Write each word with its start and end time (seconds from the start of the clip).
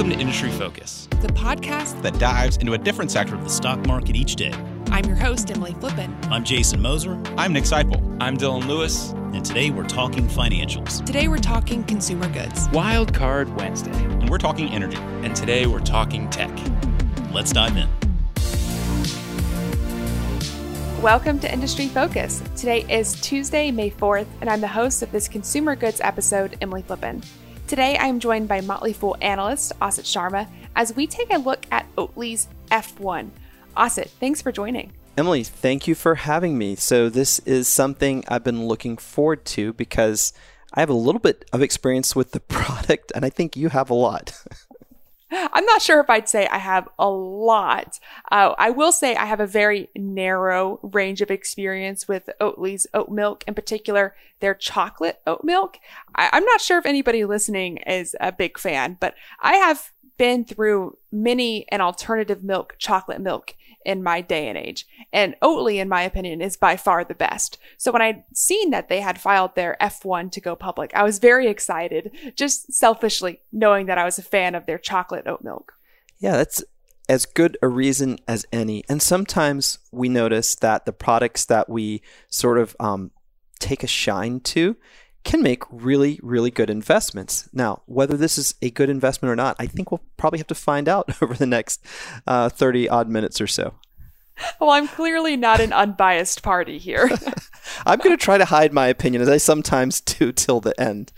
Welcome 0.00 0.16
to 0.16 0.20
Industry 0.22 0.50
Focus, 0.52 1.08
the 1.20 1.28
podcast 1.28 2.00
that 2.00 2.18
dives 2.18 2.56
into 2.56 2.72
a 2.72 2.78
different 2.78 3.10
sector 3.10 3.34
of 3.34 3.44
the 3.44 3.50
stock 3.50 3.86
market 3.86 4.16
each 4.16 4.34
day. 4.34 4.50
I'm 4.86 5.04
your 5.04 5.14
host, 5.14 5.50
Emily 5.50 5.74
Flippen. 5.74 6.10
I'm 6.30 6.42
Jason 6.42 6.80
Moser. 6.80 7.20
I'm 7.36 7.52
Nick 7.52 7.64
Sciple. 7.64 8.16
I'm 8.18 8.38
Dylan 8.38 8.66
Lewis. 8.66 9.10
And 9.34 9.44
today 9.44 9.68
we're 9.68 9.86
talking 9.86 10.26
financials. 10.26 11.04
Today 11.04 11.28
we're 11.28 11.36
talking 11.36 11.84
consumer 11.84 12.30
goods. 12.30 12.66
Wild 12.70 13.12
Card 13.12 13.54
Wednesday. 13.56 13.92
And 13.92 14.30
we're 14.30 14.38
talking 14.38 14.70
energy. 14.70 14.96
And 14.96 15.36
today 15.36 15.66
we're 15.66 15.80
talking 15.80 16.30
tech. 16.30 16.50
Let's 17.30 17.52
dive 17.52 17.76
in. 17.76 17.90
Welcome 21.02 21.38
to 21.40 21.52
Industry 21.52 21.88
Focus. 21.88 22.42
Today 22.56 22.86
is 22.88 23.20
Tuesday, 23.20 23.70
May 23.70 23.90
4th, 23.90 24.28
and 24.40 24.48
I'm 24.48 24.62
the 24.62 24.68
host 24.68 25.02
of 25.02 25.12
this 25.12 25.28
consumer 25.28 25.76
goods 25.76 26.00
episode, 26.00 26.56
Emily 26.62 26.82
Flippen. 26.82 27.22
Today 27.70 27.96
I 27.98 28.06
am 28.06 28.18
joined 28.18 28.48
by 28.48 28.62
Motley 28.62 28.92
Fool 28.92 29.16
analyst 29.20 29.72
Asit 29.80 30.02
Sharma 30.02 30.48
as 30.74 30.96
we 30.96 31.06
take 31.06 31.32
a 31.32 31.38
look 31.38 31.66
at 31.70 31.86
Oatly's 31.94 32.48
F1. 32.72 33.30
Asit, 33.76 34.08
thanks 34.08 34.42
for 34.42 34.50
joining. 34.50 34.92
Emily, 35.16 35.44
thank 35.44 35.86
you 35.86 35.94
for 35.94 36.16
having 36.16 36.58
me. 36.58 36.74
So, 36.74 37.08
this 37.08 37.38
is 37.46 37.68
something 37.68 38.24
I've 38.26 38.42
been 38.42 38.66
looking 38.66 38.96
forward 38.96 39.44
to 39.44 39.72
because 39.74 40.32
I 40.74 40.80
have 40.80 40.90
a 40.90 40.94
little 40.94 41.20
bit 41.20 41.44
of 41.52 41.62
experience 41.62 42.16
with 42.16 42.32
the 42.32 42.40
product, 42.58 43.12
and 43.14 43.24
I 43.24 43.30
think 43.30 43.54
you 43.54 43.68
have 43.68 43.88
a 43.88 43.94
lot. 43.94 44.32
I'm 45.32 45.64
not 45.64 45.82
sure 45.82 46.00
if 46.00 46.10
I'd 46.10 46.28
say 46.28 46.46
I 46.48 46.58
have 46.58 46.88
a 46.98 47.08
lot. 47.08 47.98
Uh, 48.30 48.54
I 48.58 48.70
will 48.70 48.92
say 48.92 49.14
I 49.14 49.26
have 49.26 49.40
a 49.40 49.46
very 49.46 49.88
narrow 49.96 50.80
range 50.82 51.20
of 51.20 51.30
experience 51.30 52.08
with 52.08 52.28
Oatly's 52.40 52.86
oat 52.94 53.10
milk, 53.10 53.44
in 53.46 53.54
particular 53.54 54.14
their 54.40 54.54
chocolate 54.54 55.20
oat 55.26 55.44
milk. 55.44 55.78
I- 56.14 56.30
I'm 56.32 56.44
not 56.44 56.60
sure 56.60 56.78
if 56.78 56.86
anybody 56.86 57.24
listening 57.24 57.78
is 57.78 58.16
a 58.20 58.32
big 58.32 58.58
fan, 58.58 58.96
but 59.00 59.14
I 59.40 59.56
have 59.56 59.92
been 60.16 60.44
through 60.44 60.98
many 61.10 61.66
an 61.70 61.80
alternative 61.80 62.44
milk, 62.44 62.74
chocolate 62.78 63.20
milk 63.20 63.54
in 63.84 64.02
my 64.02 64.20
day 64.20 64.48
and 64.48 64.58
age. 64.58 64.86
And 65.12 65.36
Oatly, 65.42 65.76
in 65.76 65.88
my 65.88 66.02
opinion, 66.02 66.40
is 66.40 66.56
by 66.56 66.76
far 66.76 67.04
the 67.04 67.14
best. 67.14 67.58
So 67.78 67.92
when 67.92 68.02
I'd 68.02 68.24
seen 68.34 68.70
that 68.70 68.88
they 68.88 69.00
had 69.00 69.20
filed 69.20 69.54
their 69.54 69.76
F1 69.80 70.32
to 70.32 70.40
go 70.40 70.54
public, 70.54 70.90
I 70.94 71.02
was 71.02 71.18
very 71.18 71.46
excited, 71.46 72.12
just 72.36 72.72
selfishly 72.72 73.40
knowing 73.52 73.86
that 73.86 73.98
I 73.98 74.04
was 74.04 74.18
a 74.18 74.22
fan 74.22 74.54
of 74.54 74.66
their 74.66 74.78
chocolate 74.78 75.26
oat 75.26 75.42
milk. 75.42 75.74
Yeah, 76.18 76.32
that's 76.32 76.62
as 77.08 77.26
good 77.26 77.58
a 77.62 77.68
reason 77.68 78.18
as 78.28 78.46
any. 78.52 78.84
And 78.88 79.02
sometimes 79.02 79.78
we 79.90 80.08
notice 80.08 80.54
that 80.56 80.86
the 80.86 80.92
products 80.92 81.44
that 81.46 81.68
we 81.68 82.02
sort 82.28 82.58
of 82.58 82.76
um, 82.78 83.10
take 83.58 83.82
a 83.82 83.88
shine 83.88 84.40
to 84.40 84.76
can 85.24 85.42
make 85.42 85.62
really, 85.70 86.18
really 86.22 86.50
good 86.50 86.70
investments. 86.70 87.48
Now, 87.52 87.82
whether 87.86 88.16
this 88.16 88.38
is 88.38 88.54
a 88.62 88.70
good 88.70 88.88
investment 88.88 89.30
or 89.30 89.36
not, 89.36 89.56
I 89.58 89.66
think 89.66 89.90
we'll 89.90 90.02
probably 90.16 90.38
have 90.38 90.46
to 90.48 90.54
find 90.54 90.88
out 90.88 91.10
over 91.22 91.34
the 91.34 91.46
next 91.46 91.84
uh, 92.26 92.48
30 92.48 92.88
odd 92.88 93.08
minutes 93.08 93.40
or 93.40 93.46
so. 93.46 93.74
Well, 94.58 94.70
I'm 94.70 94.88
clearly 94.88 95.36
not 95.36 95.60
an 95.60 95.72
unbiased 95.72 96.42
party 96.42 96.78
here. 96.78 97.10
I'm 97.86 97.98
going 97.98 98.16
to 98.16 98.22
try 98.22 98.38
to 98.38 98.46
hide 98.46 98.72
my 98.72 98.86
opinion, 98.86 99.20
as 99.20 99.28
I 99.28 99.36
sometimes 99.36 100.00
do 100.00 100.32
till 100.32 100.60
the 100.60 100.78
end. 100.80 101.12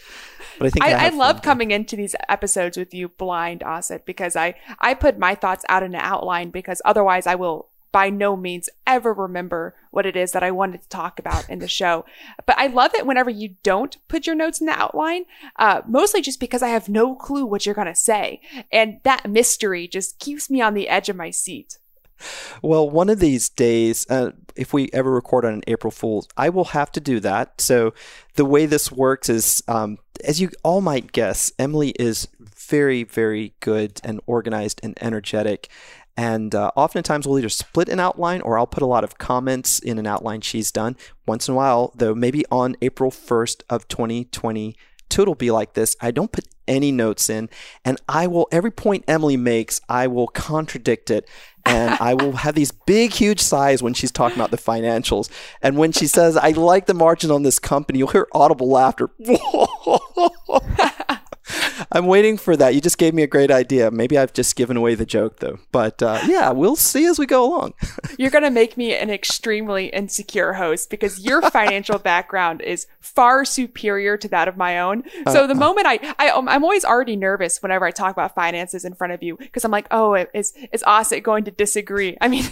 But 0.58 0.66
I 0.66 0.70
think 0.70 0.84
I, 0.84 0.92
I, 0.92 1.06
I 1.06 1.08
love 1.10 1.42
coming 1.42 1.70
into 1.70 1.96
these 1.96 2.16
episodes 2.28 2.76
with 2.76 2.92
you 2.92 3.08
blind, 3.08 3.60
Asit, 3.60 4.04
because 4.04 4.36
I, 4.36 4.54
I 4.80 4.94
put 4.94 5.18
my 5.18 5.34
thoughts 5.34 5.64
out 5.68 5.82
in 5.82 5.94
an 5.94 6.00
outline 6.00 6.50
because 6.50 6.82
otherwise 6.84 7.26
I 7.26 7.36
will 7.36 7.68
by 7.92 8.10
no 8.10 8.36
means 8.36 8.68
ever 8.86 9.12
remember 9.12 9.74
what 9.90 10.06
it 10.06 10.16
is 10.16 10.32
that 10.32 10.42
I 10.42 10.50
wanted 10.50 10.82
to 10.82 10.88
talk 10.88 11.18
about 11.18 11.48
in 11.48 11.58
the 11.58 11.68
show. 11.68 12.04
But 12.46 12.58
I 12.58 12.66
love 12.66 12.94
it 12.94 13.06
whenever 13.06 13.30
you 13.30 13.56
don't 13.62 13.96
put 14.08 14.26
your 14.26 14.34
notes 14.34 14.60
in 14.60 14.66
the 14.66 14.72
outline, 14.72 15.26
uh, 15.56 15.82
mostly 15.86 16.22
just 16.22 16.40
because 16.40 16.62
I 16.62 16.68
have 16.68 16.88
no 16.88 17.14
clue 17.14 17.44
what 17.44 17.66
you're 17.66 17.74
going 17.74 17.86
to 17.86 17.94
say. 17.94 18.40
And 18.72 19.00
that 19.04 19.30
mystery 19.30 19.86
just 19.86 20.18
keeps 20.18 20.48
me 20.50 20.60
on 20.60 20.74
the 20.74 20.88
edge 20.88 21.08
of 21.08 21.16
my 21.16 21.30
seat. 21.30 21.78
Well, 22.62 22.88
one 22.88 23.08
of 23.08 23.18
these 23.18 23.48
days, 23.48 24.08
uh, 24.08 24.30
if 24.56 24.72
we 24.72 24.90
ever 24.92 25.10
record 25.10 25.44
on 25.44 25.54
an 25.54 25.62
April 25.66 25.90
Fool's, 25.90 26.28
I 26.36 26.48
will 26.48 26.66
have 26.66 26.92
to 26.92 27.00
do 27.00 27.20
that. 27.20 27.60
So, 27.60 27.94
the 28.34 28.44
way 28.44 28.66
this 28.66 28.92
works 28.92 29.28
is, 29.28 29.62
um, 29.68 29.98
as 30.24 30.40
you 30.40 30.50
all 30.62 30.80
might 30.80 31.12
guess, 31.12 31.52
Emily 31.58 31.90
is 31.98 32.28
very, 32.38 33.02
very 33.02 33.54
good 33.60 34.00
and 34.04 34.20
organized 34.26 34.80
and 34.82 34.96
energetic. 35.02 35.68
And 36.16 36.54
uh, 36.54 36.70
oftentimes 36.76 37.26
we'll 37.26 37.38
either 37.38 37.48
split 37.48 37.88
an 37.88 37.98
outline 37.98 38.42
or 38.42 38.58
I'll 38.58 38.66
put 38.66 38.82
a 38.82 38.86
lot 38.86 39.04
of 39.04 39.18
comments 39.18 39.78
in 39.78 39.98
an 39.98 40.06
outline 40.06 40.42
she's 40.42 40.70
done. 40.70 40.96
Once 41.26 41.48
in 41.48 41.54
a 41.54 41.56
while, 41.56 41.92
though, 41.96 42.14
maybe 42.14 42.44
on 42.50 42.76
April 42.82 43.10
1st 43.10 43.62
of 43.70 43.88
2022, 43.88 45.22
it'll 45.22 45.34
be 45.34 45.50
like 45.50 45.74
this. 45.74 45.96
I 46.00 46.10
don't 46.10 46.30
put 46.30 46.46
any 46.68 46.92
notes 46.92 47.28
in, 47.28 47.48
and 47.84 48.00
I 48.08 48.26
will, 48.26 48.46
every 48.52 48.70
point 48.70 49.04
Emily 49.08 49.36
makes, 49.36 49.80
I 49.88 50.06
will 50.06 50.28
contradict 50.28 51.10
it. 51.10 51.28
And 51.64 51.96
I 52.00 52.14
will 52.14 52.32
have 52.32 52.54
these 52.54 52.72
big, 52.72 53.12
huge 53.12 53.40
sighs 53.40 53.82
when 53.82 53.94
she's 53.94 54.10
talking 54.10 54.36
about 54.36 54.50
the 54.50 54.58
financials. 54.58 55.30
And 55.62 55.76
when 55.76 55.92
she 55.92 56.06
says, 56.06 56.36
I 56.36 56.50
like 56.50 56.86
the 56.86 56.94
margin 56.94 57.30
on 57.30 57.42
this 57.42 57.58
company, 57.58 58.00
you'll 58.00 58.08
hear 58.08 58.28
audible 58.32 58.68
laughter. 58.68 59.10
I'm 61.92 62.06
waiting 62.06 62.36
for 62.36 62.56
that. 62.56 62.74
You 62.74 62.80
just 62.80 62.98
gave 62.98 63.14
me 63.14 63.22
a 63.22 63.26
great 63.26 63.50
idea. 63.50 63.90
Maybe 63.90 64.18
I've 64.18 64.32
just 64.32 64.56
given 64.56 64.76
away 64.76 64.94
the 64.94 65.06
joke 65.06 65.40
though. 65.40 65.58
But 65.70 66.02
uh, 66.02 66.20
yeah, 66.26 66.50
we'll 66.50 66.76
see 66.76 67.06
as 67.06 67.18
we 67.18 67.26
go 67.26 67.44
along. 67.44 67.74
You're 68.18 68.30
going 68.30 68.44
to 68.44 68.50
make 68.50 68.76
me 68.76 68.94
an 68.94 69.10
extremely 69.10 69.86
insecure 69.86 70.54
host 70.54 70.90
because 70.90 71.20
your 71.20 71.42
financial 71.50 71.98
background 72.12 72.62
is 72.62 72.86
far 73.00 73.44
superior 73.44 74.16
to 74.16 74.28
that 74.28 74.48
of 74.48 74.56
my 74.56 74.80
own. 74.80 75.04
So 75.28 75.44
uh, 75.44 75.46
the 75.46 75.54
moment 75.54 75.86
I, 75.86 75.98
I 76.18 76.30
I'm 76.30 76.64
always 76.64 76.84
already 76.84 77.16
nervous 77.16 77.62
whenever 77.62 77.84
I 77.84 77.90
talk 77.90 78.12
about 78.12 78.34
finances 78.34 78.84
in 78.84 78.94
front 78.94 79.12
of 79.12 79.22
you 79.22 79.36
because 79.36 79.64
I'm 79.64 79.70
like, 79.70 79.86
oh, 79.90 80.14
is 80.34 80.52
is 80.72 80.82
Asit 80.84 81.22
going 81.22 81.44
to 81.44 81.50
disagree? 81.50 82.16
I 82.20 82.28
mean, 82.28 82.44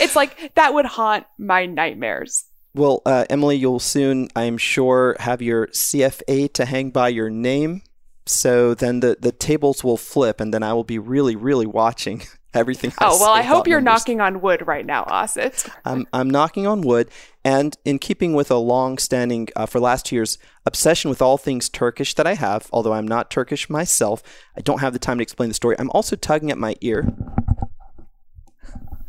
it's 0.00 0.16
like 0.16 0.54
that 0.54 0.74
would 0.74 0.86
haunt 0.86 1.26
my 1.38 1.66
nightmares. 1.66 2.44
Well, 2.74 3.02
uh, 3.04 3.26
Emily, 3.28 3.56
you'll 3.56 3.80
soon, 3.80 4.28
I'm 4.34 4.56
sure, 4.56 5.14
have 5.20 5.42
your 5.42 5.66
CFA 5.68 6.50
to 6.54 6.64
hang 6.64 6.90
by 6.90 7.08
your 7.08 7.28
name 7.28 7.82
so 8.26 8.74
then 8.74 9.00
the, 9.00 9.16
the 9.20 9.32
tables 9.32 9.82
will 9.82 9.96
flip, 9.96 10.40
and 10.40 10.52
then 10.52 10.62
I 10.62 10.72
will 10.72 10.84
be 10.84 10.98
really, 10.98 11.36
really 11.36 11.66
watching 11.66 12.22
everything. 12.54 12.92
Oh 13.00 13.18
well, 13.20 13.32
I 13.32 13.42
hope 13.42 13.66
you're 13.66 13.80
numbers. 13.80 14.02
knocking 14.02 14.20
on 14.20 14.40
wood 14.40 14.66
right 14.66 14.86
now, 14.86 15.04
Asit. 15.04 15.68
I'm 15.84 16.06
I'm 16.12 16.30
knocking 16.30 16.66
on 16.66 16.82
wood, 16.82 17.10
and 17.44 17.76
in 17.84 17.98
keeping 17.98 18.34
with 18.34 18.50
a 18.50 18.56
long-standing 18.56 19.48
uh, 19.56 19.66
for 19.66 19.80
last 19.80 20.12
year's 20.12 20.38
obsession 20.64 21.10
with 21.10 21.20
all 21.20 21.38
things 21.38 21.68
Turkish 21.68 22.14
that 22.14 22.26
I 22.26 22.34
have, 22.34 22.68
although 22.72 22.92
I'm 22.92 23.08
not 23.08 23.30
Turkish 23.30 23.68
myself, 23.68 24.22
I 24.56 24.60
don't 24.60 24.80
have 24.80 24.92
the 24.92 24.98
time 24.98 25.18
to 25.18 25.22
explain 25.22 25.48
the 25.50 25.54
story. 25.54 25.76
I'm 25.78 25.90
also 25.90 26.16
tugging 26.16 26.50
at 26.50 26.58
my 26.58 26.76
ear. 26.80 27.12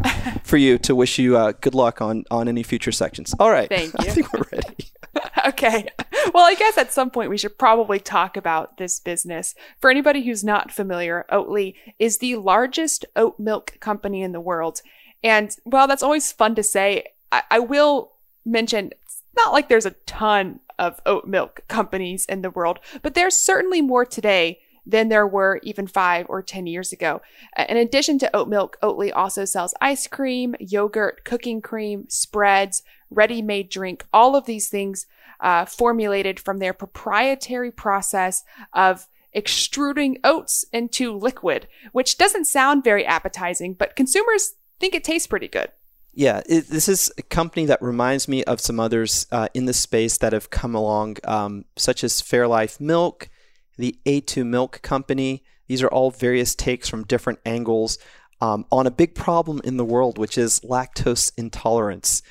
for 0.44 0.58
you 0.58 0.78
to 0.78 0.96
wish 0.96 1.18
you 1.18 1.38
uh, 1.38 1.54
good 1.62 1.76
luck 1.76 2.02
on 2.02 2.26
on 2.30 2.48
any 2.48 2.64
future 2.64 2.92
sections. 2.92 3.34
All 3.40 3.52
right. 3.52 3.70
Thank 3.70 3.94
you. 3.94 4.00
I 4.00 4.12
think 4.12 4.34
we're 4.34 4.46
ready. 4.52 4.93
okay. 5.48 5.88
Well, 6.34 6.46
I 6.46 6.56
guess 6.56 6.78
at 6.78 6.94
some 6.94 7.10
point 7.10 7.30
we 7.30 7.38
should 7.38 7.58
probably 7.58 8.00
talk 8.00 8.38
about 8.38 8.78
this 8.78 9.00
business. 9.00 9.56
For 9.80 9.90
anybody 9.90 10.24
who's 10.24 10.44
not 10.44 10.72
familiar, 10.72 11.26
Oatly 11.32 11.76
is 12.00 12.18
the 12.18 12.36
largest 12.38 13.06
oat 13.16 13.40
milk 13.40 13.78
company 13.80 14.22
in 14.22 14.32
the 14.32 14.40
world. 14.40 14.82
And 15.24 15.56
while 15.64 15.88
that's 15.88 16.04
always 16.04 16.32
fun 16.32 16.56
to 16.56 16.64
say, 16.64 17.06
I, 17.32 17.44
I 17.52 17.60
will 17.60 18.14
mention 18.46 18.92
it's 19.06 19.24
not 19.36 19.54
like 19.54 19.70
there's 19.70 19.86
a 19.86 19.92
ton 20.06 20.60
of 20.80 21.00
oat 21.06 21.26
milk 21.26 21.62
companies 21.68 22.26
in 22.26 22.42
the 22.42 22.50
world, 22.50 22.80
but 23.02 23.14
there's 23.14 23.38
certainly 23.38 23.82
more 23.82 24.06
today 24.06 24.60
than 24.86 25.10
there 25.10 25.28
were 25.28 25.60
even 25.64 25.88
five 25.88 26.26
or 26.30 26.42
10 26.42 26.68
years 26.68 26.92
ago. 26.92 27.22
In 27.70 27.78
addition 27.78 28.20
to 28.20 28.36
oat 28.36 28.48
milk, 28.48 28.78
Oatly 28.84 29.12
also 29.16 29.46
sells 29.46 29.74
ice 29.80 30.08
cream, 30.08 30.56
yogurt, 30.60 31.24
cooking 31.24 31.62
cream, 31.62 32.06
spreads, 32.10 32.84
ready 33.10 33.42
made 33.42 33.70
drink, 33.70 34.06
all 34.12 34.36
of 34.36 34.46
these 34.46 34.70
things 34.70 35.06
uh, 35.40 35.66
formulated 35.66 36.40
from 36.40 36.60
their 36.60 36.74
proprietary 36.74 37.72
process 37.72 38.44
of 38.74 39.08
extruding 39.34 40.18
oats 40.24 40.64
into 40.72 41.16
liquid, 41.18 41.68
which 41.92 42.18
doesn't 42.18 42.46
sound 42.46 42.84
very 42.84 43.06
appetizing, 43.06 43.74
but 43.74 43.96
consumers 43.96 44.54
think 44.80 44.94
it 44.94 45.04
tastes 45.04 45.28
pretty 45.28 45.48
good. 45.48 45.72
Yeah, 46.14 46.44
it, 46.46 46.68
this 46.68 46.88
is 46.88 47.12
a 47.18 47.24
company 47.24 47.66
that 47.66 47.82
reminds 47.82 48.28
me 48.28 48.44
of 48.44 48.62
some 48.62 48.80
others 48.80 49.26
uh, 49.32 49.48
in 49.54 49.66
the 49.66 49.74
space 49.74 50.18
that 50.20 50.32
have 50.32 50.52
come 50.52 50.76
along, 50.76 51.18
um, 51.24 51.66
such 51.76 52.04
as 52.04 52.22
Fairlife 52.22 52.80
Milk, 52.80 53.30
the 53.78 53.98
A2 54.06 54.46
Milk 54.46 54.82
Company. 54.82 55.44
These 55.68 55.82
are 55.82 55.88
all 55.88 56.12
various 56.12 56.56
takes 56.56 56.90
from 56.90 57.04
different 57.04 57.40
angles 57.46 57.98
um, 58.42 58.66
on 58.72 58.88
a 58.88 58.92
big 58.92 59.16
problem 59.16 59.62
in 59.64 59.78
the 59.78 59.86
world, 59.86 60.18
which 60.18 60.38
is 60.38 60.60
lactose 60.62 61.32
intolerance. 61.38 62.22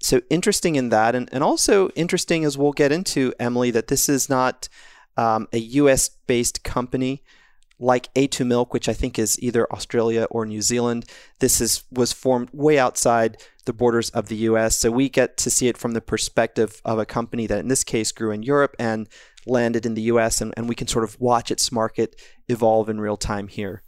So 0.00 0.20
interesting 0.28 0.76
in 0.76 0.88
that, 0.90 1.14
and, 1.14 1.28
and 1.32 1.42
also 1.42 1.88
interesting 1.90 2.44
as 2.44 2.58
we'll 2.58 2.72
get 2.72 2.92
into, 2.92 3.32
Emily, 3.38 3.70
that 3.70 3.86
this 3.86 4.08
is 4.08 4.28
not 4.28 4.68
um, 5.16 5.48
a 5.52 5.58
US 5.58 6.08
based 6.08 6.64
company 6.64 7.22
like 7.78 8.12
A2 8.14 8.46
Milk, 8.46 8.72
which 8.72 8.88
I 8.88 8.92
think 8.92 9.18
is 9.18 9.40
either 9.42 9.70
Australia 9.72 10.26
or 10.30 10.46
New 10.46 10.62
Zealand. 10.62 11.04
This 11.40 11.60
is 11.60 11.82
was 11.90 12.12
formed 12.12 12.48
way 12.52 12.78
outside 12.78 13.38
the 13.64 13.72
borders 13.72 14.10
of 14.10 14.28
the 14.28 14.36
US. 14.36 14.76
So 14.76 14.90
we 14.90 15.08
get 15.08 15.36
to 15.38 15.50
see 15.50 15.68
it 15.68 15.76
from 15.76 15.92
the 15.92 16.00
perspective 16.00 16.80
of 16.84 16.98
a 16.98 17.06
company 17.06 17.46
that 17.46 17.58
in 17.58 17.68
this 17.68 17.84
case 17.84 18.12
grew 18.12 18.30
in 18.30 18.42
Europe 18.42 18.76
and 18.78 19.08
landed 19.46 19.86
in 19.86 19.94
the 19.94 20.02
US 20.02 20.40
and, 20.40 20.52
and 20.56 20.68
we 20.68 20.74
can 20.74 20.86
sort 20.86 21.04
of 21.04 21.20
watch 21.20 21.50
its 21.50 21.72
market 21.72 22.16
evolve 22.48 22.88
in 22.88 23.00
real 23.00 23.16
time 23.16 23.48
here. 23.48 23.82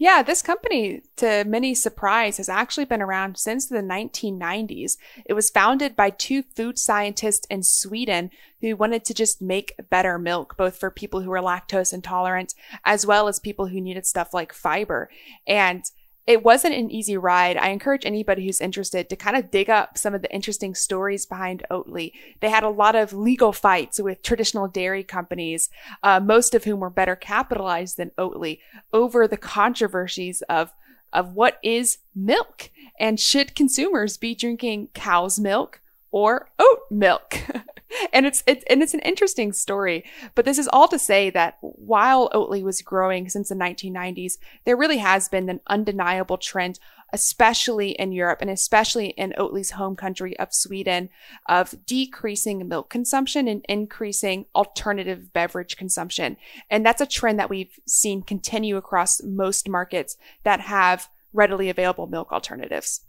Yeah, 0.00 0.22
this 0.22 0.42
company, 0.42 1.02
to 1.16 1.44
many 1.44 1.74
surprise, 1.74 2.36
has 2.36 2.48
actually 2.48 2.84
been 2.84 3.02
around 3.02 3.36
since 3.36 3.66
the 3.66 3.82
1990s. 3.82 4.96
It 5.26 5.32
was 5.32 5.50
founded 5.50 5.96
by 5.96 6.10
two 6.10 6.44
food 6.54 6.78
scientists 6.78 7.46
in 7.50 7.64
Sweden 7.64 8.30
who 8.60 8.76
wanted 8.76 9.04
to 9.06 9.14
just 9.14 9.42
make 9.42 9.74
better 9.90 10.16
milk, 10.16 10.56
both 10.56 10.78
for 10.78 10.90
people 10.90 11.20
who 11.20 11.30
were 11.30 11.40
lactose 11.40 11.92
intolerant 11.92 12.54
as 12.84 13.06
well 13.06 13.26
as 13.26 13.40
people 13.40 13.66
who 13.66 13.80
needed 13.80 14.06
stuff 14.06 14.32
like 14.32 14.52
fiber. 14.52 15.10
And 15.48 15.84
it 16.28 16.44
wasn't 16.44 16.74
an 16.74 16.90
easy 16.90 17.16
ride. 17.16 17.56
I 17.56 17.68
encourage 17.68 18.04
anybody 18.04 18.44
who's 18.44 18.60
interested 18.60 19.08
to 19.08 19.16
kind 19.16 19.34
of 19.34 19.50
dig 19.50 19.70
up 19.70 19.96
some 19.96 20.14
of 20.14 20.20
the 20.20 20.30
interesting 20.30 20.74
stories 20.74 21.24
behind 21.24 21.64
Oatly. 21.70 22.12
They 22.40 22.50
had 22.50 22.64
a 22.64 22.68
lot 22.68 22.94
of 22.94 23.14
legal 23.14 23.50
fights 23.50 23.98
with 23.98 24.20
traditional 24.20 24.68
dairy 24.68 25.02
companies, 25.02 25.70
uh, 26.02 26.20
most 26.20 26.54
of 26.54 26.64
whom 26.64 26.80
were 26.80 26.90
better 26.90 27.16
capitalized 27.16 27.96
than 27.96 28.10
Oatly, 28.18 28.58
over 28.92 29.26
the 29.26 29.38
controversies 29.38 30.42
of 30.50 30.74
of 31.10 31.32
what 31.32 31.58
is 31.62 31.96
milk 32.14 32.70
and 33.00 33.18
should 33.18 33.54
consumers 33.54 34.18
be 34.18 34.34
drinking 34.34 34.88
cow's 34.92 35.40
milk 35.40 35.80
or 36.10 36.50
oat 36.58 36.80
milk. 36.90 37.38
and 38.12 38.26
it's, 38.26 38.42
it's 38.46 38.64
and 38.68 38.82
it's 38.82 38.94
an 38.94 39.00
interesting 39.00 39.52
story. 39.52 40.04
But 40.34 40.44
this 40.44 40.58
is 40.58 40.68
all 40.72 40.88
to 40.88 40.98
say 40.98 41.30
that 41.30 41.58
while 41.60 42.28
Oatly 42.30 42.62
was 42.62 42.82
growing 42.82 43.28
since 43.28 43.48
the 43.48 43.54
1990s, 43.54 44.38
there 44.64 44.76
really 44.76 44.98
has 44.98 45.28
been 45.28 45.48
an 45.48 45.60
undeniable 45.66 46.38
trend, 46.38 46.78
especially 47.12 47.90
in 47.90 48.12
Europe 48.12 48.38
and 48.40 48.50
especially 48.50 49.08
in 49.08 49.34
Oatly's 49.38 49.72
home 49.72 49.96
country 49.96 50.38
of 50.38 50.52
Sweden, 50.52 51.08
of 51.46 51.74
decreasing 51.86 52.68
milk 52.68 52.90
consumption 52.90 53.48
and 53.48 53.64
increasing 53.68 54.46
alternative 54.54 55.32
beverage 55.32 55.76
consumption. 55.76 56.36
And 56.70 56.84
that's 56.84 57.00
a 57.00 57.06
trend 57.06 57.38
that 57.38 57.50
we've 57.50 57.78
seen 57.86 58.22
continue 58.22 58.76
across 58.76 59.22
most 59.22 59.68
markets 59.68 60.16
that 60.44 60.60
have 60.60 61.08
readily 61.32 61.68
available 61.68 62.06
milk 62.06 62.32
alternatives. 62.32 63.02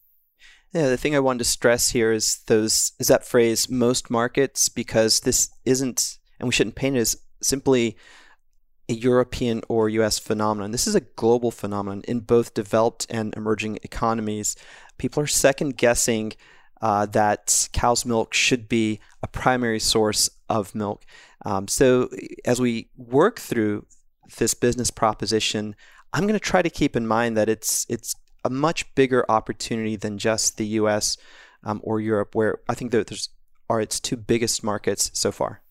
Yeah, 0.73 0.89
the 0.89 0.97
thing 0.97 1.15
I 1.15 1.19
wanted 1.19 1.39
to 1.39 1.45
stress 1.45 1.89
here 1.89 2.11
is 2.11 2.43
those 2.45 2.91
is 2.99 3.07
that 3.07 3.25
phrase 3.25 3.69
most 3.69 4.09
markets 4.09 4.69
because 4.69 5.21
this 5.21 5.49
isn't 5.65 6.19
and 6.39 6.47
we 6.47 6.53
shouldn't 6.53 6.75
paint 6.75 6.95
it 6.95 6.99
as 6.99 7.17
simply 7.41 7.97
a 8.87 8.93
European 8.93 9.61
or 9.67 9.89
US 9.89 10.19
phenomenon. 10.19 10.71
This 10.71 10.87
is 10.87 10.95
a 10.95 11.01
global 11.01 11.51
phenomenon 11.51 12.03
in 12.07 12.19
both 12.19 12.53
developed 12.53 13.07
and 13.09 13.33
emerging 13.35 13.79
economies. 13.83 14.55
People 14.97 15.23
are 15.23 15.27
second 15.27 15.77
guessing 15.77 16.33
uh, 16.81 17.05
that 17.07 17.69
cow's 17.73 18.05
milk 18.05 18.33
should 18.33 18.69
be 18.69 18.99
a 19.23 19.27
primary 19.27 19.79
source 19.79 20.29
of 20.49 20.73
milk. 20.75 21.03
Um, 21.45 21.67
so 21.67 22.09
as 22.45 22.59
we 22.61 22.89
work 22.95 23.39
through 23.39 23.85
this 24.37 24.53
business 24.53 24.91
proposition, 24.91 25.75
I'm 26.13 26.23
going 26.23 26.33
to 26.33 26.39
try 26.39 26.61
to 26.61 26.69
keep 26.69 26.95
in 26.95 27.07
mind 27.07 27.37
that 27.37 27.49
it's 27.49 27.85
it's 27.89 28.15
a 28.43 28.49
much 28.49 28.93
bigger 28.95 29.25
opportunity 29.29 29.95
than 29.95 30.17
just 30.17 30.57
the 30.57 30.65
US 30.67 31.17
um, 31.63 31.81
or 31.83 31.99
Europe, 31.99 32.35
where 32.35 32.59
I 32.67 32.73
think 32.73 32.91
those 32.91 33.29
are 33.69 33.81
its 33.81 33.99
two 33.99 34.17
biggest 34.17 34.63
markets 34.63 35.11
so 35.13 35.31
far. 35.31 35.61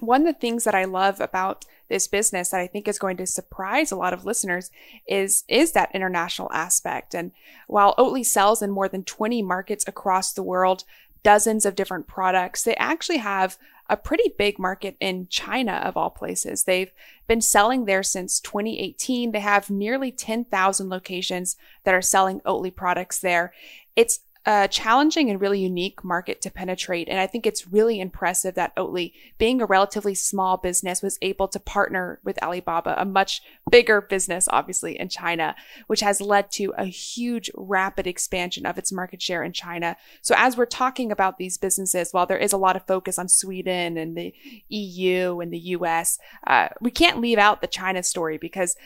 One 0.00 0.26
of 0.26 0.34
the 0.34 0.40
things 0.40 0.64
that 0.64 0.74
I 0.74 0.84
love 0.84 1.20
about 1.20 1.64
this 1.88 2.08
business 2.08 2.50
that 2.50 2.60
I 2.60 2.66
think 2.66 2.88
is 2.88 2.98
going 2.98 3.16
to 3.18 3.26
surprise 3.26 3.92
a 3.92 3.96
lot 3.96 4.12
of 4.12 4.24
listeners 4.24 4.70
is 5.06 5.44
is 5.48 5.72
that 5.72 5.94
international 5.94 6.50
aspect. 6.52 7.14
And 7.14 7.32
while 7.66 7.94
Oatly 7.96 8.24
sells 8.24 8.60
in 8.60 8.70
more 8.70 8.88
than 8.88 9.04
20 9.04 9.42
markets 9.42 9.84
across 9.86 10.32
the 10.32 10.42
world, 10.42 10.84
dozens 11.22 11.64
of 11.64 11.76
different 11.76 12.06
products, 12.06 12.62
they 12.62 12.76
actually 12.76 13.18
have 13.18 13.58
a 13.88 13.96
pretty 13.96 14.32
big 14.36 14.58
market 14.58 14.96
in 15.00 15.28
China 15.28 15.82
of 15.84 15.96
all 15.96 16.10
places. 16.10 16.64
They've 16.64 16.92
been 17.26 17.40
selling 17.40 17.84
there 17.84 18.02
since 18.02 18.40
2018. 18.40 19.32
They 19.32 19.40
have 19.40 19.70
nearly 19.70 20.10
10,000 20.12 20.88
locations 20.88 21.56
that 21.84 21.94
are 21.94 22.02
selling 22.02 22.40
Oatly 22.40 22.74
products 22.74 23.20
there. 23.20 23.52
It's 23.94 24.20
a 24.46 24.68
challenging 24.68 25.28
and 25.28 25.40
really 25.40 25.58
unique 25.58 26.04
market 26.04 26.40
to 26.40 26.50
penetrate. 26.50 27.08
And 27.08 27.18
I 27.18 27.26
think 27.26 27.46
it's 27.46 27.66
really 27.66 27.98
impressive 27.98 28.54
that 28.54 28.74
Oatly, 28.76 29.12
being 29.38 29.60
a 29.60 29.66
relatively 29.66 30.14
small 30.14 30.56
business, 30.56 31.02
was 31.02 31.18
able 31.20 31.48
to 31.48 31.58
partner 31.58 32.20
with 32.22 32.40
Alibaba, 32.40 32.94
a 32.96 33.04
much 33.04 33.42
bigger 33.68 34.00
business, 34.00 34.46
obviously, 34.50 34.98
in 34.98 35.08
China, 35.08 35.56
which 35.88 36.00
has 36.00 36.20
led 36.20 36.52
to 36.52 36.72
a 36.78 36.84
huge 36.84 37.50
rapid 37.56 38.06
expansion 38.06 38.66
of 38.66 38.78
its 38.78 38.92
market 38.92 39.20
share 39.20 39.42
in 39.42 39.52
China. 39.52 39.96
So 40.22 40.36
as 40.38 40.56
we're 40.56 40.66
talking 40.66 41.10
about 41.10 41.38
these 41.38 41.58
businesses, 41.58 42.12
while 42.12 42.26
there 42.26 42.38
is 42.38 42.52
a 42.52 42.58
lot 42.58 42.76
of 42.76 42.86
focus 42.86 43.18
on 43.18 43.28
Sweden 43.28 43.96
and 43.96 44.16
the 44.16 44.32
EU 44.68 45.40
and 45.40 45.52
the 45.52 45.58
US, 45.58 46.20
uh, 46.46 46.68
we 46.80 46.92
can't 46.92 47.20
leave 47.20 47.38
out 47.38 47.60
the 47.60 47.66
China 47.66 48.04
story 48.04 48.38
because 48.38 48.76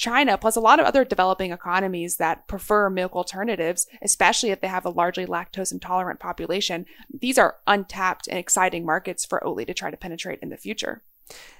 China, 0.00 0.38
plus 0.38 0.56
a 0.56 0.60
lot 0.60 0.80
of 0.80 0.86
other 0.86 1.04
developing 1.04 1.52
economies 1.52 2.16
that 2.16 2.48
prefer 2.48 2.88
milk 2.88 3.14
alternatives, 3.14 3.86
especially 4.00 4.50
if 4.50 4.62
they 4.62 4.66
have 4.66 4.86
a 4.86 4.90
largely 4.90 5.26
lactose 5.26 5.72
intolerant 5.72 6.18
population, 6.18 6.86
these 7.20 7.36
are 7.36 7.58
untapped 7.66 8.26
and 8.26 8.38
exciting 8.38 8.86
markets 8.86 9.26
for 9.26 9.42
Oatly 9.44 9.66
to 9.66 9.74
try 9.74 9.90
to 9.90 9.98
penetrate 9.98 10.38
in 10.40 10.48
the 10.48 10.56
future. 10.56 11.02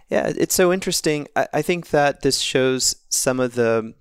Yeah, 0.08 0.32
it's 0.34 0.54
so 0.54 0.72
interesting. 0.72 1.28
I, 1.36 1.48
I 1.52 1.62
think 1.62 1.90
that 1.90 2.22
this 2.22 2.40
shows 2.40 2.96
some 3.10 3.40
of 3.40 3.56
the 3.56 3.92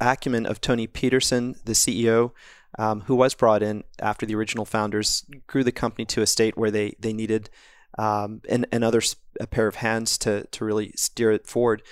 acumen 0.00 0.46
of 0.46 0.60
Toni 0.60 0.86
Petersson, 0.86 1.56
the 1.64 1.72
CEO, 1.72 2.30
um, 2.78 3.00
who 3.02 3.16
was 3.16 3.34
brought 3.34 3.64
in 3.64 3.82
after 3.98 4.24
the 4.24 4.36
original 4.36 4.64
founders 4.64 5.26
grew 5.48 5.64
the 5.64 5.72
company 5.72 6.04
to 6.06 6.22
a 6.22 6.26
state 6.26 6.56
where 6.56 6.70
they 6.70 6.94
they 7.00 7.12
needed 7.12 7.50
um, 7.98 8.40
and, 8.48 8.66
others 8.84 9.16
a 9.40 9.46
pair 9.46 9.66
of 9.66 9.74
hands 9.74 10.16
to 10.18 10.46
to 10.52 10.64
really 10.64 10.92
steer 10.96 11.30
it 11.32 11.46
forward 11.46 11.82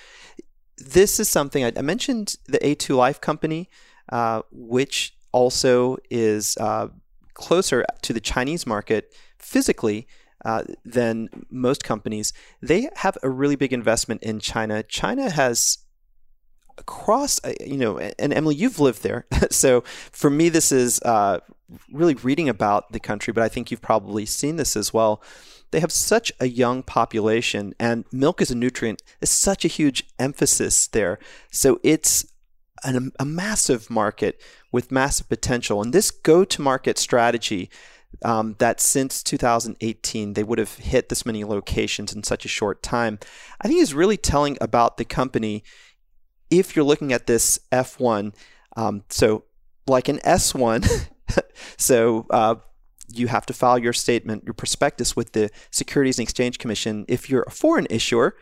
this 0.80 1.20
is 1.20 1.28
something 1.28 1.64
I, 1.64 1.72
I 1.76 1.82
mentioned 1.82 2.36
the 2.46 2.58
A2 2.58 2.96
Life 2.96 3.20
company, 3.20 3.68
uh, 4.10 4.42
which 4.50 5.14
also 5.32 5.98
is 6.10 6.56
uh, 6.56 6.88
closer 7.34 7.84
to 8.02 8.12
the 8.12 8.20
Chinese 8.20 8.66
market 8.66 9.14
physically 9.38 10.06
uh, 10.44 10.64
than 10.84 11.28
most 11.50 11.84
companies. 11.84 12.32
They 12.62 12.88
have 12.96 13.18
a 13.22 13.28
really 13.28 13.56
big 13.56 13.72
investment 13.72 14.22
in 14.22 14.40
China. 14.40 14.82
China 14.82 15.30
has 15.30 15.78
across, 16.78 17.44
uh, 17.44 17.52
you 17.60 17.76
know, 17.76 17.98
and 17.98 18.32
Emily, 18.32 18.54
you've 18.54 18.80
lived 18.80 19.02
there. 19.02 19.26
so 19.50 19.82
for 20.12 20.30
me, 20.30 20.48
this 20.48 20.72
is 20.72 21.00
uh, 21.02 21.40
really 21.92 22.14
reading 22.14 22.48
about 22.48 22.90
the 22.92 23.00
country, 23.00 23.32
but 23.32 23.42
I 23.42 23.48
think 23.48 23.70
you've 23.70 23.82
probably 23.82 24.24
seen 24.26 24.56
this 24.56 24.76
as 24.76 24.92
well 24.92 25.22
they 25.70 25.80
have 25.80 25.92
such 25.92 26.32
a 26.40 26.46
young 26.46 26.82
population, 26.82 27.74
and 27.78 28.04
milk 28.12 28.40
as 28.40 28.50
a 28.50 28.54
nutrient 28.54 29.02
is 29.20 29.30
such 29.30 29.64
a 29.64 29.68
huge 29.68 30.04
emphasis 30.18 30.88
there. 30.88 31.18
So 31.50 31.80
it's 31.82 32.26
an, 32.84 33.12
a 33.18 33.24
massive 33.24 33.90
market 33.90 34.40
with 34.72 34.90
massive 34.90 35.28
potential. 35.28 35.82
And 35.82 35.92
this 35.92 36.10
go 36.10 36.44
to 36.44 36.62
market 36.62 36.98
strategy 36.98 37.70
um, 38.24 38.56
that 38.58 38.80
since 38.80 39.22
2018 39.22 40.32
they 40.32 40.42
would 40.42 40.58
have 40.58 40.74
hit 40.76 41.08
this 41.08 41.24
many 41.24 41.44
locations 41.44 42.12
in 42.12 42.22
such 42.22 42.44
a 42.44 42.48
short 42.48 42.82
time, 42.82 43.18
I 43.60 43.68
think 43.68 43.80
is 43.80 43.94
really 43.94 44.16
telling 44.16 44.58
about 44.60 44.96
the 44.96 45.04
company. 45.04 45.62
If 46.50 46.74
you're 46.74 46.84
looking 46.84 47.12
at 47.12 47.26
this 47.26 47.60
F1, 47.70 48.34
um, 48.76 49.04
so 49.08 49.44
like 49.86 50.08
an 50.08 50.18
S1, 50.18 51.08
so 51.76 52.26
uh, 52.30 52.56
you 53.12 53.28
have 53.28 53.46
to 53.46 53.52
file 53.52 53.78
your 53.78 53.92
statement, 53.92 54.44
your 54.44 54.54
prospectus 54.54 55.16
with 55.16 55.32
the 55.32 55.50
Securities 55.70 56.18
and 56.18 56.24
Exchange 56.24 56.58
Commission. 56.58 57.04
If 57.08 57.28
you're 57.28 57.42
a 57.42 57.50
foreign 57.50 57.86
issuer, 57.90 58.36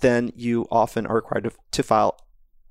then 0.00 0.32
you 0.34 0.66
often 0.70 1.06
are 1.06 1.16
required 1.16 1.44
to, 1.44 1.52
to 1.72 1.82
file 1.82 2.18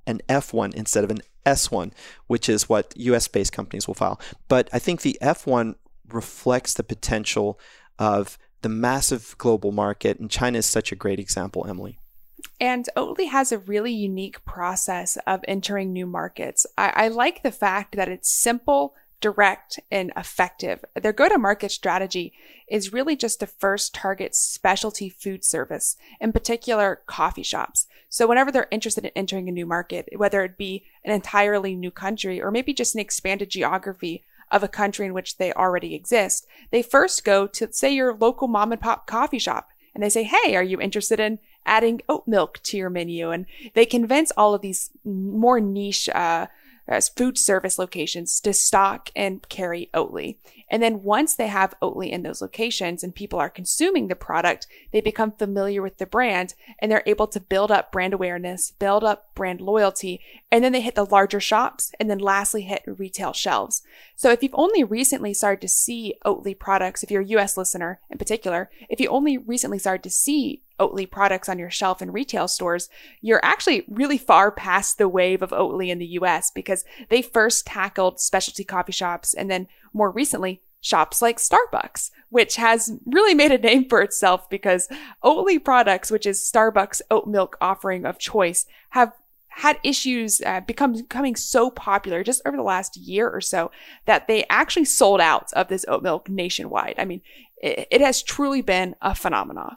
an 0.06 0.22
F1 0.28 0.74
instead 0.74 1.04
of 1.04 1.12
an 1.12 1.22
S1, 1.46 1.92
which 2.28 2.50
is 2.50 2.68
what 2.68 2.94
US 2.98 3.28
based 3.28 3.54
companies 3.54 3.88
will 3.88 3.94
file. 3.94 4.20
But 4.48 4.70
I 4.74 4.80
think 4.80 5.02
the 5.02 5.18
F1 5.22 5.76
reflects 6.12 6.74
the 6.74 6.84
potential 6.84 7.60
of 7.98 8.38
the 8.62 8.70
massive 8.70 9.36
global 9.38 9.72
market, 9.72 10.20
and 10.20 10.30
China 10.30 10.58
is 10.58 10.66
such 10.66 10.92
a 10.92 10.96
great 10.96 11.20
example, 11.20 11.66
Emily. 11.68 12.00
And 12.60 12.90
Oatly 12.96 13.30
has 13.30 13.52
a 13.52 13.58
really 13.58 13.94
unique 13.94 14.44
process 14.44 15.18
of 15.26 15.42
entering 15.48 15.94
new 15.94 16.06
markets. 16.06 16.66
I, 16.78 16.92
I 16.96 17.08
like 17.08 17.44
the 17.44 17.52
fact 17.52 17.96
that 17.96 18.10
it's 18.10 18.30
simple 18.30 18.96
direct 19.22 19.80
and 19.92 20.12
effective. 20.16 20.84
Their 20.96 21.14
go 21.14 21.30
to 21.30 21.38
market 21.38 21.72
strategy 21.72 22.34
is 22.68 22.94
really 22.94 23.16
just 23.16 23.40
to 23.40 23.48
first 23.48 23.94
target 23.94 24.36
specialty 24.36 25.10
food 25.10 25.44
service, 25.44 25.98
in 26.20 26.32
particular 26.32 27.02
coffee 27.06 27.44
shops. 27.44 27.88
So 28.10 28.28
whenever 28.28 28.52
they're 28.52 28.68
interested 28.72 29.06
in 29.06 29.12
entering 29.16 29.50
a 29.50 29.52
new 29.52 29.66
market, 29.66 30.10
whether 30.16 30.44
it 30.44 30.58
be 30.58 30.86
an 31.04 31.14
entirely 31.14 31.76
new 31.76 31.92
country 31.92 32.42
or 32.42 32.52
maybe 32.52 32.74
just 32.74 32.96
an 32.96 33.02
expanded 33.02 33.50
geography 33.50 34.24
of 34.52 34.64
a 34.64 34.68
country 34.68 35.06
in 35.06 35.14
which 35.14 35.38
they 35.38 35.54
already 35.54 35.94
exist, 35.94 36.48
they 36.72 36.82
first 36.82 37.24
go 37.24 37.46
to 37.48 37.72
say 37.72 37.92
your 37.92 38.16
local 38.16 38.48
mom 38.48 38.72
and 38.72 38.82
pop 38.82 39.06
coffee 39.06 39.40
shop 39.40 39.70
and 39.94 40.04
they 40.04 40.10
say, 40.10 40.24
Hey, 40.24 40.56
are 40.56 40.64
you 40.64 40.80
interested 40.80 41.20
in 41.20 41.40
adding 41.66 42.02
oat 42.10 42.24
milk 42.28 42.60
to 42.64 42.78
your 42.78 42.90
menu. 42.90 43.32
And 43.32 43.46
they 43.74 43.86
convince 43.86 44.32
all 44.36 44.54
of 44.54 44.62
these 44.62 44.90
more 45.06 45.60
niche, 45.60 46.10
uh, 46.10 46.48
as 46.90 47.10
food 47.10 47.38
service 47.38 47.78
locations 47.78 48.40
to 48.42 48.54
stock 48.54 49.10
and 49.16 49.48
carry 49.48 49.90
Oatly. 49.94 50.38
And 50.70 50.84
then 50.84 51.04
once 51.04 51.36
they 51.36 51.48
have 51.48 51.76
Oatly 51.82 52.10
in 52.10 52.24
those 52.24 52.42
locations 52.42 53.04
and 53.04 53.16
people 53.16 53.40
are 53.40 53.50
consuming 53.50 54.08
the 54.08 54.16
product, 54.16 54.68
they 54.92 55.02
become 55.02 55.32
familiar 55.32 55.82
with 55.82 55.98
the 55.98 56.06
brand 56.06 56.56
and 56.80 56.92
they're 56.92 57.04
able 57.06 57.28
to 57.28 57.40
build 57.40 57.72
up 57.72 57.92
brand 57.92 58.14
awareness, 58.14 58.72
build 58.72 59.04
up 59.04 59.34
brand 59.36 59.62
loyalty, 59.62 60.20
and 60.52 60.64
then 60.64 60.72
they 60.72 60.82
hit 60.82 60.96
the 60.96 61.06
larger 61.06 61.40
shops 61.40 61.92
and 62.00 62.10
then 62.10 62.20
lastly 62.20 62.64
hit 62.64 62.84
retail 62.86 63.34
shelves. 63.34 63.82
So 64.16 64.32
if 64.32 64.44
you've 64.44 64.52
only 64.56 64.84
recently 64.84 65.34
started 65.34 65.62
to 65.62 65.68
see 65.68 66.16
Oatly 66.26 66.58
products, 66.58 67.04
if 67.04 67.12
you're 67.12 67.22
a 67.22 67.28
US 67.28 67.58
listener 67.58 68.00
in 68.10 68.18
particular, 68.18 68.70
if 68.90 69.00
you 69.00 69.10
only 69.10 69.38
recently 69.38 69.80
started 69.80 70.04
to 70.04 70.10
see 70.10 70.64
Oatly 70.80 71.10
products 71.10 71.50
on 71.50 71.60
your 71.60 71.70
shelf 71.70 72.02
in 72.02 72.12
retail 72.12 72.48
stores, 72.48 72.90
you're 73.22 73.44
actually 73.44 73.84
really 73.88 74.18
far 74.18 74.52
past 74.52 74.98
the 74.98 75.10
wave 75.10 75.42
of 75.42 75.52
Oatly 75.52 75.90
in 75.90 76.00
the 76.00 76.18
US 76.20 76.52
because 76.52 76.86
they 77.10 77.22
first 77.22 77.66
tackled 77.66 78.20
specialty 78.20 78.64
coffee 78.64 78.92
shops 78.92 79.34
and 79.34 79.50
then 79.50 79.68
more 79.94 80.12
recently 80.12 80.62
shops 80.82 81.22
like 81.22 81.38
Starbucks, 81.38 82.12
which 82.30 82.56
has 82.56 82.94
really 83.06 83.34
made 83.34 83.52
a 83.52 83.58
name 83.58 83.88
for 83.88 84.02
itself 84.02 84.50
because 84.50 84.88
Oatly 85.24 85.64
products, 85.64 86.10
which 86.12 86.26
is 86.26 86.40
Starbucks 86.40 87.02
oat 87.12 87.28
milk 87.28 87.58
offering 87.60 88.06
of 88.06 88.18
choice, 88.18 88.66
have 88.92 89.14
had 89.50 89.78
issues 89.84 90.42
uh, 90.42 90.62
become 90.62 90.94
becoming 90.94 91.36
so 91.36 91.70
popular 91.70 92.24
just 92.24 92.42
over 92.46 92.56
the 92.56 92.64
last 92.64 92.96
year 92.96 93.30
or 93.30 93.42
so 93.42 93.72
that 94.06 94.28
they 94.28 94.46
actually 94.50 94.86
sold 94.86 95.20
out 95.20 95.52
of 95.54 95.68
this 95.68 95.84
oat 95.88 96.02
milk 96.02 96.30
nationwide. 96.30 96.96
I 96.98 97.06
mean, 97.06 97.22
it, 97.62 97.88
it 97.92 98.02
has 98.02 98.24
truly 98.24 98.62
been 98.62 98.96
a 99.02 99.14
phenomenon. 99.14 99.76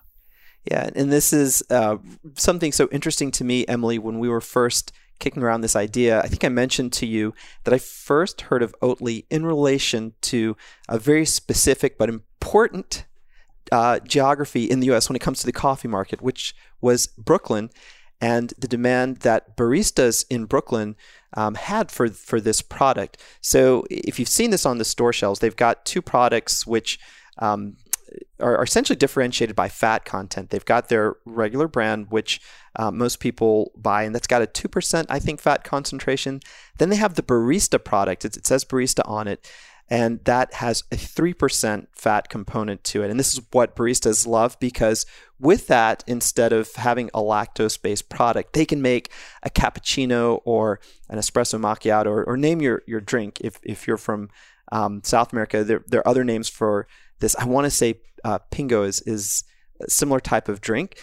Yeah, 0.65 0.91
and 0.95 1.11
this 1.11 1.33
is 1.33 1.63
uh, 1.71 1.97
something 2.35 2.73
so 2.73 2.89
interesting 2.93 3.31
to 3.33 3.45
me, 3.45 3.67
Emily. 3.67 3.99
When 3.99 4.19
we 4.19 4.29
were 4.29 4.41
first 4.41 4.93
kicking 5.19 5.43
around 5.43 5.61
this 5.61 5.77
idea, 5.77 6.21
I 6.21 6.29
think 6.29 6.45
I 6.45 6.49
mentioned 6.49 6.93
to 6.95 7.07
you 7.07 7.35
that 7.65 7.75
I 7.75 7.79
first 7.79 8.43
heard 8.43 8.63
of 8.63 8.75
Oatly 8.81 9.25
in 9.31 9.45
relation 9.45 10.15
to 10.23 10.57
a 10.89 10.99
very 10.99 11.25
specific 11.25 11.99
but 11.99 12.09
important 12.09 13.07
uh, 13.73 13.99
geography 14.01 14.65
in 14.65 14.81
the 14.81 14.93
US 14.93 15.09
when 15.09 15.17
it 15.17 15.23
comes 15.23 15.41
to 15.41 15.47
the 15.47 15.53
coffee 15.53 15.89
market, 15.89 16.23
which 16.23 16.55
was 16.81 17.07
Brooklyn 17.07 17.71
and 18.21 18.53
the 18.57 18.69
demand 18.69 19.19
that 19.19 19.57
baristas 19.57 20.25
in 20.31 20.45
Brooklyn 20.45 20.95
um, 21.37 21.55
had 21.55 21.91
for, 21.91 22.09
for 22.09 22.41
this 22.41 22.63
product. 22.63 23.21
So 23.41 23.85
if 23.91 24.19
you've 24.19 24.29
seen 24.29 24.51
this 24.51 24.67
on 24.67 24.79
the 24.79 24.85
store 24.85 25.13
shelves, 25.13 25.41
they've 25.41 25.57
got 25.57 25.85
two 25.85 26.03
products 26.03 26.67
which 26.67 27.01
um, 27.39 27.77
are, 28.41 28.57
are, 28.57 28.65
essentially 28.65 28.97
differentiated 28.97 29.57
by 29.57 29.69
fat 29.69 30.05
content. 30.05 30.51
They've 30.51 30.65
got 30.65 30.89
their 30.89 31.17
regular 31.25 31.69
brand, 31.69 32.11
which 32.11 32.41
uh, 32.77 32.91
most 32.91 33.21
people 33.21 33.73
buy, 33.77 34.05
and 34.05 34.15
that's 34.15 34.27
got 34.27 34.43
a 34.43 34.47
2%, 34.47 35.07
I 35.09 35.19
think, 35.19 35.41
fat 35.41 35.65
concentration. 35.65 36.41
Then 36.79 36.89
they 36.89 36.97
have 36.97 37.15
the 37.15 37.23
barista 37.23 37.83
product. 37.83 38.25
It, 38.25 38.37
it 38.37 38.47
says 38.47 38.65
barista 38.65 39.09
on 39.09 39.29
it, 39.29 39.49
and 39.89 40.25
that 40.25 40.55
has 40.55 40.85
a 40.91 40.97
3% 40.97 41.87
fat 41.93 42.29
component 42.29 42.83
to 42.85 43.03
it. 43.03 43.11
And 43.11 43.21
this 43.21 43.35
is 43.35 43.41
what 43.51 43.77
baristas 43.77 44.27
love 44.27 44.59
because 44.59 45.05
with 45.39 45.67
that, 45.67 46.03
instead 46.07 46.53
of 46.53 46.73
having 46.77 47.11
a 47.13 47.21
lactose 47.21 47.81
based 47.81 48.09
product, 48.09 48.55
they 48.55 48.65
can 48.65 48.81
make 48.81 49.11
a 49.43 49.51
cappuccino 49.51 50.41
or 50.45 50.81
an 51.11 51.19
espresso 51.19 51.61
macchiato 51.61 52.07
or, 52.07 52.25
or 52.25 52.37
name 52.37 52.63
your, 52.63 52.83
your 52.87 53.01
drink. 53.01 53.39
If, 53.43 53.61
if 53.63 53.87
you're 53.87 53.99
from 53.99 54.31
um, 54.71 55.03
South 55.05 55.33
America, 55.33 55.63
there, 55.63 55.85
there 55.87 56.01
are 56.01 56.09
other 56.09 56.25
names 56.25 56.49
for 56.49 56.87
this. 57.23 57.35
I 57.37 57.47
want 57.47 57.65
to 57.65 57.71
say 57.71 58.01
uh, 58.25 58.39
Pingo 58.51 58.87
is, 58.87 59.01
is 59.03 59.45
a 59.81 59.89
similar 59.89 60.21
type 60.21 60.49
of 60.49 60.61
drink, 60.61 61.01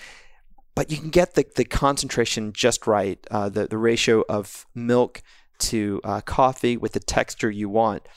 but 0.75 0.91
you 0.91 0.97
can 0.97 1.09
get 1.09 1.33
the, 1.33 1.45
the 1.55 1.65
concentration 1.65 2.53
just 2.53 2.85
right, 2.85 3.19
uh, 3.31 3.49
the, 3.49 3.67
the 3.67 3.77
ratio 3.77 4.23
of 4.29 4.67
milk 4.75 5.23
to 5.59 5.99
uh, 6.03 6.21
coffee 6.21 6.77
with 6.77 6.93
the 6.93 6.99
texture 6.99 7.49
you 7.49 7.67
want. 7.67 8.07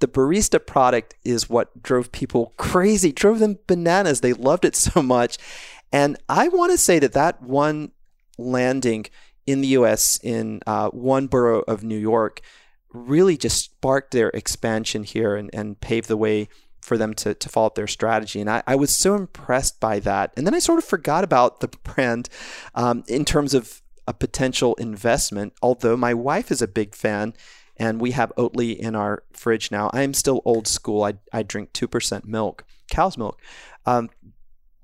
The 0.00 0.08
barista 0.08 0.64
product 0.64 1.14
is 1.24 1.50
what 1.50 1.82
drove 1.82 2.12
people 2.12 2.54
crazy, 2.56 3.12
drove 3.12 3.40
them 3.40 3.58
bananas. 3.66 4.20
They 4.20 4.32
loved 4.32 4.64
it 4.64 4.76
so 4.76 5.02
much. 5.02 5.38
And 5.92 6.16
I 6.28 6.48
want 6.48 6.72
to 6.72 6.78
say 6.78 6.98
that 6.98 7.12
that 7.12 7.42
one 7.42 7.92
landing 8.36 9.06
in 9.46 9.60
the 9.60 9.68
US 9.68 10.20
in 10.22 10.60
uh, 10.66 10.90
one 10.90 11.26
borough 11.26 11.62
of 11.66 11.82
New 11.82 11.96
York 11.96 12.40
really 12.92 13.36
just 13.36 13.64
sparked 13.64 14.12
their 14.12 14.28
expansion 14.30 15.04
here 15.04 15.36
and, 15.36 15.50
and 15.52 15.80
paved 15.80 16.08
the 16.08 16.16
way 16.16 16.48
for 16.88 16.98
them 16.98 17.14
to, 17.14 17.34
to 17.34 17.48
follow 17.48 17.66
up 17.66 17.74
their 17.74 17.86
strategy. 17.86 18.40
And 18.40 18.50
I, 18.50 18.62
I 18.66 18.74
was 18.74 18.96
so 18.96 19.14
impressed 19.14 19.78
by 19.78 20.00
that. 20.00 20.32
And 20.36 20.46
then 20.46 20.54
I 20.54 20.58
sort 20.58 20.78
of 20.78 20.84
forgot 20.84 21.22
about 21.22 21.60
the 21.60 21.68
brand 21.68 22.28
um, 22.74 23.04
in 23.06 23.24
terms 23.24 23.54
of 23.54 23.82
a 24.08 24.14
potential 24.14 24.74
investment, 24.76 25.52
although 25.62 25.96
my 25.96 26.14
wife 26.14 26.50
is 26.50 26.62
a 26.62 26.66
big 26.66 26.94
fan 26.94 27.34
and 27.76 28.00
we 28.00 28.12
have 28.12 28.32
Oatly 28.36 28.76
in 28.76 28.96
our 28.96 29.22
fridge 29.32 29.70
now. 29.70 29.90
I 29.92 30.02
am 30.02 30.14
still 30.14 30.42
old 30.44 30.66
school. 30.66 31.04
I, 31.04 31.14
I 31.32 31.42
drink 31.42 31.72
2% 31.74 32.24
milk, 32.24 32.64
cow's 32.90 33.16
milk. 33.16 33.40
Um, 33.86 34.10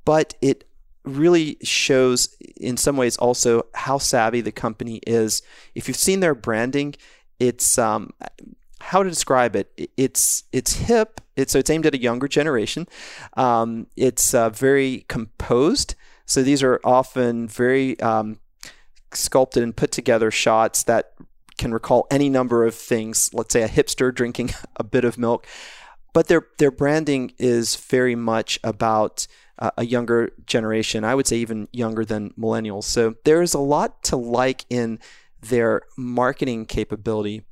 but 0.04 0.34
it 0.42 0.68
really 1.04 1.56
shows 1.62 2.36
in 2.56 2.76
some 2.76 2.96
ways 2.96 3.16
also 3.16 3.66
how 3.74 3.98
savvy 3.98 4.42
the 4.42 4.52
company 4.52 5.00
is. 5.06 5.42
If 5.74 5.88
you've 5.88 5.96
seen 5.96 6.20
their 6.20 6.34
branding, 6.34 6.94
it's 7.40 7.78
um, 7.78 8.10
how 8.84 9.02
to 9.02 9.08
describe 9.08 9.56
it. 9.56 9.72
It's 9.96 10.44
it's 10.52 10.74
hip. 10.74 11.20
It's 11.36 11.52
so 11.52 11.58
it's 11.58 11.70
aimed 11.70 11.86
at 11.86 11.94
a 11.94 12.00
younger 12.00 12.28
generation. 12.28 12.86
Um, 13.34 13.86
it's 13.96 14.34
uh, 14.34 14.50
very 14.50 15.06
composed. 15.08 15.94
So 16.26 16.42
these 16.42 16.62
are 16.62 16.80
often 16.84 17.48
very 17.48 17.98
um, 18.00 18.38
sculpted 19.12 19.62
and 19.62 19.74
put 19.74 19.90
together 19.90 20.30
shots 20.30 20.82
that 20.84 21.14
can 21.56 21.72
recall 21.72 22.06
any 22.10 22.28
number 22.28 22.64
of 22.64 22.74
things. 22.74 23.32
Let's 23.32 23.52
say 23.52 23.62
a 23.62 23.68
hipster 23.68 24.14
drinking 24.14 24.50
a 24.76 24.84
bit 24.84 25.04
of 25.04 25.16
milk, 25.16 25.46
but 26.12 26.28
their 26.28 26.46
their 26.58 26.70
branding 26.70 27.32
is 27.38 27.76
very 27.76 28.14
much 28.14 28.58
about 28.62 29.26
uh, 29.58 29.70
a 29.78 29.86
younger 29.86 30.30
generation. 30.46 31.04
I 31.04 31.14
would 31.14 31.26
say 31.26 31.36
even 31.36 31.68
younger 31.72 32.04
than 32.04 32.30
millennials. 32.38 32.84
So 32.84 33.14
there 33.24 33.40
is 33.40 33.54
a 33.54 33.60
lot 33.60 34.02
to 34.04 34.16
like 34.16 34.66
in 34.68 34.98
their 35.40 35.82
marketing 35.96 36.66
capability 36.66 37.44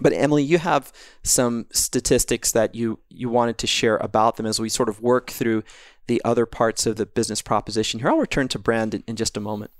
but 0.00 0.12
Emily, 0.12 0.42
you 0.42 0.58
have 0.58 0.92
some 1.22 1.66
statistics 1.70 2.52
that 2.52 2.74
you 2.74 3.00
you 3.08 3.28
wanted 3.28 3.58
to 3.58 3.66
share 3.66 3.96
about 3.98 4.36
them 4.36 4.46
as 4.46 4.60
we 4.60 4.68
sort 4.68 4.88
of 4.88 5.00
work 5.00 5.30
through 5.30 5.62
the 6.06 6.20
other 6.24 6.46
parts 6.46 6.86
of 6.86 6.96
the 6.96 7.06
business 7.06 7.40
proposition 7.40 8.00
here. 8.00 8.10
I'll 8.10 8.18
return 8.18 8.48
to 8.48 8.58
brand 8.58 8.94
in, 8.94 9.04
in 9.06 9.16
just 9.16 9.36
a 9.36 9.40
moment. 9.40 9.70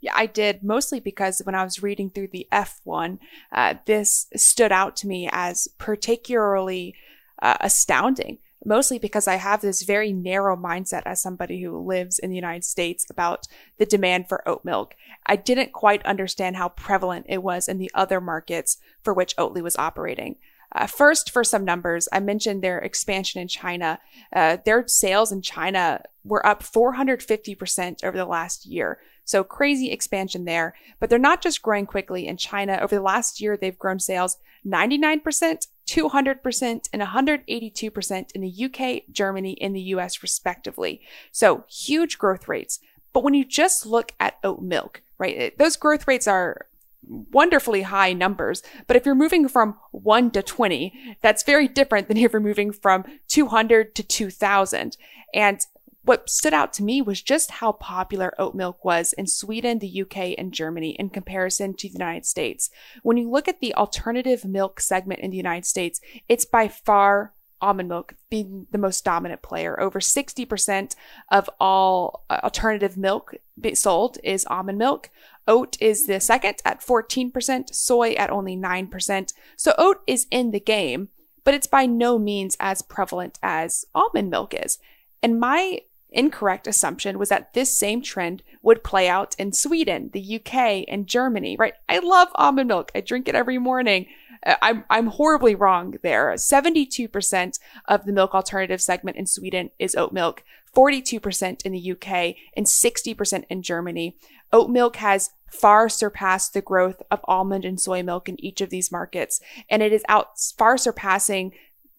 Yeah, 0.00 0.12
I 0.14 0.26
did 0.26 0.62
mostly 0.62 0.98
because 0.98 1.42
when 1.44 1.54
I 1.54 1.62
was 1.62 1.82
reading 1.82 2.10
through 2.10 2.28
the 2.28 2.48
F1, 2.50 3.18
uh, 3.52 3.74
this 3.84 4.26
stood 4.34 4.72
out 4.72 4.96
to 4.96 5.06
me 5.06 5.28
as 5.30 5.68
particularly 5.78 6.94
uh, 7.42 7.56
astounding 7.60 8.38
mostly 8.64 8.98
because 8.98 9.26
I 9.26 9.36
have 9.36 9.60
this 9.60 9.82
very 9.82 10.12
narrow 10.12 10.56
mindset 10.56 11.02
as 11.06 11.22
somebody 11.22 11.62
who 11.62 11.78
lives 11.78 12.18
in 12.18 12.30
the 12.30 12.36
United 12.36 12.64
States 12.64 13.06
about 13.10 13.46
the 13.78 13.86
demand 13.86 14.28
for 14.28 14.46
oat 14.48 14.64
milk. 14.64 14.94
I 15.26 15.36
didn't 15.36 15.72
quite 15.72 16.04
understand 16.04 16.56
how 16.56 16.70
prevalent 16.70 17.26
it 17.28 17.42
was 17.42 17.68
in 17.68 17.78
the 17.78 17.90
other 17.94 18.20
markets 18.20 18.78
for 19.02 19.14
which 19.14 19.36
Oatly 19.36 19.62
was 19.62 19.76
operating. 19.76 20.36
Uh, 20.72 20.86
first, 20.86 21.30
for 21.30 21.42
some 21.42 21.64
numbers, 21.64 22.08
I 22.12 22.20
mentioned 22.20 22.62
their 22.62 22.78
expansion 22.78 23.40
in 23.40 23.48
China. 23.48 23.98
Uh, 24.32 24.58
their 24.64 24.86
sales 24.86 25.32
in 25.32 25.42
China 25.42 26.02
were 26.22 26.46
up 26.46 26.62
450% 26.62 28.04
over 28.04 28.16
the 28.16 28.24
last 28.24 28.66
year. 28.66 28.98
So 29.24 29.42
crazy 29.42 29.90
expansion 29.90 30.44
there. 30.44 30.74
But 31.00 31.10
they're 31.10 31.18
not 31.18 31.42
just 31.42 31.62
growing 31.62 31.86
quickly 31.86 32.26
in 32.26 32.36
China. 32.36 32.78
Over 32.80 32.96
the 32.96 33.02
last 33.02 33.40
year, 33.40 33.56
they've 33.56 33.78
grown 33.78 33.98
sales 33.98 34.36
99%, 34.66 35.66
200%, 35.90 36.88
and 36.92 37.02
182% 37.02 38.32
in 38.32 38.40
the 38.40 38.64
UK, 38.64 39.02
Germany, 39.10 39.60
and 39.60 39.74
the 39.74 39.80
US, 39.94 40.22
respectively. 40.22 41.00
So 41.32 41.64
huge 41.68 42.16
growth 42.16 42.46
rates. 42.46 42.78
But 43.12 43.24
when 43.24 43.34
you 43.34 43.44
just 43.44 43.84
look 43.84 44.12
at 44.20 44.38
oat 44.44 44.62
milk, 44.62 45.02
right, 45.18 45.56
those 45.58 45.76
growth 45.76 46.06
rates 46.06 46.28
are 46.28 46.68
wonderfully 47.08 47.82
high 47.82 48.12
numbers. 48.12 48.62
But 48.86 48.96
if 48.96 49.04
you're 49.04 49.16
moving 49.16 49.48
from 49.48 49.76
1 49.90 50.30
to 50.32 50.42
20, 50.42 51.16
that's 51.22 51.42
very 51.42 51.66
different 51.66 52.06
than 52.06 52.16
if 52.16 52.32
you're 52.32 52.40
moving 52.40 52.70
from 52.70 53.04
200 53.26 53.96
to 53.96 54.02
2000. 54.04 54.96
And 55.34 55.66
what 56.02 56.30
stood 56.30 56.54
out 56.54 56.72
to 56.74 56.82
me 56.82 57.02
was 57.02 57.20
just 57.20 57.50
how 57.50 57.72
popular 57.72 58.34
oat 58.38 58.54
milk 58.54 58.84
was 58.84 59.12
in 59.12 59.26
Sweden, 59.26 59.78
the 59.78 60.02
UK, 60.02 60.34
and 60.38 60.52
Germany 60.52 60.90
in 60.98 61.10
comparison 61.10 61.74
to 61.74 61.88
the 61.88 61.92
United 61.92 62.24
States. 62.24 62.70
When 63.02 63.16
you 63.16 63.30
look 63.30 63.48
at 63.48 63.60
the 63.60 63.74
alternative 63.74 64.44
milk 64.44 64.80
segment 64.80 65.20
in 65.20 65.30
the 65.30 65.36
United 65.36 65.66
States, 65.66 66.00
it's 66.28 66.44
by 66.44 66.68
far 66.68 67.34
almond 67.60 67.88
milk 67.88 68.14
being 68.30 68.66
the 68.70 68.78
most 68.78 69.04
dominant 69.04 69.42
player. 69.42 69.78
Over 69.78 70.00
60% 70.00 70.94
of 71.30 71.50
all 71.60 72.24
uh, 72.30 72.40
alternative 72.42 72.96
milk 72.96 73.34
sold 73.74 74.18
is 74.24 74.46
almond 74.46 74.78
milk. 74.78 75.10
Oat 75.46 75.76
is 75.80 76.06
the 76.06 76.20
second 76.20 76.62
at 76.64 76.80
14%, 76.80 77.74
soy 77.74 78.12
at 78.12 78.30
only 78.30 78.56
9%. 78.56 79.32
So 79.56 79.74
oat 79.76 80.02
is 80.06 80.26
in 80.30 80.50
the 80.50 80.60
game, 80.60 81.08
but 81.44 81.54
it's 81.54 81.66
by 81.66 81.86
no 81.86 82.18
means 82.18 82.56
as 82.60 82.82
prevalent 82.82 83.38
as 83.42 83.84
almond 83.94 84.30
milk 84.30 84.54
is. 84.54 84.78
And 85.22 85.38
my 85.38 85.80
incorrect 86.12 86.66
assumption 86.66 87.18
was 87.18 87.28
that 87.28 87.54
this 87.54 87.76
same 87.76 88.02
trend 88.02 88.42
would 88.62 88.84
play 88.84 89.08
out 89.08 89.34
in 89.38 89.52
Sweden, 89.52 90.10
the 90.12 90.36
UK, 90.36 90.84
and 90.88 91.06
Germany, 91.06 91.56
right? 91.58 91.74
I 91.88 91.98
love 91.98 92.28
almond 92.34 92.68
milk. 92.68 92.90
I 92.94 93.00
drink 93.00 93.28
it 93.28 93.34
every 93.34 93.58
morning. 93.58 94.06
Uh, 94.44 94.56
I'm, 94.62 94.84
I'm 94.90 95.06
horribly 95.08 95.54
wrong 95.54 95.96
there. 96.02 96.32
72% 96.32 97.58
of 97.86 98.04
the 98.04 98.12
milk 98.12 98.34
alternative 98.34 98.80
segment 98.80 99.16
in 99.16 99.26
Sweden 99.26 99.70
is 99.78 99.94
oat 99.94 100.12
milk, 100.12 100.42
42% 100.74 101.62
in 101.64 101.72
the 101.72 101.92
UK, 101.92 102.36
and 102.56 102.66
60% 102.66 103.44
in 103.48 103.62
Germany. 103.62 104.16
Oat 104.52 104.70
milk 104.70 104.96
has 104.96 105.30
far 105.50 105.88
surpassed 105.88 106.54
the 106.54 106.62
growth 106.62 107.02
of 107.10 107.20
almond 107.24 107.64
and 107.64 107.80
soy 107.80 108.02
milk 108.02 108.28
in 108.28 108.42
each 108.42 108.60
of 108.60 108.70
these 108.70 108.92
markets, 108.92 109.40
and 109.68 109.82
it 109.82 109.92
is 109.92 110.04
out 110.08 110.38
far 110.56 110.78
surpassing 110.78 111.52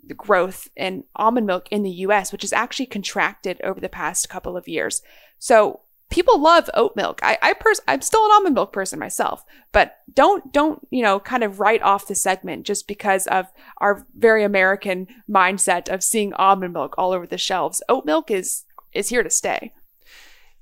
the 0.05 0.13
growth 0.13 0.67
in 0.75 1.03
almond 1.15 1.47
milk 1.47 1.67
in 1.71 1.83
the 1.83 1.91
US, 1.91 2.31
which 2.31 2.41
has 2.41 2.53
actually 2.53 2.85
contracted 2.85 3.59
over 3.63 3.79
the 3.79 3.89
past 3.89 4.29
couple 4.29 4.57
of 4.57 4.67
years. 4.67 5.01
So 5.39 5.81
people 6.11 6.39
love 6.39 6.69
oat 6.75 6.95
milk. 6.95 7.19
I, 7.23 7.37
I 7.41 7.53
pers- 7.53 7.81
I'm 7.87 8.01
still 8.01 8.23
an 8.25 8.31
almond 8.31 8.53
milk 8.53 8.71
person 8.71 8.99
myself, 8.99 9.43
but 9.71 9.97
don't, 10.13 10.53
don't, 10.53 10.85
you 10.91 11.01
know, 11.01 11.19
kind 11.19 11.43
of 11.43 11.59
write 11.59 11.81
off 11.81 12.07
the 12.07 12.15
segment 12.15 12.65
just 12.65 12.87
because 12.87 13.25
of 13.27 13.47
our 13.77 14.05
very 14.15 14.43
American 14.43 15.07
mindset 15.27 15.91
of 15.91 16.03
seeing 16.03 16.33
almond 16.33 16.73
milk 16.73 16.93
all 16.97 17.13
over 17.13 17.25
the 17.25 17.37
shelves. 17.37 17.81
Oat 17.89 18.05
milk 18.05 18.29
is, 18.29 18.65
is 18.93 19.09
here 19.09 19.23
to 19.23 19.29
stay. 19.29 19.73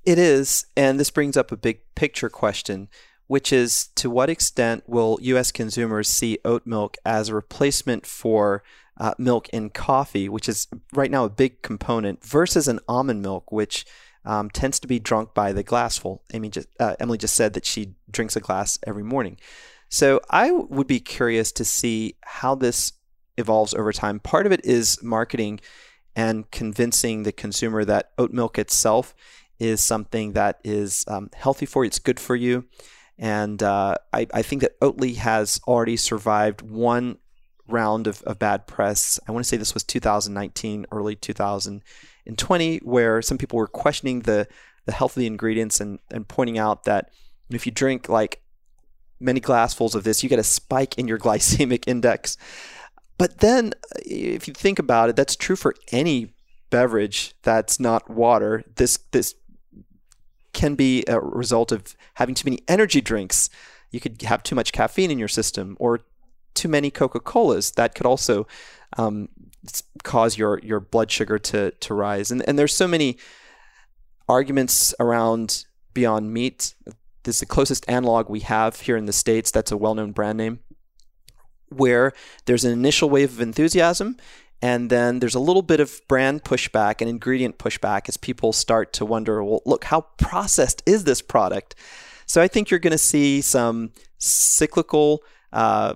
It 0.06 0.18
is. 0.18 0.66
And 0.78 1.00
this 1.00 1.12
brings 1.12 1.36
up 1.36 1.52
a 1.52 1.58
big 1.58 1.82
picture 1.96 2.30
question, 2.30 2.88
which 3.28 3.52
is 3.52 3.88
to 3.96 4.10
what 4.10 4.30
extent 4.30 4.84
will 4.88 5.20
U.S. 5.22 5.52
consumers 5.52 6.08
see 6.08 6.40
oat 6.46 6.66
milk 6.66 6.96
as 7.04 7.30
a 7.30 7.36
replacement 7.36 8.06
for 8.06 8.64
uh, 9.00 9.14
milk 9.18 9.50
in 9.50 9.70
coffee, 9.70 10.28
which 10.30 10.50
is 10.50 10.68
right 10.94 11.12
now 11.12 11.26
a 11.26 11.30
big 11.30 11.62
component, 11.62 12.24
versus 12.24 12.68
an 12.68 12.80
almond 12.88 13.22
milk, 13.22 13.52
which 13.52 13.86
um, 14.26 14.50
tends 14.50 14.80
to 14.80 14.88
be 14.88 15.00
drunk 15.00 15.34
by 15.34 15.54
the 15.54 15.64
glassful. 15.64 16.24
Amy 16.34 16.50
just, 16.50 16.68
uh, 16.80 16.96
Emily 17.00 17.18
just 17.18 17.36
said 17.36 17.54
that 17.54 17.66
she 17.66 17.96
drinks 18.12 18.36
a 18.36 18.42
glass 18.42 18.78
every 18.86 19.04
morning. 19.04 19.38
So 19.90 20.22
I 20.30 20.52
would 20.52 20.88
be 20.88 21.00
curious 21.00 21.52
to 21.54 21.66
see 21.66 22.16
how 22.22 22.56
this 22.56 22.94
evolves 23.38 23.74
over 23.74 23.92
time. 23.94 24.20
Part 24.20 24.46
of 24.46 24.52
it 24.52 24.64
is 24.64 25.02
marketing 25.02 25.62
and 26.16 26.50
convincing 26.52 27.24
the 27.24 27.32
consumer 27.32 27.86
that 27.86 28.12
oat 28.18 28.32
milk 28.32 28.60
itself 28.60 29.16
is 29.58 29.82
something 29.82 30.34
that 30.34 30.60
is 30.64 31.06
um, 31.08 31.30
healthy 31.34 31.66
for 31.66 31.84
you, 31.84 31.88
it's 31.88 32.00
good 32.00 32.20
for 32.20 32.36
you. 32.36 32.66
And 33.18 33.62
uh, 33.62 33.96
I, 34.14 34.28
I, 34.34 34.42
think 34.42 34.62
that 34.62 34.80
Oatly 34.80 35.18
has 35.18 35.60
already 35.68 35.98
survived 35.98 36.62
one 36.62 37.18
round 37.72 38.08
of, 38.08 38.22
of 38.24 38.40
bad 38.40 38.68
press. 38.68 39.20
I 39.28 39.32
want 39.32 39.44
to 39.44 39.48
say 39.48 39.58
this 39.58 39.74
was 39.74 39.84
2019, 39.84 40.86
early 40.92 41.16
2020, 41.16 42.78
where 42.78 43.22
some 43.22 43.38
people 43.38 43.58
were 43.58 43.68
questioning 43.68 44.22
the, 44.22 44.48
the 44.86 44.92
health 44.92 45.16
of 45.16 45.22
the 45.22 45.28
ingredients 45.28 45.80
and, 45.80 46.00
and 46.12 46.28
pointing 46.28 46.58
out 46.58 46.84
that 46.86 47.12
if 47.50 47.66
you 47.66 47.72
drink 47.72 48.10
like 48.10 48.42
many 49.20 49.40
glassfuls 49.40 49.96
of 49.96 50.04
this, 50.04 50.24
you 50.24 50.30
get 50.30 50.40
a 50.40 50.44
spike 50.44 50.98
in 50.98 51.08
your 51.08 51.18
glycemic 51.26 51.84
index. 51.88 52.38
But 53.18 53.40
then, 53.40 53.74
uh, 53.96 54.00
if 54.06 54.48
you 54.48 54.54
think 54.54 54.80
about 54.80 55.10
it, 55.10 55.16
that's 55.16 55.36
true 55.36 55.56
for 55.56 55.76
any 55.92 56.34
beverage 56.70 57.34
that's 57.42 57.80
not 57.80 58.10
water. 58.10 58.64
This 58.76 59.00
this 59.12 59.36
can 60.54 60.76
be 60.76 61.04
a 61.08 61.20
result 61.20 61.72
of 61.72 61.96
having 62.16 62.36
too 62.36 62.50
many 62.50 62.62
energy 62.68 63.02
drinks. 63.02 63.50
You 63.92 64.00
could 64.00 64.22
have 64.24 64.44
too 64.44 64.56
much 64.56 64.72
caffeine 64.72 65.12
in 65.12 65.20
your 65.20 65.28
system, 65.28 65.76
or 65.80 66.02
too 66.62 66.70
many 66.70 66.92
Coca 66.92 67.20
Colas. 67.20 67.72
That 67.72 67.96
could 67.96 68.06
also 68.06 68.46
um, 68.98 69.30
cause 70.04 70.40
your 70.40 70.60
your 70.64 70.80
blood 70.80 71.10
sugar 71.12 71.40
to 71.40 71.72
to 71.72 71.94
rise. 71.94 72.32
And 72.32 72.44
and 72.48 72.58
there's 72.58 72.76
so 72.76 72.88
many 72.88 73.18
arguments 74.28 74.94
around 75.00 75.66
Beyond 75.94 76.34
Meat. 76.34 76.76
This 77.24 77.36
is 77.36 77.40
the 77.40 77.46
closest 77.56 77.90
analog 77.90 78.30
we 78.30 78.42
have 78.42 78.82
here 78.82 78.98
in 78.98 79.06
the 79.06 79.14
states. 79.14 79.52
That's 79.52 79.72
a 79.72 79.78
well-known 79.78 80.14
brand 80.14 80.38
name, 80.38 80.60
where 81.70 82.14
there's 82.46 82.66
an 82.66 82.72
initial 82.72 83.10
wave 83.10 83.32
of 83.32 83.42
enthusiasm. 83.42 84.16
And 84.62 84.90
then 84.90 85.20
there's 85.20 85.36
a 85.36 85.46
little 85.50 85.62
bit 85.62 85.80
of 85.80 86.02
brand 86.08 86.44
pushback 86.44 87.02
and 87.02 87.10
ingredient 87.10 87.58
pushback 87.58 88.10
as 88.10 88.18
people 88.18 88.52
start 88.54 88.92
to 88.94 89.06
wonder, 89.06 89.42
well, 89.44 89.62
look, 89.66 89.86
how 89.86 90.02
processed 90.18 90.84
is 90.86 91.04
this 91.04 91.22
product? 91.22 91.76
So 92.26 92.42
I 92.42 92.50
think 92.50 92.70
you're 92.70 92.86
going 92.88 93.00
to 93.02 93.08
see 93.14 93.42
some 93.42 93.92
cyclical 94.18 95.24
uh, 95.54 95.94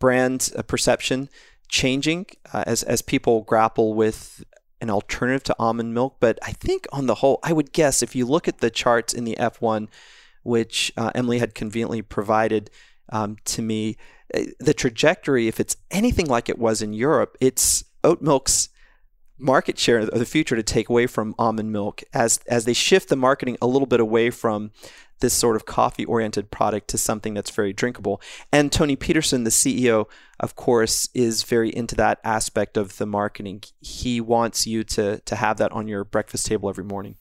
brand 0.00 0.50
uh, 0.56 0.62
perception 0.62 1.28
changing 1.68 2.26
uh, 2.52 2.64
as 2.66 2.82
as 2.82 3.00
people 3.00 3.42
grapple 3.42 3.94
with 3.94 4.42
an 4.80 4.90
alternative 4.90 5.44
to 5.44 5.56
almond 5.58 5.94
milk. 5.94 6.16
But 6.18 6.38
I 6.42 6.52
think 6.52 6.86
on 6.92 7.06
the 7.06 7.16
whole, 7.16 7.38
I 7.44 7.52
would 7.52 7.72
guess 7.72 8.02
if 8.02 8.16
you 8.16 8.26
look 8.26 8.48
at 8.48 8.58
the 8.58 8.70
charts 8.70 9.12
in 9.12 9.24
the 9.24 9.36
F1, 9.38 9.88
which 10.42 10.92
uh, 10.96 11.10
Emily 11.14 11.38
had 11.38 11.54
conveniently 11.54 12.02
provided 12.02 12.70
um, 13.10 13.36
to 13.44 13.62
me, 13.62 13.96
uh, 14.34 14.42
the 14.58 14.74
trajectory, 14.74 15.48
if 15.48 15.60
it's 15.60 15.76
anything 15.90 16.26
like 16.26 16.48
it 16.48 16.58
was 16.58 16.82
in 16.82 16.92
Europe, 16.92 17.36
it's 17.40 17.84
oat 18.02 18.22
milk's 18.22 18.70
market 19.38 19.78
share 19.78 19.98
of 19.98 20.18
the 20.18 20.26
future 20.26 20.56
to 20.56 20.62
take 20.62 20.88
away 20.88 21.06
from 21.06 21.34
almond 21.38 21.72
milk 21.72 22.02
as 22.12 22.40
as 22.46 22.66
they 22.66 22.74
shift 22.74 23.08
the 23.08 23.16
marketing 23.16 23.56
a 23.62 23.66
little 23.66 23.86
bit 23.86 24.00
away 24.00 24.28
from 24.30 24.70
this 25.20 25.34
sort 25.34 25.56
of 25.56 25.66
coffee 25.66 26.04
oriented 26.04 26.50
product 26.50 26.88
to 26.88 26.98
something 26.98 27.34
that's 27.34 27.50
very 27.50 27.72
drinkable. 27.72 28.20
And 28.52 28.72
Toni 28.72 28.96
Petersson, 28.96 29.44
the 29.44 29.50
CEO, 29.50 30.06
of 30.38 30.56
course, 30.56 31.08
is 31.14 31.42
very 31.42 31.70
into 31.70 31.94
that 31.96 32.18
aspect 32.24 32.76
of 32.76 32.96
the 32.98 33.06
marketing. 33.06 33.62
He 33.80 34.20
wants 34.20 34.66
you 34.66 34.84
to 34.84 35.20
to 35.20 35.36
have 35.36 35.58
that 35.58 35.72
on 35.72 35.88
your 35.88 36.04
breakfast 36.04 36.46
table 36.46 36.68
every 36.68 36.84
morning. 36.84 37.16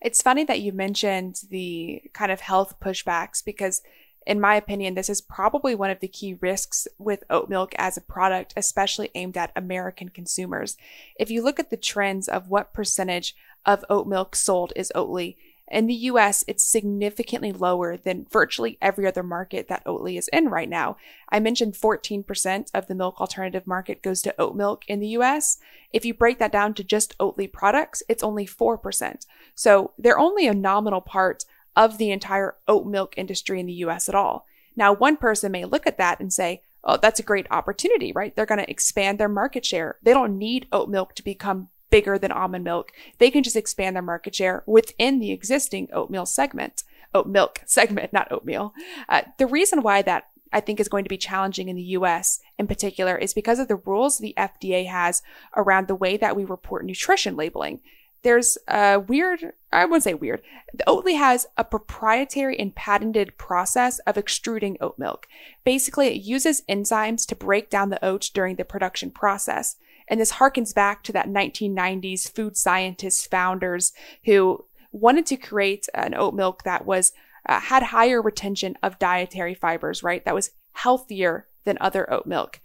It's 0.00 0.22
funny 0.22 0.44
that 0.44 0.60
you 0.60 0.72
mentioned 0.72 1.40
the 1.50 2.02
kind 2.12 2.30
of 2.30 2.40
health 2.40 2.78
pushbacks 2.80 3.44
because 3.44 3.82
in 4.26 4.40
my 4.40 4.56
opinion, 4.56 4.94
this 4.94 5.08
is 5.08 5.20
probably 5.20 5.74
one 5.74 5.90
of 5.90 6.00
the 6.00 6.08
key 6.08 6.34
risks 6.40 6.88
with 6.98 7.22
oat 7.30 7.48
milk 7.48 7.74
as 7.78 7.96
a 7.96 8.00
product, 8.00 8.52
especially 8.56 9.10
aimed 9.14 9.36
at 9.36 9.52
American 9.54 10.08
consumers. 10.08 10.76
If 11.16 11.30
you 11.30 11.42
look 11.42 11.60
at 11.60 11.70
the 11.70 11.76
trends 11.76 12.28
of 12.28 12.48
what 12.48 12.74
percentage 12.74 13.36
of 13.64 13.84
oat 13.88 14.08
milk 14.08 14.34
sold 14.34 14.72
is 14.74 14.92
Oatly, 14.96 15.36
in 15.68 15.86
the 15.86 15.94
US, 15.94 16.44
it's 16.46 16.64
significantly 16.64 17.52
lower 17.52 17.96
than 17.96 18.26
virtually 18.30 18.78
every 18.80 19.06
other 19.06 19.22
market 19.22 19.68
that 19.68 19.84
Oatly 19.84 20.16
is 20.16 20.28
in 20.32 20.48
right 20.48 20.68
now. 20.68 20.96
I 21.28 21.40
mentioned 21.40 21.74
14% 21.74 22.70
of 22.72 22.86
the 22.86 22.94
milk 22.94 23.20
alternative 23.20 23.66
market 23.66 24.02
goes 24.02 24.22
to 24.22 24.34
oat 24.40 24.54
milk 24.54 24.84
in 24.86 25.00
the 25.00 25.08
US. 25.08 25.58
If 25.92 26.04
you 26.04 26.14
break 26.14 26.38
that 26.38 26.52
down 26.52 26.74
to 26.74 26.84
just 26.84 27.18
Oatly 27.18 27.52
products, 27.52 28.02
it's 28.08 28.22
only 28.22 28.46
4%. 28.46 29.26
So 29.54 29.92
they're 29.98 30.18
only 30.18 30.46
a 30.46 30.54
nominal 30.54 31.00
part 31.00 31.44
of 31.74 31.98
the 31.98 32.10
entire 32.10 32.56
oat 32.68 32.86
milk 32.86 33.14
industry 33.16 33.58
in 33.58 33.66
the 33.66 33.72
US 33.84 34.08
at 34.08 34.14
all. 34.14 34.46
Now, 34.76 34.92
one 34.92 35.16
person 35.16 35.52
may 35.52 35.64
look 35.64 35.86
at 35.86 35.98
that 35.98 36.20
and 36.20 36.32
say, 36.32 36.62
oh, 36.84 36.96
that's 36.96 37.18
a 37.18 37.24
great 37.24 37.46
opportunity, 37.50 38.12
right? 38.12 38.34
They're 38.36 38.46
going 38.46 38.60
to 38.60 38.70
expand 38.70 39.18
their 39.18 39.28
market 39.28 39.64
share. 39.64 39.96
They 40.02 40.12
don't 40.12 40.38
need 40.38 40.68
oat 40.70 40.88
milk 40.88 41.14
to 41.16 41.24
become 41.24 41.70
bigger 41.96 42.18
than 42.18 42.30
almond 42.30 42.62
milk. 42.62 42.92
They 43.16 43.30
can 43.30 43.42
just 43.42 43.56
expand 43.56 43.96
their 43.96 44.02
market 44.02 44.34
share 44.34 44.62
within 44.66 45.18
the 45.18 45.32
existing 45.32 45.88
oatmeal 45.94 46.26
segment, 46.26 46.84
oat 47.14 47.26
milk 47.26 47.62
segment, 47.66 48.12
not 48.12 48.30
oatmeal. 48.30 48.74
Uh, 49.08 49.22
the 49.38 49.46
reason 49.46 49.80
why 49.80 50.02
that 50.02 50.26
I 50.52 50.60
think 50.60 50.78
is 50.78 50.90
going 50.90 51.04
to 51.04 51.08
be 51.08 51.16
challenging 51.16 51.70
in 51.70 51.76
the 51.76 51.96
US 51.98 52.40
in 52.58 52.66
particular 52.66 53.16
is 53.16 53.32
because 53.32 53.58
of 53.58 53.68
the 53.68 53.76
rules 53.76 54.18
the 54.18 54.34
FDA 54.36 54.86
has 54.86 55.22
around 55.56 55.88
the 55.88 55.94
way 55.94 56.18
that 56.18 56.36
we 56.36 56.44
report 56.44 56.84
nutrition 56.84 57.34
labeling. 57.34 57.80
There's 58.26 58.58
a 58.66 58.98
weird, 58.98 59.52
I 59.72 59.84
wouldn't 59.84 60.02
say 60.02 60.14
weird. 60.14 60.42
Oatly 60.88 61.16
has 61.16 61.46
a 61.56 61.62
proprietary 61.62 62.58
and 62.58 62.74
patented 62.74 63.38
process 63.38 64.00
of 64.00 64.18
extruding 64.18 64.76
oat 64.80 64.98
milk. 64.98 65.28
Basically, 65.62 66.08
it 66.08 66.22
uses 66.22 66.62
enzymes 66.68 67.24
to 67.28 67.36
break 67.36 67.70
down 67.70 67.90
the 67.90 68.04
oats 68.04 68.28
during 68.28 68.56
the 68.56 68.64
production 68.64 69.12
process. 69.12 69.76
And 70.08 70.20
this 70.20 70.32
harkens 70.32 70.74
back 70.74 71.04
to 71.04 71.12
that 71.12 71.28
1990s 71.28 72.28
food 72.28 72.56
scientist 72.56 73.30
founders 73.30 73.92
who 74.24 74.64
wanted 74.90 75.26
to 75.26 75.36
create 75.36 75.86
an 75.94 76.12
oat 76.12 76.34
milk 76.34 76.64
that 76.64 76.84
was 76.84 77.12
uh, 77.48 77.60
had 77.60 77.84
higher 77.84 78.20
retention 78.20 78.76
of 78.82 78.98
dietary 78.98 79.54
fibers, 79.54 80.02
right? 80.02 80.24
That 80.24 80.34
was 80.34 80.50
healthier 80.72 81.46
than 81.62 81.78
other 81.80 82.12
oat 82.12 82.26
milk. 82.26 82.58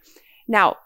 Now, 0.48 0.78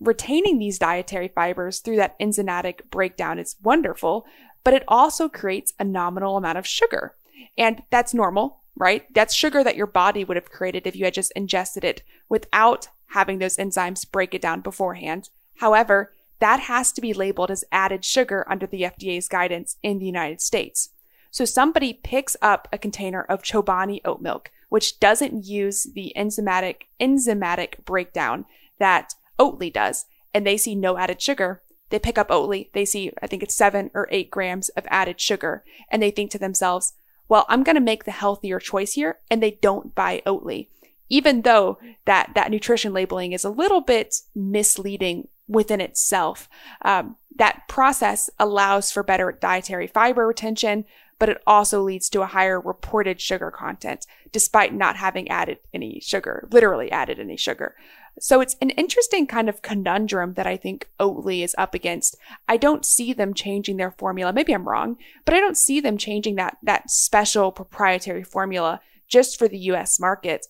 retaining 0.00 0.58
these 0.58 0.78
dietary 0.78 1.28
fibers 1.28 1.80
through 1.80 1.96
that 1.96 2.18
enzymatic 2.18 2.90
breakdown 2.90 3.38
is 3.38 3.56
wonderful, 3.62 4.26
but 4.64 4.74
it 4.74 4.84
also 4.88 5.28
creates 5.28 5.72
a 5.78 5.84
nominal 5.84 6.36
amount 6.36 6.58
of 6.58 6.66
sugar. 6.66 7.14
And 7.56 7.82
that's 7.90 8.12
normal, 8.12 8.60
right? 8.74 9.12
That's 9.14 9.34
sugar 9.34 9.64
that 9.64 9.76
your 9.76 9.86
body 9.86 10.24
would 10.24 10.36
have 10.36 10.50
created 10.50 10.86
if 10.86 10.96
you 10.96 11.04
had 11.04 11.14
just 11.14 11.32
ingested 11.32 11.84
it 11.84 12.02
without 12.28 12.88
having 13.08 13.38
those 13.38 13.56
enzymes 13.56 14.10
break 14.10 14.34
it 14.34 14.42
down 14.42 14.60
beforehand. 14.60 15.30
However, 15.56 16.12
that 16.38 16.60
has 16.60 16.92
to 16.92 17.00
be 17.00 17.14
labeled 17.14 17.50
as 17.50 17.64
added 17.72 18.04
sugar 18.04 18.44
under 18.48 18.66
the 18.66 18.82
FDA's 18.82 19.28
guidance 19.28 19.76
in 19.82 19.98
the 19.98 20.06
United 20.06 20.40
States. 20.40 20.90
So 21.30 21.44
somebody 21.44 21.94
picks 21.94 22.36
up 22.42 22.68
a 22.72 22.78
container 22.78 23.22
of 23.22 23.42
Chobani 23.42 24.00
oat 24.04 24.20
milk, 24.20 24.50
which 24.68 25.00
doesn't 25.00 25.44
use 25.44 25.84
the 25.94 26.12
enzymatic 26.16 26.82
enzymatic 27.00 27.84
breakdown 27.84 28.44
that 28.78 29.14
Oatly 29.38 29.72
does, 29.72 30.06
and 30.34 30.46
they 30.46 30.56
see 30.56 30.74
no 30.74 30.96
added 30.96 31.20
sugar. 31.20 31.62
They 31.90 31.98
pick 31.98 32.18
up 32.18 32.28
Oatly, 32.28 32.72
they 32.72 32.84
see, 32.84 33.12
I 33.22 33.26
think 33.26 33.42
it's 33.42 33.54
seven 33.54 33.90
or 33.94 34.08
eight 34.10 34.30
grams 34.30 34.68
of 34.70 34.86
added 34.88 35.20
sugar, 35.20 35.64
and 35.88 36.02
they 36.02 36.10
think 36.10 36.30
to 36.32 36.38
themselves, 36.38 36.94
well, 37.28 37.46
I'm 37.48 37.62
going 37.62 37.76
to 37.76 37.80
make 37.80 38.04
the 38.04 38.10
healthier 38.10 38.58
choice 38.58 38.92
here, 38.92 39.18
and 39.30 39.42
they 39.42 39.52
don't 39.62 39.94
buy 39.94 40.22
Oatly. 40.26 40.68
Even 41.08 41.42
though 41.42 41.78
that, 42.04 42.32
that 42.34 42.50
nutrition 42.50 42.92
labeling 42.92 43.32
is 43.32 43.44
a 43.44 43.50
little 43.50 43.80
bit 43.80 44.16
misleading 44.34 45.28
within 45.48 45.80
itself. 45.80 46.48
Um, 46.82 47.16
that 47.36 47.68
process 47.68 48.30
allows 48.38 48.90
for 48.90 49.02
better 49.02 49.30
dietary 49.30 49.86
fiber 49.86 50.26
retention, 50.26 50.84
but 51.18 51.28
it 51.28 51.42
also 51.46 51.82
leads 51.82 52.08
to 52.10 52.22
a 52.22 52.26
higher 52.26 52.60
reported 52.60 53.20
sugar 53.20 53.50
content, 53.50 54.06
despite 54.32 54.74
not 54.74 54.96
having 54.96 55.28
added 55.28 55.58
any 55.72 56.00
sugar, 56.00 56.48
literally 56.50 56.90
added 56.90 57.18
any 57.18 57.36
sugar. 57.36 57.74
So 58.18 58.40
it's 58.40 58.56
an 58.62 58.70
interesting 58.70 59.26
kind 59.26 59.48
of 59.48 59.62
conundrum 59.62 60.34
that 60.34 60.46
I 60.46 60.56
think 60.56 60.88
Oatly 60.98 61.44
is 61.44 61.54
up 61.58 61.74
against. 61.74 62.16
I 62.48 62.56
don't 62.56 62.84
see 62.84 63.12
them 63.12 63.34
changing 63.34 63.76
their 63.76 63.90
formula. 63.90 64.32
Maybe 64.32 64.54
I'm 64.54 64.68
wrong, 64.68 64.96
but 65.24 65.34
I 65.34 65.40
don't 65.40 65.56
see 65.56 65.80
them 65.80 65.98
changing 65.98 66.36
that, 66.36 66.56
that 66.62 66.90
special 66.90 67.52
proprietary 67.52 68.22
formula 68.22 68.80
just 69.06 69.38
for 69.38 69.48
the 69.48 69.58
US 69.58 70.00
market. 70.00 70.46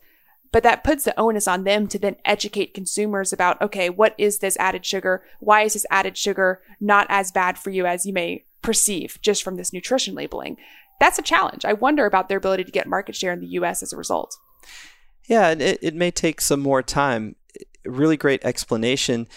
But 0.53 0.63
that 0.63 0.85
puts 0.85 1.05
the 1.05 1.19
onus 1.19 1.49
on 1.49 1.65
them 1.65 1.89
to 1.89 1.99
then 1.99 2.17
educate 2.25 2.73
consumers 2.73 3.33
about, 3.33 3.61
okay, 3.61 3.91
what 3.91 4.15
is 4.17 4.39
this 4.39 4.57
added 4.59 4.87
sugar? 4.87 5.25
Why 5.41 5.63
is 5.63 5.73
this 5.73 5.87
added 5.91 6.17
sugar 6.17 6.63
not 6.81 7.07
as 7.11 7.33
bad 7.33 7.59
for 7.59 7.71
you 7.71 7.85
as 7.85 8.07
you 8.07 8.13
may 8.13 8.45
perceive 8.63 9.19
just 9.21 9.43
from 9.43 9.57
this 9.57 9.73
nutrition 9.73 10.15
labeling? 10.15 10.57
That's 11.01 11.19
a 11.19 11.23
challenge. 11.23 11.65
I 11.65 11.73
wonder 11.73 12.07
about 12.07 12.29
their 12.29 12.39
ability 12.39 12.65
to 12.65 12.73
get 12.73 12.87
market 12.87 13.17
share 13.17 13.33
in 13.33 13.41
the 13.41 13.49
US 13.49 13.83
as 13.83 13.93
a 13.93 13.97
result. 13.97 14.37
Yeah, 15.29 15.51
it, 15.51 15.81
it 15.83 15.95
may 15.95 16.13
take 16.13 16.41
some 16.41 16.61
more 16.61 16.83
time. 16.83 17.35
Really 17.87 18.17
great 18.17 18.45
explanation. 18.45 19.29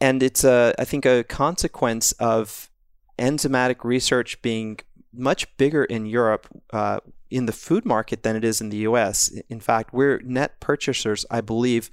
And 0.00 0.22
it's, 0.22 0.44
a, 0.44 0.74
I 0.78 0.84
think, 0.84 1.06
a 1.06 1.24
consequence 1.24 2.12
of 2.12 2.70
enzymatic 3.18 3.84
research 3.84 4.40
being 4.42 4.78
much 5.12 5.56
bigger 5.56 5.84
in 5.84 6.06
Europe 6.06 6.46
uh, 6.72 7.00
in 7.30 7.46
the 7.46 7.52
food 7.52 7.84
market 7.84 8.22
than 8.22 8.36
it 8.36 8.44
is 8.44 8.60
in 8.60 8.68
the 8.68 8.78
US. 8.78 9.28
In 9.48 9.60
fact, 9.60 9.92
we're 9.92 10.20
net 10.20 10.60
purchasers, 10.60 11.24
I 11.30 11.40
believe, 11.40 11.90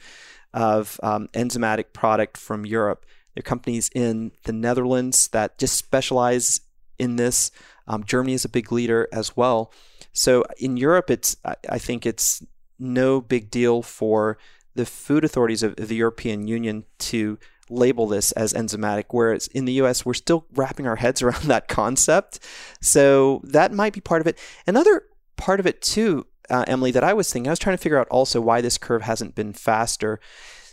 of 0.53 0.99
um, 1.01 1.29
enzymatic 1.33 1.93
product 1.93 2.37
from 2.37 2.65
Europe. 2.65 3.05
There 3.33 3.41
are 3.41 3.43
companies 3.43 3.89
in 3.95 4.31
the 4.43 4.53
Netherlands 4.53 5.29
that 5.29 5.57
just 5.57 5.75
specialize 5.75 6.61
in 6.99 7.15
this. 7.15 7.51
Um, 7.87 8.03
Germany 8.03 8.33
is 8.33 8.45
a 8.45 8.49
big 8.49 8.71
leader 8.71 9.07
as 9.11 9.35
well. 9.35 9.71
So 10.11 10.43
in 10.59 10.77
Europe, 10.77 11.09
it's 11.09 11.35
I 11.43 11.79
think 11.79 12.05
it's 12.05 12.43
no 12.77 13.19
big 13.19 13.49
deal 13.49 13.81
for 13.81 14.37
the 14.75 14.85
food 14.85 15.23
authorities 15.23 15.63
of 15.63 15.75
the 15.75 15.95
European 15.95 16.47
Union 16.47 16.85
to 16.99 17.37
label 17.69 18.07
this 18.07 18.31
as 18.33 18.53
enzymatic, 18.53 19.05
whereas 19.11 19.47
in 19.47 19.65
the 19.65 19.73
US, 19.73 20.05
we're 20.05 20.13
still 20.13 20.45
wrapping 20.53 20.87
our 20.87 20.97
heads 20.97 21.21
around 21.23 21.43
that 21.43 21.67
concept. 21.67 22.39
So 22.81 23.41
that 23.43 23.73
might 23.73 23.93
be 23.93 24.01
part 24.01 24.21
of 24.21 24.27
it. 24.27 24.37
Another 24.67 25.03
part 25.37 25.59
of 25.59 25.67
it, 25.67 25.81
too, 25.81 26.27
uh, 26.49 26.65
Emily, 26.67 26.91
that 26.91 27.03
I 27.03 27.13
was 27.13 27.31
thinking, 27.31 27.49
I 27.49 27.53
was 27.53 27.59
trying 27.59 27.77
to 27.77 27.81
figure 27.81 27.99
out 27.99 28.07
also 28.09 28.41
why 28.41 28.61
this 28.61 28.77
curve 28.77 29.03
hasn't 29.03 29.35
been 29.35 29.53
faster. 29.53 30.19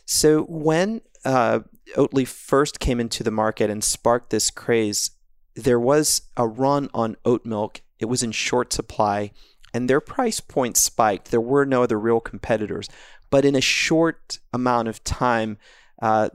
So 0.05 0.43
when 0.45 1.03
uh, 1.25 1.61
Oatly 1.95 2.27
first 2.27 2.81
came 2.81 3.01
into 3.01 3.23
the 3.23 3.31
market 3.31 3.71
and 3.71 3.85
sparked 3.85 4.31
this 4.31 4.51
craze, 4.51 5.11
there 5.55 5.81
was 5.81 6.23
a 6.37 6.47
run 6.47 6.89
on 6.95 7.17
oat 7.25 7.45
milk. 7.45 7.83
It 7.99 8.07
was 8.07 8.23
in 8.23 8.33
short 8.33 8.73
supply, 8.73 9.33
and 9.75 9.89
their 9.89 10.01
price 10.01 10.41
point 10.41 10.77
spiked. 10.77 11.31
There 11.31 11.41
were 11.41 11.65
no 11.65 11.83
other 11.83 11.99
real 11.99 12.21
competitors. 12.21 12.89
But 13.31 13.45
in 13.45 13.55
a 13.55 13.61
short 13.61 14.39
amount 14.53 14.89
of 14.89 15.03
time, 15.05 15.59
uh, 16.03 16.31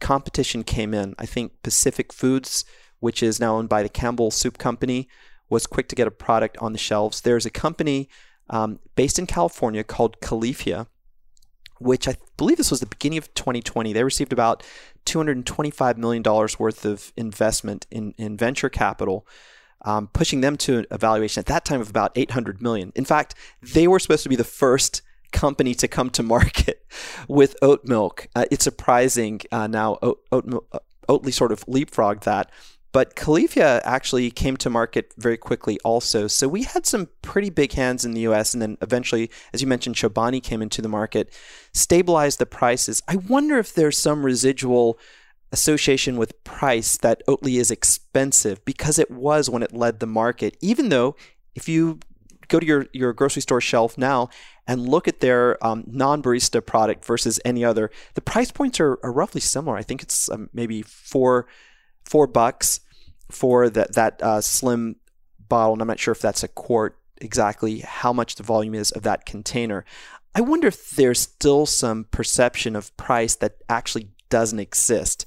competition 0.00 0.62
came 0.62 0.94
in. 0.94 1.14
I 1.18 1.26
think 1.26 1.62
Pacific 1.62 2.12
Foods, 2.12 2.64
which 3.00 3.22
is 3.22 3.40
now 3.40 3.56
owned 3.56 3.68
by 3.68 3.82
the 3.82 3.88
Campbell 3.88 4.30
Soup 4.30 4.58
Company, 4.58 5.08
was 5.48 5.66
quick 5.66 5.88
to 5.88 5.96
get 5.96 6.06
a 6.06 6.10
product 6.10 6.56
on 6.58 6.72
the 6.72 6.78
shelves. 6.78 7.20
There's 7.20 7.46
a 7.46 7.50
company 7.50 8.08
um, 8.50 8.80
based 8.94 9.18
in 9.18 9.26
California 9.26 9.84
called 9.84 10.20
Califia, 10.20 10.86
which 11.78 12.08
I 12.08 12.16
believe 12.36 12.56
this 12.56 12.70
was 12.70 12.80
the 12.80 12.86
beginning 12.86 13.18
of 13.18 13.32
2020. 13.34 13.92
They 13.92 14.04
received 14.04 14.32
about 14.32 14.62
$225 15.04 15.96
million 15.96 16.22
worth 16.22 16.84
of 16.84 17.12
investment 17.16 17.86
in, 17.90 18.14
in 18.18 18.36
venture 18.36 18.68
capital. 18.68 19.26
Um, 19.82 20.08
pushing 20.08 20.40
them 20.40 20.56
to 20.58 20.84
a 20.90 20.98
valuation 20.98 21.38
at 21.38 21.46
that 21.46 21.64
time 21.64 21.80
of 21.80 21.90
about 21.90 22.10
800 22.16 22.60
million. 22.60 22.92
In 22.96 23.04
fact, 23.04 23.34
they 23.62 23.86
were 23.86 24.00
supposed 24.00 24.24
to 24.24 24.28
be 24.28 24.34
the 24.34 24.42
first 24.42 25.02
company 25.36 25.74
to 25.74 25.86
come 25.86 26.08
to 26.10 26.22
market 26.22 26.84
with 27.28 27.54
oat 27.60 27.84
milk. 27.84 28.26
Uh, 28.34 28.46
it's 28.50 28.64
surprising 28.64 29.40
uh, 29.52 29.66
now 29.66 29.98
oat, 30.02 30.20
oat, 30.32 30.66
uh, 30.72 30.78
Oatly 31.08 31.32
sort 31.32 31.52
of 31.52 31.64
leapfrogged 31.66 32.24
that. 32.24 32.50
But 32.90 33.14
Califia 33.14 33.80
actually 33.84 34.30
came 34.30 34.56
to 34.56 34.70
market 34.70 35.12
very 35.18 35.36
quickly 35.36 35.78
also. 35.84 36.26
So 36.26 36.48
we 36.48 36.62
had 36.62 36.86
some 36.86 37.08
pretty 37.22 37.50
big 37.50 37.72
hands 37.72 38.04
in 38.04 38.12
the 38.12 38.22
US. 38.22 38.54
And 38.54 38.62
then 38.62 38.78
eventually, 38.80 39.30
as 39.52 39.60
you 39.60 39.68
mentioned, 39.68 39.96
Chobani 39.96 40.42
came 40.42 40.62
into 40.62 40.82
the 40.82 40.88
market, 40.88 41.32
stabilized 41.74 42.38
the 42.38 42.46
prices. 42.46 43.02
I 43.06 43.16
wonder 43.16 43.58
if 43.58 43.74
there's 43.74 43.98
some 43.98 44.24
residual 44.24 44.98
association 45.52 46.16
with 46.16 46.42
price 46.42 46.96
that 46.98 47.22
Oatly 47.28 47.60
is 47.60 47.70
expensive 47.70 48.64
because 48.64 48.98
it 48.98 49.10
was 49.10 49.48
when 49.48 49.62
it 49.62 49.74
led 49.74 50.00
the 50.00 50.06
market. 50.06 50.56
Even 50.60 50.88
though 50.88 51.14
if 51.54 51.68
you 51.68 52.00
go 52.48 52.58
to 52.58 52.66
your, 52.66 52.86
your 52.92 53.12
grocery 53.12 53.42
store 53.42 53.60
shelf 53.60 53.98
now 53.98 54.28
and 54.66 54.88
look 54.88 55.06
at 55.06 55.20
their 55.20 55.64
um, 55.64 55.84
non-barista 55.86 56.64
product 56.64 57.04
versus 57.04 57.40
any 57.44 57.64
other, 57.64 57.90
the 58.14 58.20
price 58.20 58.50
points 58.50 58.80
are, 58.80 58.98
are 59.02 59.12
roughly 59.12 59.40
similar. 59.40 59.76
I 59.76 59.82
think 59.82 60.02
it's 60.02 60.28
um, 60.30 60.50
maybe 60.52 60.82
four 60.82 61.46
four 62.04 62.26
bucks 62.26 62.80
for 63.30 63.68
that 63.70 63.94
that 63.94 64.22
uh, 64.22 64.40
slim 64.40 64.96
bottle, 65.48 65.74
and 65.74 65.82
I'm 65.82 65.88
not 65.88 66.00
sure 66.00 66.12
if 66.12 66.20
that's 66.20 66.42
a 66.42 66.48
quart 66.48 66.98
exactly 67.18 67.78
how 67.78 68.12
much 68.12 68.34
the 68.34 68.42
volume 68.42 68.74
is 68.74 68.90
of 68.92 69.02
that 69.02 69.24
container. 69.24 69.84
I 70.34 70.42
wonder 70.42 70.68
if 70.68 70.90
there's 70.90 71.20
still 71.20 71.64
some 71.64 72.04
perception 72.10 72.76
of 72.76 72.94
price 72.96 73.36
that 73.36 73.56
actually 73.68 74.10
doesn't 74.28 74.58
exist. 74.58 75.24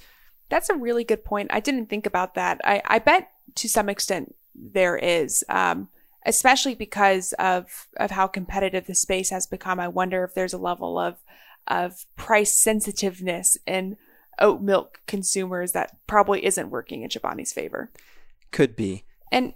That's 0.49 0.69
a 0.69 0.75
really 0.75 1.04
good 1.04 1.23
point. 1.23 1.49
I 1.52 1.60
didn't 1.60 1.88
think 1.88 2.06
about 2.06 2.36
that. 2.36 2.62
I, 2.63 2.82
I 2.86 2.99
bet 2.99 3.30
to 3.56 3.67
some 3.67 3.89
extent 3.89 4.36
there 4.54 4.97
is. 4.97 5.43
Um, 5.49 5.89
especially 6.25 6.75
because 6.75 7.34
of 7.34 7.88
of 7.97 8.12
how 8.12 8.27
competitive 8.27 8.88
the 8.88 8.95
space 8.95 9.29
has 9.29 9.47
become. 9.47 9.79
I 9.79 9.88
wonder 9.88 10.23
if 10.23 10.34
there's 10.34 10.53
a 10.53 10.58
level 10.58 10.97
of 10.97 11.17
of 11.67 12.05
price 12.15 12.53
sensitiveness 12.53 13.58
in 13.65 13.97
oat 14.39 14.62
milk 14.62 15.01
consumers 15.05 15.73
that 15.73 15.95
probably 16.08 16.45
isn't 16.45 16.69
working 16.69 17.03
in 17.03 17.10
Chobani's 17.10 17.53
favor. 17.53 17.91
Could 18.51 18.75
be. 18.75 19.03
And 19.32 19.53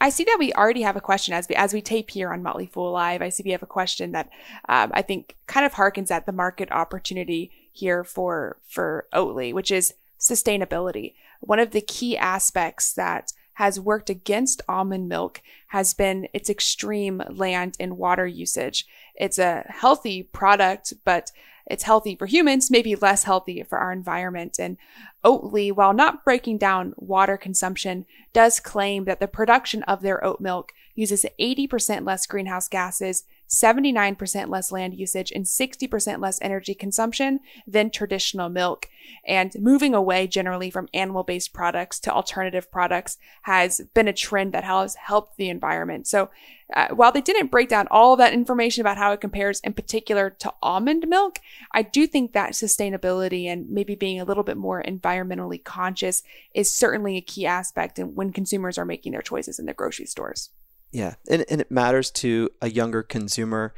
I 0.00 0.10
see 0.10 0.24
that 0.24 0.36
we 0.38 0.52
already 0.52 0.82
have 0.82 0.96
a 0.96 1.00
question 1.00 1.32
as 1.32 1.48
we 1.48 1.54
as 1.54 1.72
we 1.72 1.80
tape 1.80 2.10
here 2.10 2.32
on 2.32 2.42
Motley 2.42 2.66
Fool 2.66 2.92
Live. 2.92 3.22
I 3.22 3.28
see 3.28 3.44
we 3.44 3.52
have 3.52 3.62
a 3.62 3.66
question 3.66 4.12
that 4.12 4.28
um, 4.68 4.90
I 4.94 5.02
think 5.02 5.36
kind 5.46 5.64
of 5.64 5.72
harkens 5.72 6.10
at 6.10 6.26
the 6.26 6.32
market 6.32 6.72
opportunity 6.72 7.52
here 7.72 8.02
for 8.02 8.58
for 8.66 9.06
Oatly, 9.14 9.54
which 9.54 9.70
is 9.70 9.94
sustainability. 10.18 11.14
One 11.40 11.60
of 11.60 11.70
the 11.70 11.80
key 11.80 12.16
aspects 12.16 12.92
that 12.94 13.32
has 13.54 13.78
worked 13.78 14.10
against 14.10 14.62
almond 14.68 15.08
milk 15.08 15.42
has 15.68 15.94
been 15.94 16.28
its 16.32 16.48
extreme 16.48 17.22
land 17.28 17.76
and 17.78 17.98
water 17.98 18.26
usage. 18.26 18.86
It's 19.14 19.38
a 19.38 19.64
healthy 19.68 20.22
product, 20.22 20.94
but 21.04 21.32
it's 21.66 21.84
healthy 21.84 22.16
for 22.16 22.26
humans, 22.26 22.70
maybe 22.70 22.96
less 22.96 23.24
healthy 23.24 23.62
for 23.62 23.78
our 23.78 23.92
environment. 23.92 24.58
And 24.58 24.76
Oatly, 25.24 25.72
while 25.72 25.92
not 25.92 26.24
breaking 26.24 26.58
down 26.58 26.94
water 26.96 27.36
consumption, 27.36 28.06
does 28.32 28.58
claim 28.58 29.04
that 29.04 29.20
the 29.20 29.28
production 29.28 29.82
of 29.84 30.02
their 30.02 30.24
oat 30.24 30.40
milk 30.40 30.72
uses 30.94 31.24
80% 31.38 32.04
less 32.04 32.26
greenhouse 32.26 32.68
gases 32.68 33.24
79% 33.52 34.48
less 34.48 34.72
land 34.72 34.94
usage 34.94 35.30
and 35.30 35.44
60% 35.44 36.20
less 36.20 36.38
energy 36.40 36.74
consumption 36.74 37.40
than 37.66 37.90
traditional 37.90 38.48
milk. 38.48 38.88
And 39.26 39.52
moving 39.58 39.94
away 39.94 40.26
generally 40.26 40.70
from 40.70 40.88
animal 40.94 41.22
based 41.22 41.52
products 41.52 42.00
to 42.00 42.12
alternative 42.12 42.70
products 42.70 43.18
has 43.42 43.82
been 43.94 44.08
a 44.08 44.12
trend 44.12 44.52
that 44.52 44.64
has 44.64 44.94
helped 44.94 45.36
the 45.36 45.50
environment. 45.50 46.06
So 46.06 46.30
uh, 46.72 46.88
while 46.94 47.12
they 47.12 47.20
didn't 47.20 47.50
break 47.50 47.68
down 47.68 47.88
all 47.90 48.14
of 48.14 48.18
that 48.18 48.32
information 48.32 48.80
about 48.80 48.96
how 48.96 49.12
it 49.12 49.20
compares 49.20 49.60
in 49.60 49.74
particular 49.74 50.30
to 50.30 50.52
almond 50.62 51.06
milk, 51.06 51.38
I 51.72 51.82
do 51.82 52.06
think 52.06 52.32
that 52.32 52.52
sustainability 52.52 53.44
and 53.46 53.68
maybe 53.68 53.94
being 53.94 54.18
a 54.18 54.24
little 54.24 54.44
bit 54.44 54.56
more 54.56 54.82
environmentally 54.82 55.62
conscious 55.62 56.22
is 56.54 56.72
certainly 56.72 57.18
a 57.18 57.20
key 57.20 57.44
aspect 57.44 57.98
when 57.98 58.32
consumers 58.32 58.78
are 58.78 58.86
making 58.86 59.12
their 59.12 59.20
choices 59.20 59.58
in 59.58 59.66
their 59.66 59.74
grocery 59.74 60.06
stores. 60.06 60.48
Yeah, 60.92 61.14
and, 61.28 61.44
and 61.48 61.60
it 61.60 61.70
matters 61.70 62.10
to 62.12 62.50
a 62.60 62.70
younger 62.70 63.02
consumer. 63.02 63.74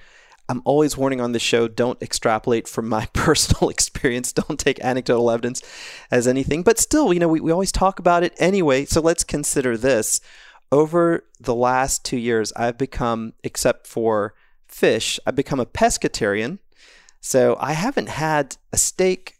I'm 0.48 0.60
always 0.64 0.96
warning 0.96 1.20
on 1.20 1.32
the 1.32 1.38
show 1.38 1.68
don't 1.68 2.02
extrapolate 2.02 2.68
from 2.68 2.88
my 2.88 3.06
personal 3.12 3.70
experience. 3.70 4.32
Don't 4.32 4.58
take 4.58 4.80
anecdotal 4.80 5.30
evidence 5.30 5.62
as 6.10 6.26
anything. 6.26 6.62
But 6.62 6.78
still, 6.78 7.12
you 7.12 7.20
know, 7.20 7.28
we, 7.28 7.40
we 7.40 7.52
always 7.52 7.72
talk 7.72 7.98
about 7.98 8.24
it 8.24 8.34
anyway. 8.38 8.84
So 8.84 9.00
let's 9.00 9.24
consider 9.24 9.76
this. 9.76 10.20
Over 10.72 11.24
the 11.40 11.54
last 11.54 12.04
two 12.04 12.16
years, 12.16 12.52
I've 12.56 12.76
become, 12.76 13.34
except 13.44 13.86
for 13.86 14.34
fish, 14.66 15.20
I've 15.24 15.36
become 15.36 15.60
a 15.60 15.66
pescatarian. 15.66 16.58
So 17.20 17.56
I 17.60 17.72
haven't 17.72 18.08
had 18.08 18.56
a 18.72 18.76
steak 18.76 19.38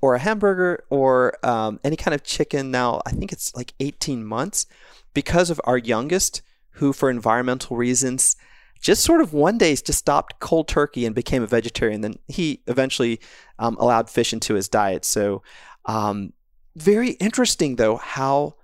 or 0.00 0.14
a 0.14 0.18
hamburger 0.18 0.84
or 0.88 1.36
um, 1.46 1.78
any 1.84 1.96
kind 1.96 2.14
of 2.14 2.24
chicken 2.24 2.70
now, 2.70 3.02
I 3.04 3.10
think 3.10 3.32
it's 3.32 3.54
like 3.54 3.74
18 3.80 4.24
months 4.24 4.66
because 5.12 5.50
of 5.50 5.60
our 5.64 5.76
youngest, 5.76 6.42
who 6.72 6.92
for 6.92 7.10
environmental 7.10 7.76
reasons 7.76 8.36
just 8.80 9.04
sort 9.04 9.20
of 9.20 9.32
one 9.32 9.58
day 9.58 9.74
just 9.76 9.98
stopped 9.98 10.40
cold 10.40 10.66
turkey 10.66 11.04
and 11.04 11.14
became 11.14 11.42
a 11.42 11.46
vegetarian. 11.46 12.00
Then 12.00 12.14
he 12.28 12.62
eventually 12.66 13.20
um, 13.58 13.76
allowed 13.78 14.08
fish 14.08 14.32
into 14.32 14.54
his 14.54 14.68
diet. 14.68 15.04
So, 15.04 15.42
um, 15.84 16.32
very 16.76 17.10
interesting 17.12 17.76
though 17.76 17.96
how 17.96 18.54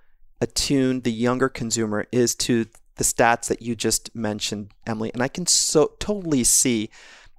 attuned 0.40 1.04
the 1.04 1.12
younger 1.12 1.48
consumer 1.48 2.06
is 2.12 2.34
to 2.34 2.66
the 2.96 3.04
stats 3.04 3.48
that 3.48 3.62
you 3.62 3.74
just 3.74 4.14
mentioned, 4.14 4.72
Emily. 4.86 5.10
And 5.12 5.22
I 5.22 5.28
can 5.28 5.46
so 5.46 5.92
totally 5.98 6.44
see 6.44 6.90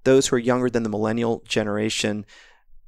those 0.03 0.27
who 0.27 0.35
are 0.35 0.39
younger 0.39 0.69
than 0.69 0.83
the 0.83 0.89
millennial 0.89 1.43
generation 1.47 2.25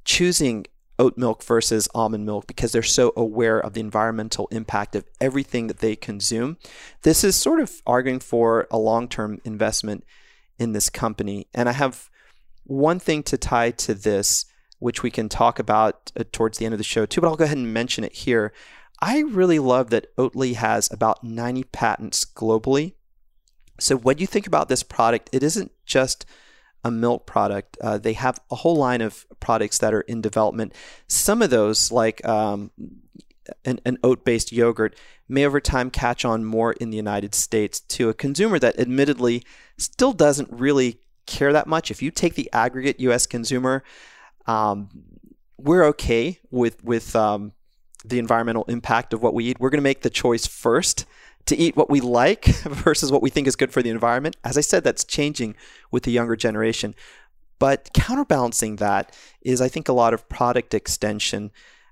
choosing 0.04 0.66
oat 1.00 1.16
milk 1.16 1.42
versus 1.42 1.88
almond 1.94 2.26
milk 2.26 2.46
because 2.46 2.72
they're 2.72 2.82
so 2.82 3.12
aware 3.16 3.58
of 3.58 3.72
the 3.72 3.80
environmental 3.80 4.46
impact 4.52 4.94
of 4.94 5.06
everything 5.20 5.66
that 5.66 5.78
they 5.78 5.96
consume. 5.96 6.58
This 7.02 7.24
is 7.24 7.34
sort 7.34 7.58
of 7.58 7.82
arguing 7.86 8.20
for 8.20 8.68
a 8.70 8.78
long 8.78 9.08
term 9.08 9.40
investment 9.44 10.04
in 10.58 10.72
this 10.72 10.90
company. 10.90 11.48
And 11.54 11.68
I 11.68 11.72
have 11.72 12.10
one 12.64 13.00
thing 13.00 13.22
to 13.24 13.38
tie 13.38 13.70
to 13.70 13.94
this, 13.94 14.44
which 14.78 15.02
we 15.02 15.10
can 15.10 15.30
talk 15.30 15.58
about 15.58 16.12
uh, 16.14 16.24
towards 16.30 16.58
the 16.58 16.66
end 16.66 16.74
of 16.74 16.78
the 16.78 16.84
show 16.84 17.06
too, 17.06 17.22
but 17.22 17.28
I'll 17.28 17.36
go 17.36 17.44
ahead 17.44 17.56
and 17.56 17.72
mention 17.72 18.04
it 18.04 18.12
here. 18.12 18.52
I 19.00 19.20
really 19.20 19.58
love 19.58 19.88
that 19.90 20.14
Oatly 20.16 20.54
has 20.54 20.92
about 20.92 21.24
90 21.24 21.64
patents 21.64 22.26
globally. 22.26 22.92
So 23.78 23.96
when 23.96 24.18
you 24.18 24.26
think 24.26 24.46
about 24.46 24.68
this 24.68 24.82
product, 24.82 25.30
it 25.32 25.42
isn't 25.42 25.72
just 25.86 26.26
a 26.84 26.90
milk 26.90 27.26
product. 27.26 27.76
Uh, 27.80 27.98
they 27.98 28.14
have 28.14 28.40
a 28.50 28.56
whole 28.56 28.76
line 28.76 29.00
of 29.00 29.26
products 29.40 29.78
that 29.78 29.92
are 29.92 30.00
in 30.02 30.20
development. 30.20 30.74
Some 31.06 31.42
of 31.42 31.50
those, 31.50 31.92
like 31.92 32.26
um, 32.26 32.70
an, 33.64 33.80
an 33.84 33.98
oat 34.02 34.24
based 34.24 34.52
yogurt, 34.52 34.96
may 35.28 35.44
over 35.44 35.60
time 35.60 35.90
catch 35.90 36.24
on 36.24 36.44
more 36.44 36.72
in 36.72 36.90
the 36.90 36.96
United 36.96 37.34
States 37.34 37.80
to 37.80 38.08
a 38.08 38.14
consumer 38.14 38.58
that 38.58 38.78
admittedly 38.78 39.44
still 39.78 40.12
doesn't 40.12 40.48
really 40.50 41.00
care 41.26 41.52
that 41.52 41.66
much. 41.66 41.90
If 41.90 42.02
you 42.02 42.10
take 42.10 42.34
the 42.34 42.50
aggregate 42.52 42.98
US 43.00 43.26
consumer, 43.26 43.84
um, 44.46 44.88
we're 45.56 45.84
okay 45.86 46.40
with, 46.50 46.82
with 46.82 47.14
um, 47.14 47.52
the 48.04 48.18
environmental 48.18 48.64
impact 48.64 49.12
of 49.12 49.22
what 49.22 49.34
we 49.34 49.44
eat. 49.44 49.60
We're 49.60 49.70
going 49.70 49.78
to 49.78 49.82
make 49.82 50.02
the 50.02 50.10
choice 50.10 50.46
first 50.46 51.04
to 51.46 51.56
eat 51.56 51.76
what 51.76 51.90
we 51.90 52.00
like 52.00 52.44
versus 52.64 53.10
what 53.10 53.22
we 53.22 53.30
think 53.30 53.46
is 53.46 53.56
good 53.56 53.72
for 53.72 53.82
the 53.82 53.90
environment. 53.90 54.36
As 54.44 54.56
I 54.56 54.60
said, 54.60 54.84
that's 54.84 55.04
changing 55.04 55.56
with 55.90 56.04
the 56.04 56.12
younger 56.12 56.36
generation. 56.36 56.94
But 57.58 57.90
counterbalancing 57.92 58.76
that 58.76 59.14
is, 59.42 59.60
I 59.60 59.68
think, 59.68 59.88
a 59.88 59.92
lot 59.92 60.14
of 60.14 60.28
product 60.28 60.74
extension. 60.74 61.50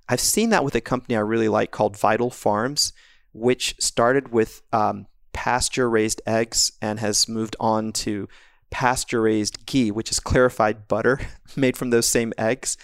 I've 0.08 0.20
seen 0.20 0.50
that 0.50 0.64
with 0.64 0.74
a 0.74 0.80
company 0.80 1.16
I 1.16 1.20
really 1.20 1.48
like 1.48 1.70
called 1.70 1.96
Vital 1.96 2.30
Farms, 2.30 2.92
which 3.32 3.74
started 3.78 4.32
with 4.32 4.62
um, 4.72 5.06
pasture 5.32 5.90
raised 5.90 6.22
eggs 6.26 6.72
and 6.80 6.98
has 7.00 7.28
moved 7.28 7.54
on 7.60 7.92
to 7.92 8.28
pasture 8.70 9.22
raised 9.22 9.66
ghee, 9.66 9.90
which 9.90 10.10
is 10.10 10.20
clarified 10.20 10.88
butter 10.88 11.20
made 11.56 11.76
from 11.76 11.90
those 11.90 12.08
same 12.08 12.32
eggs. 12.38 12.76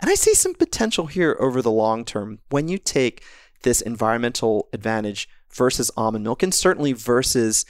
And 0.00 0.10
I 0.10 0.14
see 0.14 0.34
some 0.34 0.54
potential 0.54 1.06
here 1.06 1.36
over 1.38 1.62
the 1.62 1.70
long 1.70 2.04
term 2.04 2.40
when 2.50 2.66
you 2.66 2.76
take 2.76 3.22
this 3.62 3.80
environmental 3.80 4.68
advantage 4.72 5.28
versus 5.54 5.90
almond 5.96 6.24
milk, 6.24 6.42
and 6.42 6.54
certainly 6.54 6.92
versus 6.92 7.64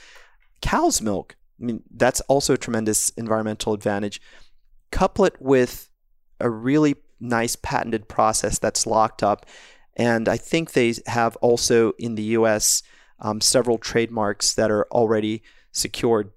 cow's 0.60 1.00
milk. 1.00 1.36
I 1.60 1.64
mean, 1.64 1.82
that's 1.90 2.20
also 2.22 2.54
a 2.54 2.58
tremendous 2.58 3.10
environmental 3.10 3.72
advantage. 3.72 4.20
Couple 4.90 5.24
it 5.24 5.36
with 5.40 5.88
a 6.40 6.50
really 6.50 6.96
nice 7.20 7.56
patented 7.56 8.08
process 8.08 8.58
that's 8.58 8.86
locked 8.86 9.22
up. 9.22 9.46
And 9.96 10.28
I 10.28 10.36
think 10.36 10.72
they 10.72 10.94
have 11.06 11.36
also 11.36 11.92
in 11.98 12.16
the 12.16 12.22
US 12.22 12.82
um, 13.20 13.40
several 13.40 13.78
trademarks 13.78 14.54
that 14.54 14.70
are 14.70 14.86
already 14.90 15.42
secured. 15.70 16.32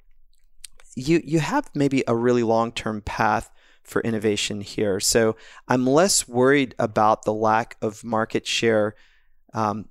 You, 0.95 1.21
you 1.25 1.39
have 1.39 1.69
maybe 1.73 2.03
a 2.07 2.15
really 2.15 2.43
long 2.43 2.71
term 2.71 3.01
path 3.01 3.49
for 3.83 4.01
innovation 4.01 4.61
here. 4.61 4.99
So 4.99 5.35
I'm 5.67 5.85
less 5.85 6.27
worried 6.27 6.75
about 6.79 7.23
the 7.23 7.33
lack 7.33 7.77
of 7.81 8.03
market 8.03 8.47
share 8.47 8.95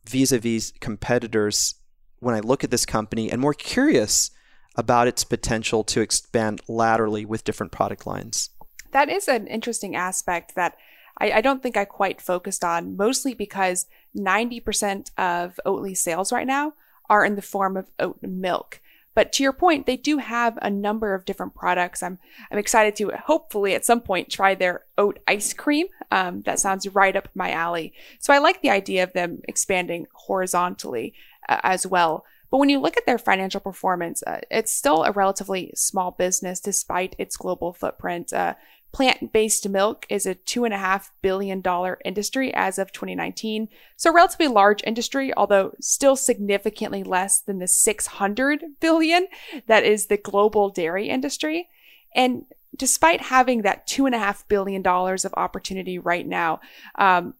vis 0.04 0.32
a 0.32 0.38
vis 0.38 0.72
competitors 0.80 1.76
when 2.20 2.34
I 2.34 2.40
look 2.40 2.64
at 2.64 2.70
this 2.70 2.86
company 2.86 3.30
and 3.30 3.40
more 3.40 3.54
curious 3.54 4.30
about 4.76 5.06
its 5.06 5.24
potential 5.24 5.84
to 5.84 6.00
expand 6.00 6.60
laterally 6.68 7.24
with 7.24 7.44
different 7.44 7.72
product 7.72 8.06
lines. 8.06 8.50
That 8.92 9.08
is 9.08 9.28
an 9.28 9.46
interesting 9.46 9.94
aspect 9.94 10.54
that 10.54 10.76
I, 11.18 11.32
I 11.32 11.40
don't 11.40 11.62
think 11.62 11.76
I 11.76 11.84
quite 11.84 12.20
focused 12.20 12.64
on, 12.64 12.96
mostly 12.96 13.34
because 13.34 13.86
90% 14.16 15.10
of 15.16 15.58
Oatly 15.64 15.96
sales 15.96 16.32
right 16.32 16.46
now 16.46 16.74
are 17.08 17.24
in 17.24 17.36
the 17.36 17.42
form 17.42 17.76
of 17.76 17.90
oat 17.98 18.18
milk. 18.22 18.80
But 19.14 19.32
to 19.34 19.42
your 19.44 19.52
point, 19.52 19.86
they 19.86 19.96
do 19.96 20.18
have 20.18 20.58
a 20.60 20.70
number 20.70 21.14
of 21.14 21.24
different 21.24 21.54
products. 21.54 22.02
I'm 22.02 22.18
I'm 22.50 22.58
excited 22.58 22.96
to 22.96 23.12
hopefully 23.26 23.74
at 23.74 23.84
some 23.84 24.00
point 24.00 24.28
try 24.28 24.54
their 24.54 24.84
oat 24.98 25.20
ice 25.28 25.52
cream. 25.52 25.86
Um, 26.10 26.42
that 26.42 26.60
sounds 26.60 26.86
right 26.88 27.16
up 27.16 27.28
my 27.34 27.50
alley. 27.50 27.92
So 28.18 28.32
I 28.32 28.38
like 28.38 28.62
the 28.62 28.70
idea 28.70 29.02
of 29.02 29.12
them 29.12 29.40
expanding 29.48 30.06
horizontally 30.12 31.14
uh, 31.48 31.60
as 31.62 31.86
well. 31.86 32.24
But 32.50 32.58
when 32.58 32.68
you 32.68 32.78
look 32.78 32.96
at 32.96 33.06
their 33.06 33.18
financial 33.18 33.60
performance, 33.60 34.22
uh, 34.22 34.40
it's 34.50 34.72
still 34.72 35.02
a 35.02 35.12
relatively 35.12 35.72
small 35.74 36.12
business 36.12 36.60
despite 36.60 37.16
its 37.18 37.36
global 37.36 37.72
footprint. 37.72 38.32
Uh, 38.32 38.54
Plant 38.94 39.32
based 39.32 39.68
milk 39.68 40.06
is 40.08 40.24
a 40.24 40.36
$2.5 40.36 41.10
billion 41.20 41.60
industry 42.04 42.54
as 42.54 42.78
of 42.78 42.92
2019. 42.92 43.68
So, 43.96 44.12
relatively 44.12 44.46
large 44.46 44.84
industry, 44.84 45.34
although 45.36 45.72
still 45.80 46.14
significantly 46.14 47.02
less 47.02 47.40
than 47.40 47.58
the 47.58 47.66
600 47.66 48.64
billion 48.78 49.26
that 49.66 49.82
is 49.82 50.06
the 50.06 50.16
global 50.16 50.70
dairy 50.70 51.08
industry. 51.08 51.68
And 52.14 52.46
despite 52.76 53.20
having 53.22 53.62
that 53.62 53.86
$2.5 53.86 54.48
billion 54.48 54.86
of 54.86 55.34
opportunity 55.34 55.98
right 55.98 56.26
now, 56.26 56.60
um, 56.96 57.34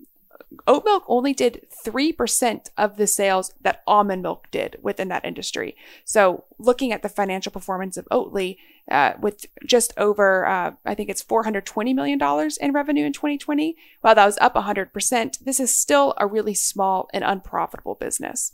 oat 0.66 0.84
milk 0.84 1.04
only 1.08 1.32
did 1.32 1.66
3% 1.84 2.68
of 2.76 2.96
the 2.96 3.06
sales 3.06 3.52
that 3.60 3.82
almond 3.86 4.22
milk 4.22 4.48
did 4.50 4.76
within 4.82 5.08
that 5.08 5.24
industry. 5.24 5.76
So, 6.04 6.44
looking 6.58 6.92
at 6.92 7.02
the 7.02 7.08
financial 7.08 7.52
performance 7.52 7.96
of 7.96 8.06
Oatly, 8.10 8.56
uh, 8.90 9.14
with 9.20 9.46
just 9.66 9.92
over, 9.96 10.46
uh, 10.46 10.72
I 10.84 10.94
think 10.94 11.08
it's 11.08 11.24
$420 11.24 11.94
million 11.94 12.20
in 12.60 12.72
revenue 12.72 13.06
in 13.06 13.12
2020, 13.12 13.76
while 14.02 14.14
that 14.14 14.26
was 14.26 14.38
up 14.38 14.54
100%, 14.54 15.38
this 15.40 15.60
is 15.60 15.74
still 15.74 16.14
a 16.18 16.26
really 16.26 16.54
small 16.54 17.08
and 17.12 17.24
unprofitable 17.24 17.94
business. 17.94 18.52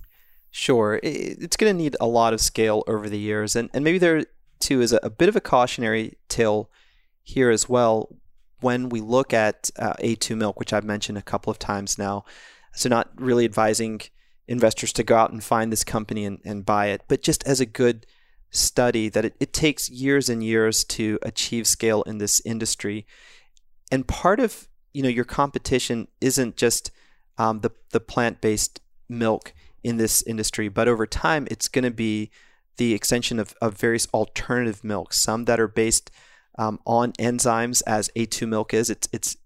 Sure. 0.52 0.98
It's 1.02 1.56
going 1.56 1.72
to 1.72 1.82
need 1.82 1.96
a 2.00 2.06
lot 2.06 2.32
of 2.32 2.40
scale 2.40 2.82
over 2.88 3.08
the 3.08 3.18
years. 3.18 3.54
And, 3.54 3.70
and 3.72 3.84
maybe 3.84 3.98
there, 3.98 4.24
too, 4.60 4.80
is 4.80 4.92
a, 4.92 5.00
a 5.02 5.10
bit 5.10 5.28
of 5.28 5.36
a 5.36 5.40
cautionary 5.40 6.18
tale 6.28 6.70
here 7.22 7.50
as 7.50 7.68
well 7.68 8.16
when 8.60 8.88
we 8.88 9.00
look 9.00 9.32
at 9.32 9.70
uh, 9.78 9.94
A2 9.94 10.36
milk, 10.36 10.58
which 10.58 10.72
I've 10.72 10.84
mentioned 10.84 11.18
a 11.18 11.22
couple 11.22 11.50
of 11.50 11.58
times 11.58 11.98
now, 11.98 12.24
so 12.74 12.88
not 12.88 13.10
really 13.16 13.44
advising 13.44 14.02
investors 14.46 14.92
to 14.92 15.02
go 15.02 15.16
out 15.16 15.32
and 15.32 15.42
find 15.42 15.72
this 15.72 15.84
company 15.84 16.24
and, 16.24 16.40
and 16.44 16.66
buy 16.66 16.86
it, 16.86 17.02
but 17.08 17.22
just 17.22 17.46
as 17.46 17.60
a 17.60 17.66
good 17.66 18.06
study 18.50 19.08
that 19.08 19.24
it, 19.24 19.36
it 19.38 19.52
takes 19.52 19.88
years 19.88 20.28
and 20.28 20.42
years 20.42 20.82
to 20.82 21.18
achieve 21.22 21.66
scale 21.66 22.02
in 22.02 22.18
this 22.18 22.42
industry. 22.44 23.06
And 23.92 24.06
part 24.06 24.40
of 24.40 24.68
you 24.92 25.02
know 25.02 25.08
your 25.08 25.24
competition 25.24 26.08
isn't 26.20 26.56
just 26.56 26.90
um, 27.38 27.60
the 27.60 27.70
the 27.90 28.00
plant 28.00 28.40
based 28.40 28.80
milk 29.08 29.54
in 29.82 29.96
this 29.96 30.22
industry, 30.22 30.68
but 30.68 30.88
over 30.88 31.06
time 31.06 31.46
it's 31.50 31.68
going 31.68 31.84
to 31.84 31.90
be 31.90 32.30
the 32.80 32.94
extension 32.94 33.38
of, 33.38 33.54
of 33.60 33.76
various 33.76 34.08
alternative 34.14 34.82
milks, 34.82 35.20
some 35.20 35.44
that 35.44 35.60
are 35.60 35.68
based 35.68 36.10
um, 36.58 36.80
on 36.86 37.12
enzymes 37.12 37.82
as 37.86 38.10
A2 38.16 38.48
milk 38.48 38.72
is. 38.72 38.88
It's 38.88 39.06
it's 39.12 39.36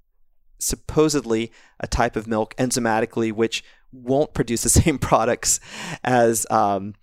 supposedly 0.60 1.50
a 1.80 1.88
type 1.88 2.14
of 2.14 2.28
milk 2.28 2.54
enzymatically 2.58 3.32
which 3.32 3.64
won't 3.92 4.34
produce 4.34 4.62
the 4.62 4.68
same 4.82 4.98
products 4.98 5.58
as 6.04 6.46
um, 6.48 6.94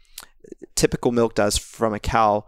typical 0.74 1.12
milk 1.12 1.36
does 1.36 1.58
from 1.58 1.94
a 1.94 2.00
cow. 2.00 2.46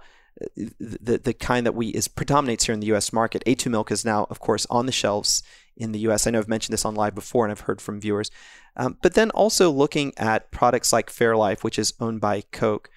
The, 0.55 1.19
the 1.21 1.33
kind 1.33 1.65
that 1.65 1.75
we 1.75 1.89
is 1.89 2.07
predominates 2.07 2.65
here 2.65 2.73
in 2.73 2.79
the 2.79 2.87
U.S. 2.87 3.11
market. 3.11 3.43
A2 3.45 3.69
milk 3.69 3.91
is 3.91 4.05
now, 4.05 4.27
of 4.29 4.39
course, 4.39 4.65
on 4.69 4.85
the 4.85 4.93
shelves 4.93 5.43
in 5.75 5.91
the 5.91 5.99
U.S. 5.99 6.25
I 6.25 6.31
know 6.31 6.39
I've 6.39 6.47
mentioned 6.47 6.73
this 6.73 6.85
on 6.85 6.95
live 6.95 7.15
before, 7.15 7.45
and 7.45 7.51
I've 7.51 7.67
heard 7.67 7.81
from 7.81 7.99
viewers. 7.99 8.31
Um, 8.77 8.97
but 9.01 9.13
then 9.13 9.29
also 9.31 9.69
looking 9.69 10.13
at 10.17 10.51
products 10.51 10.93
like 10.93 11.11
Fairlife, 11.11 11.63
which 11.63 11.77
is 11.77 11.93
owned 11.99 12.21
by 12.21 12.41
Coke, 12.51 12.89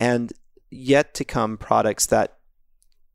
and 0.00 0.32
yet 0.70 1.14
to 1.14 1.24
come 1.24 1.56
products 1.56 2.06
that 2.06 2.38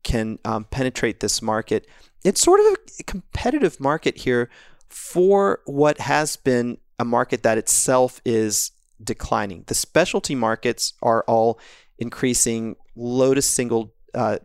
can 0.02 0.38
um, 0.44 0.64
penetrate 0.64 1.20
this 1.20 1.40
market. 1.40 1.86
It's 2.24 2.40
sort 2.40 2.60
of 2.60 2.66
a 2.98 3.02
competitive 3.04 3.80
market 3.80 4.18
here 4.18 4.50
for 4.88 5.60
what 5.64 5.98
has 6.00 6.36
been 6.36 6.78
a 6.98 7.04
market 7.04 7.42
that 7.42 7.58
itself 7.58 8.20
is 8.24 8.72
declining. 9.02 9.64
The 9.66 9.74
specialty 9.74 10.34
markets 10.34 10.92
are 11.02 11.24
all 11.26 11.58
increasing 11.98 12.76
low 12.94 13.34
to 13.34 13.42
single, 13.42 13.94
uh, 14.14 14.38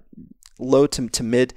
low 0.59 0.87
to, 0.87 1.07
to 1.09 1.23
mid 1.23 1.53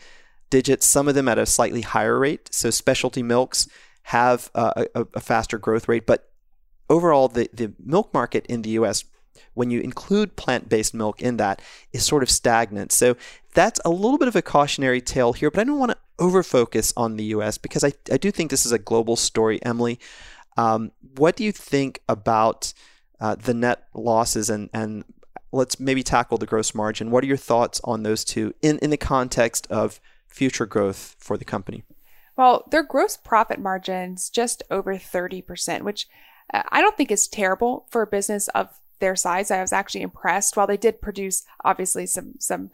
digits, 0.50 0.86
some 0.86 1.08
of 1.08 1.14
them 1.14 1.28
at 1.28 1.38
a 1.38 1.46
slightly 1.46 1.82
higher 1.82 2.18
rate. 2.18 2.48
So 2.52 2.70
specialty 2.70 3.22
milks 3.22 3.68
have 4.04 4.50
a, 4.54 4.86
a, 4.94 5.06
a 5.14 5.20
faster 5.20 5.58
growth 5.58 5.88
rate, 5.88 6.06
but 6.06 6.30
overall, 6.90 7.28
the, 7.28 7.48
the 7.52 7.72
milk 7.82 8.12
market 8.12 8.44
in 8.46 8.62
the 8.62 8.70
US, 8.70 9.04
when 9.54 9.70
you 9.70 9.80
include 9.80 10.36
plant 10.36 10.68
based 10.68 10.94
milk 10.94 11.20
in 11.20 11.36
that, 11.38 11.60
is 11.92 12.04
sort 12.04 12.22
of 12.22 12.30
stagnant. 12.30 12.92
So 12.92 13.16
that's 13.54 13.80
a 13.84 13.90
little 13.90 14.18
bit 14.18 14.28
of 14.28 14.36
a 14.36 14.42
cautionary 14.42 15.00
tale 15.00 15.32
here, 15.32 15.50
but 15.50 15.60
I 15.60 15.64
don't 15.64 15.78
want 15.78 15.92
to 15.92 15.98
over 16.18 16.42
focus 16.42 16.92
on 16.96 17.16
the 17.16 17.24
US 17.24 17.58
because 17.58 17.82
I, 17.82 17.92
I 18.12 18.16
do 18.16 18.30
think 18.30 18.50
this 18.50 18.66
is 18.66 18.72
a 18.72 18.78
global 18.78 19.16
story, 19.16 19.62
Emily. 19.64 19.98
Um, 20.56 20.92
what 21.16 21.36
do 21.36 21.44
you 21.44 21.52
think 21.52 22.02
about 22.08 22.72
uh, 23.20 23.34
the 23.36 23.54
net 23.54 23.86
losses 23.94 24.50
and, 24.50 24.68
and 24.72 25.04
let's 25.52 25.80
maybe 25.80 26.02
tackle 26.02 26.38
the 26.38 26.46
gross 26.46 26.74
margin? 26.74 27.10
What 27.10 27.24
are 27.24 27.28
your 27.28 27.36
thoughts 27.36 27.80
on 27.84 28.02
those 28.02 28.24
two 28.24 28.54
in, 28.62 28.78
in 28.78 28.90
the 28.90 28.96
context 28.96 29.66
of 29.70 30.00
future 30.28 30.66
growth 30.66 31.16
for 31.18 31.36
the 31.36 31.44
company? 31.44 31.84
Well, 32.36 32.64
their 32.70 32.82
gross 32.82 33.16
profit 33.16 33.58
margins 33.58 34.30
just 34.30 34.62
over 34.70 34.94
30%, 34.94 35.82
which 35.82 36.08
uh, 36.52 36.62
I 36.70 36.80
don't 36.80 36.96
think 36.96 37.10
is 37.10 37.28
terrible 37.28 37.86
for 37.90 38.02
a 38.02 38.06
business 38.06 38.48
of 38.48 38.79
their 39.00 39.16
size. 39.16 39.50
I 39.50 39.60
was 39.60 39.72
actually 39.72 40.02
impressed. 40.02 40.56
While 40.56 40.66
they 40.66 40.76
did 40.76 41.00
produce 41.00 41.44
obviously 41.64 42.06
some 42.06 42.34
some 42.38 42.70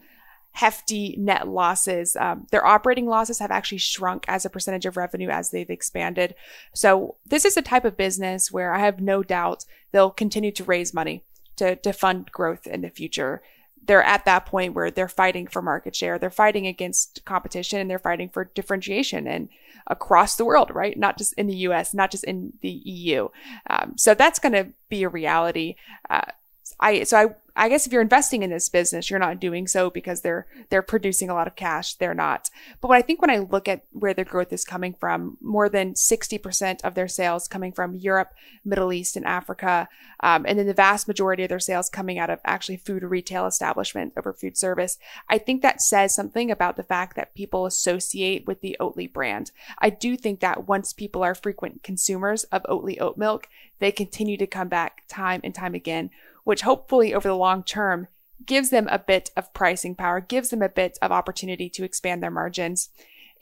hefty 0.52 1.14
net 1.18 1.46
losses, 1.46 2.16
um, 2.16 2.46
their 2.50 2.64
operating 2.64 3.06
losses 3.06 3.38
have 3.38 3.50
actually 3.50 3.78
shrunk 3.78 4.24
as 4.26 4.44
a 4.44 4.50
percentage 4.50 4.86
of 4.86 4.96
revenue 4.96 5.28
as 5.28 5.50
they've 5.50 5.68
expanded. 5.70 6.34
So 6.74 7.16
this 7.26 7.44
is 7.44 7.56
a 7.56 7.62
type 7.62 7.84
of 7.84 7.96
business 7.96 8.50
where 8.50 8.72
I 8.72 8.78
have 8.78 9.00
no 9.00 9.22
doubt 9.22 9.64
they'll 9.92 10.10
continue 10.10 10.52
to 10.52 10.64
raise 10.64 10.94
money 10.94 11.24
to 11.56 11.76
to 11.76 11.92
fund 11.92 12.30
growth 12.32 12.66
in 12.66 12.82
the 12.82 12.90
future 12.90 13.42
they're 13.86 14.02
at 14.02 14.24
that 14.24 14.46
point 14.46 14.74
where 14.74 14.90
they're 14.90 15.08
fighting 15.08 15.46
for 15.46 15.62
market 15.62 15.94
share. 15.94 16.18
They're 16.18 16.30
fighting 16.30 16.66
against 16.66 17.24
competition 17.24 17.80
and 17.80 17.90
they're 17.90 17.98
fighting 17.98 18.28
for 18.28 18.44
differentiation 18.44 19.26
and 19.26 19.48
across 19.86 20.36
the 20.36 20.44
world, 20.44 20.70
right? 20.74 20.98
Not 20.98 21.18
just 21.18 21.32
in 21.34 21.46
the 21.46 21.56
US, 21.68 21.94
not 21.94 22.10
just 22.10 22.24
in 22.24 22.52
the 22.60 22.70
EU. 22.70 23.28
Um, 23.70 23.94
so 23.96 24.14
that's 24.14 24.38
going 24.38 24.52
to 24.52 24.68
be 24.88 25.02
a 25.04 25.08
reality. 25.08 25.76
Uh, 26.10 26.32
I, 26.80 27.04
so 27.04 27.16
I, 27.16 27.34
I 27.58 27.68
guess 27.70 27.86
if 27.86 27.92
you're 27.92 28.02
investing 28.02 28.42
in 28.42 28.50
this 28.50 28.68
business, 28.68 29.08
you're 29.08 29.18
not 29.18 29.40
doing 29.40 29.66
so 29.66 29.88
because 29.88 30.20
they're 30.20 30.46
they're 30.68 30.82
producing 30.82 31.30
a 31.30 31.34
lot 31.34 31.46
of 31.46 31.56
cash. 31.56 31.94
They're 31.94 32.12
not. 32.12 32.50
But 32.80 32.88
what 32.88 32.98
I 32.98 33.02
think 33.02 33.22
when 33.22 33.30
I 33.30 33.38
look 33.38 33.66
at 33.66 33.84
where 33.92 34.12
their 34.12 34.26
growth 34.26 34.52
is 34.52 34.64
coming 34.64 34.92
from, 34.92 35.38
more 35.40 35.70
than 35.70 35.94
60% 35.94 36.84
of 36.84 36.94
their 36.94 37.08
sales 37.08 37.48
coming 37.48 37.72
from 37.72 37.94
Europe, 37.94 38.34
Middle 38.62 38.92
East, 38.92 39.16
and 39.16 39.24
Africa, 39.24 39.88
um, 40.20 40.44
and 40.46 40.58
then 40.58 40.66
the 40.66 40.74
vast 40.74 41.08
majority 41.08 41.44
of 41.44 41.48
their 41.48 41.58
sales 41.58 41.88
coming 41.88 42.18
out 42.18 42.28
of 42.28 42.40
actually 42.44 42.76
food 42.76 43.02
retail 43.02 43.46
establishment 43.46 44.12
over 44.18 44.34
food 44.34 44.58
service. 44.58 44.98
I 45.30 45.38
think 45.38 45.62
that 45.62 45.80
says 45.80 46.14
something 46.14 46.50
about 46.50 46.76
the 46.76 46.82
fact 46.82 47.16
that 47.16 47.34
people 47.34 47.64
associate 47.64 48.46
with 48.46 48.60
the 48.60 48.76
Oatly 48.78 49.10
brand. 49.10 49.50
I 49.78 49.88
do 49.90 50.16
think 50.16 50.40
that 50.40 50.68
once 50.68 50.92
people 50.92 51.22
are 51.22 51.34
frequent 51.34 51.82
consumers 51.82 52.44
of 52.44 52.62
Oatly 52.64 53.00
oat 53.00 53.16
milk, 53.16 53.48
they 53.78 53.92
continue 53.92 54.36
to 54.36 54.46
come 54.46 54.68
back 54.68 55.04
time 55.08 55.40
and 55.42 55.54
time 55.54 55.74
again 55.74 56.10
which 56.46 56.62
hopefully 56.62 57.12
over 57.12 57.26
the 57.26 57.34
long 57.34 57.64
term 57.64 58.06
gives 58.46 58.70
them 58.70 58.86
a 58.88 59.00
bit 59.00 59.30
of 59.36 59.52
pricing 59.52 59.96
power, 59.96 60.20
gives 60.20 60.50
them 60.50 60.62
a 60.62 60.68
bit 60.68 60.96
of 61.02 61.10
opportunity 61.10 61.68
to 61.68 61.82
expand 61.82 62.22
their 62.22 62.30
margins. 62.30 62.88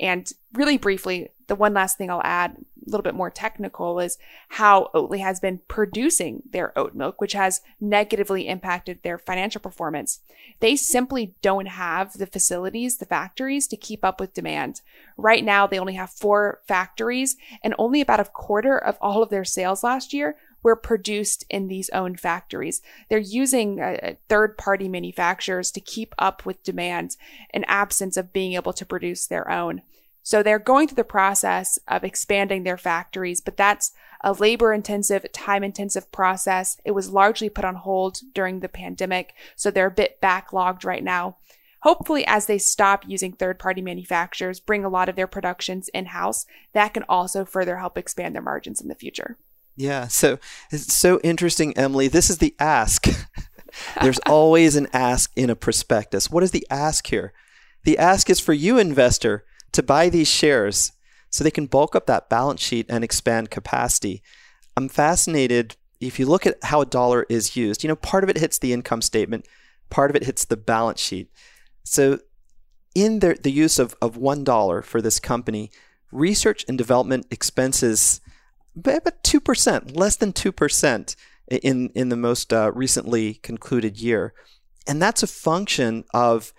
And 0.00 0.32
really 0.54 0.78
briefly, 0.78 1.28
the 1.46 1.54
one 1.54 1.74
last 1.74 1.98
thing 1.98 2.10
I'll 2.10 2.22
add, 2.24 2.56
a 2.56 2.90
little 2.90 3.02
bit 3.02 3.14
more 3.14 3.28
technical, 3.28 4.00
is 4.00 4.16
how 4.48 4.88
Oatly 4.94 5.20
has 5.20 5.38
been 5.38 5.60
producing 5.68 6.44
their 6.50 6.76
oat 6.78 6.94
milk, 6.94 7.20
which 7.20 7.34
has 7.34 7.60
negatively 7.78 8.48
impacted 8.48 9.02
their 9.02 9.18
financial 9.18 9.60
performance. 9.60 10.20
They 10.60 10.74
simply 10.74 11.34
don't 11.42 11.66
have 11.66 12.14
the 12.14 12.26
facilities, 12.26 12.96
the 12.96 13.04
factories 13.04 13.66
to 13.66 13.76
keep 13.76 14.02
up 14.02 14.18
with 14.18 14.32
demand. 14.32 14.80
Right 15.18 15.44
now, 15.44 15.66
they 15.66 15.78
only 15.78 15.94
have 15.94 16.08
four 16.08 16.60
factories, 16.66 17.36
and 17.62 17.74
only 17.78 18.00
about 18.00 18.20
a 18.20 18.24
quarter 18.24 18.78
of 18.78 18.96
all 19.02 19.22
of 19.22 19.28
their 19.28 19.44
sales 19.44 19.84
last 19.84 20.14
year 20.14 20.36
were 20.64 20.74
produced 20.74 21.44
in 21.48 21.68
these 21.68 21.90
own 21.90 22.16
factories. 22.16 22.82
They're 23.08 23.18
using 23.18 23.80
uh, 23.80 24.14
third 24.28 24.58
party 24.58 24.88
manufacturers 24.88 25.70
to 25.72 25.80
keep 25.80 26.14
up 26.18 26.44
with 26.44 26.64
demands 26.64 27.16
in 27.52 27.62
absence 27.64 28.16
of 28.16 28.32
being 28.32 28.54
able 28.54 28.72
to 28.72 28.86
produce 28.86 29.26
their 29.26 29.48
own. 29.48 29.82
So 30.24 30.42
they're 30.42 30.58
going 30.58 30.88
through 30.88 30.96
the 30.96 31.04
process 31.04 31.78
of 31.86 32.02
expanding 32.02 32.64
their 32.64 32.78
factories, 32.78 33.42
but 33.42 33.58
that's 33.58 33.92
a 34.22 34.32
labor 34.32 34.72
intensive, 34.72 35.30
time 35.32 35.62
intensive 35.62 36.10
process. 36.10 36.80
It 36.82 36.92
was 36.92 37.10
largely 37.10 37.50
put 37.50 37.66
on 37.66 37.74
hold 37.74 38.20
during 38.32 38.60
the 38.60 38.68
pandemic, 38.70 39.34
so 39.54 39.70
they're 39.70 39.88
a 39.88 39.90
bit 39.90 40.22
backlogged 40.22 40.82
right 40.82 41.04
now. 41.04 41.36
Hopefully, 41.82 42.24
as 42.26 42.46
they 42.46 42.56
stop 42.56 43.04
using 43.06 43.34
third 43.34 43.58
party 43.58 43.82
manufacturers, 43.82 44.60
bring 44.60 44.82
a 44.82 44.88
lot 44.88 45.10
of 45.10 45.16
their 45.16 45.26
productions 45.26 45.90
in 45.90 46.06
house, 46.06 46.46
that 46.72 46.94
can 46.94 47.04
also 47.10 47.44
further 47.44 47.76
help 47.76 47.98
expand 47.98 48.34
their 48.34 48.40
margins 48.40 48.80
in 48.80 48.88
the 48.88 48.94
future. 48.94 49.36
Yeah, 49.76 50.06
so 50.08 50.38
it's 50.70 50.94
so 50.94 51.20
interesting, 51.24 51.76
Emily. 51.76 52.08
This 52.08 52.30
is 52.30 52.38
the 52.38 52.54
ask. 52.58 53.06
There's 54.00 54.20
always 54.20 54.76
an 54.76 54.86
ask 54.92 55.32
in 55.34 55.50
a 55.50 55.56
prospectus. 55.56 56.30
What 56.30 56.44
is 56.44 56.52
the 56.52 56.66
ask 56.70 57.08
here? 57.08 57.32
The 57.82 57.98
ask 57.98 58.30
is 58.30 58.40
for 58.40 58.52
you, 58.52 58.78
investor, 58.78 59.44
to 59.72 59.82
buy 59.82 60.08
these 60.08 60.28
shares 60.28 60.92
so 61.28 61.42
they 61.42 61.50
can 61.50 61.66
bulk 61.66 61.96
up 61.96 62.06
that 62.06 62.28
balance 62.30 62.62
sheet 62.62 62.86
and 62.88 63.02
expand 63.02 63.50
capacity. 63.50 64.22
I'm 64.76 64.88
fascinated 64.88 65.76
if 66.00 66.18
you 66.18 66.26
look 66.26 66.46
at 66.46 66.62
how 66.62 66.80
a 66.80 66.86
dollar 66.86 67.26
is 67.28 67.56
used. 67.56 67.82
You 67.82 67.88
know, 67.88 67.96
part 67.96 68.22
of 68.22 68.30
it 68.30 68.38
hits 68.38 68.58
the 68.58 68.72
income 68.72 69.02
statement, 69.02 69.46
part 69.90 70.10
of 70.10 70.16
it 70.16 70.24
hits 70.24 70.44
the 70.44 70.56
balance 70.56 71.00
sheet. 71.00 71.30
So, 71.82 72.20
in 72.94 73.18
the, 73.18 73.36
the 73.42 73.50
use 73.50 73.80
of, 73.80 73.96
of 74.00 74.16
$1 74.16 74.84
for 74.84 75.02
this 75.02 75.18
company, 75.18 75.72
research 76.12 76.64
and 76.68 76.78
development 76.78 77.26
expenses 77.32 78.20
about 78.76 79.22
two 79.22 79.40
percent, 79.40 79.96
less 79.96 80.16
than 80.16 80.32
two 80.32 80.52
percent 80.52 81.16
in 81.48 81.90
in 81.94 82.08
the 82.08 82.16
most 82.16 82.52
uh, 82.52 82.72
recently 82.74 83.34
concluded 83.34 83.98
year, 84.00 84.32
and 84.86 85.00
that's 85.00 85.22
a 85.22 85.28
function 85.28 86.04
of 86.12 86.52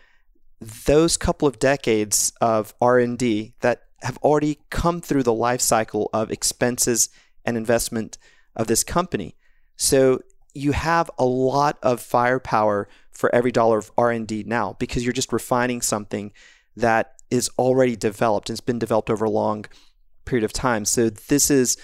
those 0.59 1.17
couple 1.17 1.47
of 1.47 1.59
decades 1.59 2.33
of 2.41 2.73
R 2.81 2.99
and 2.99 3.17
D 3.17 3.53
that 3.61 3.83
have 4.01 4.17
already 4.17 4.59
come 4.69 5.01
through 5.01 5.23
the 5.23 5.33
life 5.33 5.61
cycle 5.61 6.09
of 6.13 6.31
expenses 6.31 7.09
and 7.43 7.57
investment 7.57 8.17
of 8.55 8.67
this 8.67 8.83
company. 8.83 9.35
So 9.75 10.21
you 10.53 10.71
have 10.71 11.11
a 11.17 11.25
lot 11.25 11.77
of 11.83 11.99
firepower 11.99 12.87
for 13.11 13.33
every 13.33 13.51
dollar 13.51 13.77
of 13.77 13.91
R&D 13.97 14.43
now 14.47 14.75
because 14.79 15.03
you're 15.03 15.13
just 15.13 15.33
refining 15.33 15.81
something 15.81 16.31
that 16.75 17.13
is 17.29 17.49
already 17.57 17.95
developed 17.95 18.49
and 18.49 18.55
it's 18.55 18.61
been 18.61 18.79
developed 18.79 19.09
over 19.09 19.25
a 19.25 19.29
long 19.29 19.65
period 20.25 20.43
of 20.43 20.53
time. 20.53 20.85
So 20.85 21.09
this 21.09 21.49
is 21.49 21.77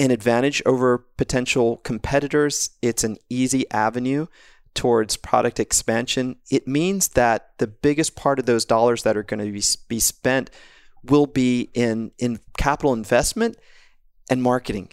an 0.00 0.10
advantage 0.10 0.62
over 0.64 1.04
potential 1.18 1.76
competitors. 1.78 2.70
It's 2.80 3.04
an 3.04 3.18
easy 3.28 3.70
avenue 3.70 4.26
towards 4.74 5.18
product 5.18 5.60
expansion. 5.60 6.36
It 6.50 6.66
means 6.66 7.08
that 7.08 7.50
the 7.58 7.66
biggest 7.66 8.16
part 8.16 8.38
of 8.38 8.46
those 8.46 8.64
dollars 8.64 9.02
that 9.02 9.16
are 9.16 9.22
going 9.22 9.44
to 9.44 9.52
be, 9.52 9.62
be 9.88 10.00
spent 10.00 10.50
will 11.04 11.26
be 11.26 11.68
in, 11.74 12.12
in 12.18 12.40
capital 12.56 12.94
investment 12.94 13.58
and 14.30 14.42
marketing. 14.42 14.88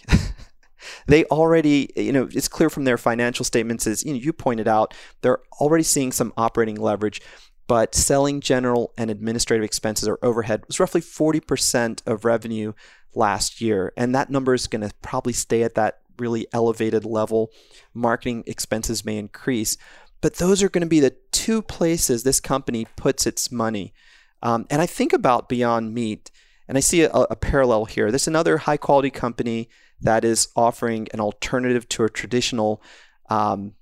they 1.07 1.23
already, 1.25 1.89
you 1.95 2.11
know, 2.11 2.27
it's 2.33 2.49
clear 2.49 2.69
from 2.69 2.83
their 2.83 2.97
financial 2.97 3.45
statements, 3.45 3.87
as 3.87 4.03
you, 4.03 4.13
know, 4.13 4.19
you 4.19 4.33
pointed 4.33 4.67
out, 4.67 4.93
they're 5.21 5.39
already 5.61 5.83
seeing 5.83 6.11
some 6.11 6.33
operating 6.35 6.75
leverage. 6.75 7.21
But 7.67 7.93
selling 7.93 8.39
general 8.39 8.93
and 8.97 9.11
administrative 9.11 9.65
expenses 9.65 10.07
or 10.07 10.19
overhead 10.21 10.63
was 10.67 10.79
roughly 10.79 11.01
40% 11.01 12.01
of 12.07 12.23
revenue 12.23 12.73
last 13.13 13.59
year. 13.59 13.91
And 13.97 14.15
that 14.15 14.29
number 14.29 14.53
is 14.53 14.67
going 14.67 14.87
to 14.87 14.95
probably 15.01 15.33
stay 15.33 15.63
at 15.63 15.75
that 15.75 15.99
really 16.17 16.47
elevated 16.53 17.05
level. 17.05 17.51
Marketing 17.93 18.43
expenses 18.47 19.05
may 19.05 19.17
increase, 19.17 19.77
but 20.21 20.35
those 20.35 20.63
are 20.63 20.69
going 20.69 20.81
to 20.81 20.87
be 20.87 20.99
the 20.99 21.15
two 21.31 21.61
places 21.61 22.23
this 22.23 22.39
company 22.39 22.87
puts 22.95 23.27
its 23.27 23.51
money. 23.51 23.93
Um, 24.41 24.65
and 24.69 24.81
I 24.81 24.85
think 24.85 25.13
about 25.13 25.49
Beyond 25.49 25.93
Meat, 25.93 26.31
and 26.67 26.77
I 26.77 26.81
see 26.81 27.01
a, 27.01 27.09
a 27.09 27.35
parallel 27.35 27.85
here. 27.85 28.11
There's 28.11 28.27
another 28.27 28.57
high 28.57 28.77
quality 28.77 29.09
company 29.09 29.69
that 30.01 30.23
is 30.23 30.49
offering 30.55 31.07
an 31.13 31.19
alternative 31.19 31.89
to 31.89 32.03
a 32.03 32.09
traditional, 32.09 32.81
um, 33.29 33.73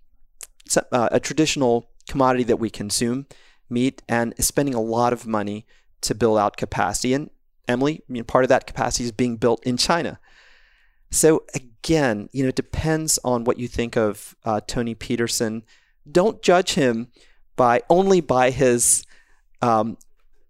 uh, 0.91 1.09
a 1.11 1.19
traditional 1.19 1.89
commodity 2.09 2.45
that 2.45 2.57
we 2.57 2.69
consume, 2.69 3.25
meat, 3.69 4.01
and 4.07 4.33
is 4.37 4.47
spending 4.47 4.75
a 4.75 4.81
lot 4.81 5.13
of 5.13 5.27
money 5.27 5.65
to 6.01 6.15
build 6.15 6.37
out 6.37 6.57
capacity. 6.57 7.13
And 7.13 7.29
Emily, 7.67 8.01
I 8.07 8.11
mean, 8.11 8.23
part 8.23 8.45
of 8.45 8.49
that 8.49 8.67
capacity 8.67 9.05
is 9.05 9.11
being 9.11 9.37
built 9.37 9.63
in 9.65 9.77
China. 9.77 10.19
So 11.11 11.45
again, 11.53 12.29
you 12.31 12.43
know, 12.43 12.49
it 12.49 12.55
depends 12.55 13.19
on 13.23 13.43
what 13.43 13.57
you 13.57 13.67
think 13.67 13.95
of 13.95 14.35
uh, 14.43 14.61
Toni 14.67 14.95
Petersson. 14.95 15.63
Don't 16.09 16.41
judge 16.41 16.73
him 16.73 17.07
by 17.55 17.81
only 17.89 18.21
by 18.21 18.51
his 18.51 19.05
um, 19.61 19.97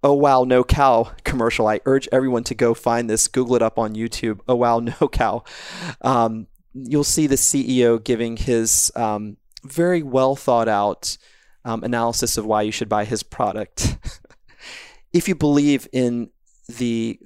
"Oh 0.03 0.13
wow, 0.13 0.43
no 0.43 0.63
cow" 0.63 1.11
commercial. 1.23 1.67
I 1.67 1.81
urge 1.85 2.09
everyone 2.11 2.43
to 2.45 2.55
go 2.55 2.73
find 2.73 3.09
this, 3.09 3.27
Google 3.27 3.55
it 3.55 3.61
up 3.61 3.77
on 3.77 3.95
YouTube. 3.95 4.39
"Oh 4.47 4.55
wow, 4.55 4.79
no 4.79 5.07
cow." 5.07 5.43
Um, 6.01 6.47
you'll 6.73 7.03
see 7.03 7.27
the 7.27 7.35
CEO 7.35 8.03
giving 8.03 8.37
his 8.37 8.91
um, 8.95 9.37
very 9.63 10.03
well 10.03 10.35
thought 10.35 10.67
out 10.67 11.17
um, 11.65 11.83
analysis 11.83 12.37
of 12.37 12.45
why 12.45 12.61
you 12.61 12.71
should 12.71 12.87
buy 12.87 13.03
his 13.03 13.23
product. 13.23 13.97
if 15.13 15.27
you 15.27 15.35
believe 15.35 15.87
in 15.91 16.29
the 16.69 17.19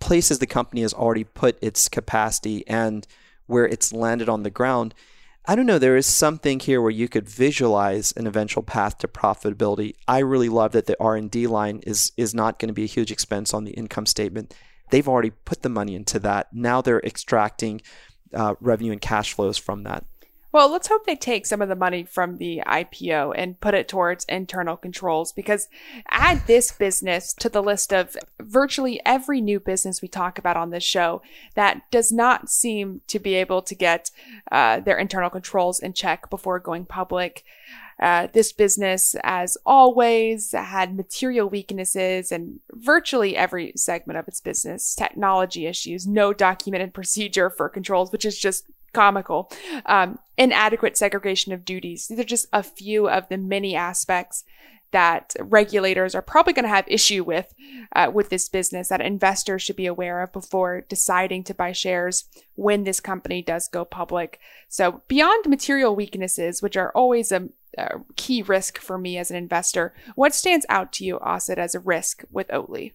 places 0.00 0.38
the 0.38 0.46
company 0.46 0.82
has 0.82 0.94
already 0.94 1.24
put 1.24 1.58
its 1.62 1.88
capacity 1.88 2.66
and 2.66 3.06
where 3.46 3.66
it's 3.66 3.92
landed 3.92 4.28
on 4.28 4.44
the 4.44 4.50
ground, 4.50 4.94
I 5.44 5.56
don't 5.56 5.66
know, 5.66 5.78
there 5.78 5.96
is 5.96 6.06
something 6.06 6.60
here 6.60 6.80
where 6.80 6.90
you 6.90 7.08
could 7.08 7.28
visualize 7.28 8.12
an 8.12 8.28
eventual 8.28 8.62
path 8.62 8.98
to 8.98 9.08
profitability. 9.08 9.96
I 10.06 10.20
really 10.20 10.48
love 10.48 10.70
that 10.72 10.86
the 10.86 10.96
R&D 11.00 11.48
line 11.48 11.80
is 11.84 12.12
is 12.16 12.32
not 12.32 12.60
going 12.60 12.68
to 12.68 12.74
be 12.74 12.84
a 12.84 12.86
huge 12.86 13.10
expense 13.10 13.52
on 13.52 13.64
the 13.64 13.72
income 13.72 14.06
statement. 14.06 14.54
They've 14.90 15.08
already 15.08 15.30
put 15.30 15.62
the 15.62 15.68
money 15.68 15.96
into 15.96 16.20
that. 16.20 16.52
Now 16.52 16.80
they're 16.80 17.00
extracting 17.00 17.82
uh, 18.32 18.54
revenue 18.60 18.92
and 18.92 19.00
cash 19.00 19.32
flows 19.32 19.58
from 19.58 19.82
that. 19.82 20.04
Well, 20.52 20.70
let's 20.70 20.88
hope 20.88 21.06
they 21.06 21.16
take 21.16 21.46
some 21.46 21.62
of 21.62 21.70
the 21.70 21.74
money 21.74 22.04
from 22.04 22.36
the 22.36 22.62
IPO 22.66 23.32
and 23.36 23.58
put 23.58 23.72
it 23.72 23.88
towards 23.88 24.26
internal 24.26 24.76
controls 24.76 25.32
because 25.32 25.70
add 26.10 26.46
this 26.46 26.70
business 26.70 27.32
to 27.34 27.48
the 27.48 27.62
list 27.62 27.90
of 27.90 28.18
virtually 28.38 29.00
every 29.06 29.40
new 29.40 29.58
business 29.58 30.02
we 30.02 30.08
talk 30.08 30.38
about 30.38 30.58
on 30.58 30.68
this 30.68 30.84
show 30.84 31.22
that 31.54 31.90
does 31.90 32.12
not 32.12 32.50
seem 32.50 33.00
to 33.06 33.18
be 33.18 33.34
able 33.34 33.62
to 33.62 33.74
get 33.74 34.10
uh, 34.50 34.80
their 34.80 34.98
internal 34.98 35.30
controls 35.30 35.80
in 35.80 35.94
check 35.94 36.28
before 36.28 36.58
going 36.58 36.84
public. 36.84 37.44
Uh, 37.98 38.26
this 38.32 38.52
business, 38.52 39.14
as 39.22 39.56
always, 39.64 40.52
had 40.52 40.96
material 40.96 41.48
weaknesses 41.48 42.30
and 42.30 42.58
virtually 42.72 43.36
every 43.36 43.72
segment 43.76 44.18
of 44.18 44.28
its 44.28 44.40
business, 44.40 44.94
technology 44.94 45.66
issues, 45.66 46.06
no 46.06 46.34
documented 46.34 46.92
procedure 46.94 47.48
for 47.48 47.70
controls, 47.70 48.12
which 48.12 48.26
is 48.26 48.38
just 48.38 48.66
comical. 48.92 49.50
Um, 49.86 50.18
inadequate 50.36 50.96
segregation 50.96 51.52
of 51.52 51.64
duties. 51.64 52.08
These 52.08 52.18
are 52.18 52.24
just 52.24 52.46
a 52.52 52.62
few 52.62 53.08
of 53.08 53.28
the 53.28 53.38
many 53.38 53.74
aspects 53.74 54.44
that 54.92 55.34
regulators 55.40 56.14
are 56.14 56.22
probably 56.22 56.52
going 56.52 56.64
to 56.64 56.68
have 56.68 56.84
issue 56.86 57.24
with 57.24 57.52
uh, 57.96 58.10
with 58.12 58.28
this 58.28 58.48
business 58.48 58.88
that 58.88 59.00
investors 59.00 59.62
should 59.62 59.76
be 59.76 59.86
aware 59.86 60.22
of 60.22 60.32
before 60.32 60.82
deciding 60.82 61.42
to 61.44 61.54
buy 61.54 61.72
shares 61.72 62.24
when 62.54 62.84
this 62.84 63.00
company 63.00 63.42
does 63.42 63.68
go 63.68 63.84
public. 63.84 64.38
So 64.68 65.02
beyond 65.08 65.46
material 65.48 65.96
weaknesses, 65.96 66.62
which 66.62 66.76
are 66.76 66.92
always 66.94 67.32
a, 67.32 67.48
a 67.76 68.00
key 68.16 68.42
risk 68.42 68.78
for 68.78 68.98
me 68.98 69.18
as 69.18 69.30
an 69.30 69.36
investor, 69.36 69.94
what 70.14 70.34
stands 70.34 70.66
out 70.68 70.92
to 70.94 71.04
you, 71.04 71.18
Asit, 71.18 71.58
as 71.58 71.74
a 71.74 71.80
risk 71.80 72.24
with 72.30 72.48
Oatly? 72.48 72.92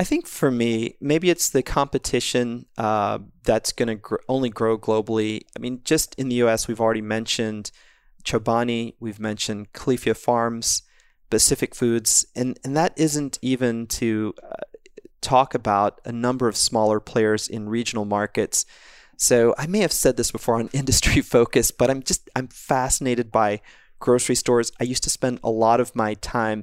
I 0.00 0.04
think 0.04 0.28
for 0.28 0.52
me, 0.52 0.94
maybe 1.00 1.28
it's 1.28 1.50
the 1.50 1.62
competition 1.62 2.66
uh, 2.78 3.18
that's 3.42 3.72
going 3.72 3.88
to 3.88 3.96
gr- 3.96 4.16
only 4.28 4.48
grow 4.48 4.78
globally. 4.78 5.42
I 5.56 5.58
mean, 5.58 5.80
just 5.82 6.14
in 6.14 6.28
the 6.28 6.36
US, 6.36 6.68
we've 6.68 6.80
already 6.80 7.02
mentioned 7.02 7.72
Chobani, 8.24 8.94
we've 9.00 9.18
mentioned 9.18 9.72
Califia 9.72 10.16
Farms, 10.16 10.82
Pacific 11.30 11.74
Foods, 11.74 12.24
and, 12.36 12.60
and 12.62 12.76
that 12.76 12.92
isn't 12.96 13.40
even 13.42 13.88
to 13.88 14.34
uh, 14.40 14.54
talk 15.20 15.52
about 15.52 16.00
a 16.04 16.12
number 16.12 16.46
of 16.46 16.56
smaller 16.56 17.00
players 17.00 17.48
in 17.48 17.68
regional 17.68 18.04
markets. 18.04 18.66
So 19.16 19.52
I 19.58 19.66
may 19.66 19.80
have 19.80 19.92
said 19.92 20.16
this 20.16 20.30
before 20.30 20.54
on 20.54 20.68
industry 20.72 21.20
focus, 21.22 21.72
but 21.72 21.90
I'm 21.90 22.04
just 22.04 22.30
I'm 22.36 22.46
fascinated 22.46 23.32
by 23.32 23.62
grocery 23.98 24.36
stores. 24.36 24.70
I 24.78 24.84
used 24.84 25.02
to 25.04 25.10
spend 25.10 25.40
a 25.42 25.50
lot 25.50 25.80
of 25.80 25.96
my 25.96 26.14
time 26.14 26.62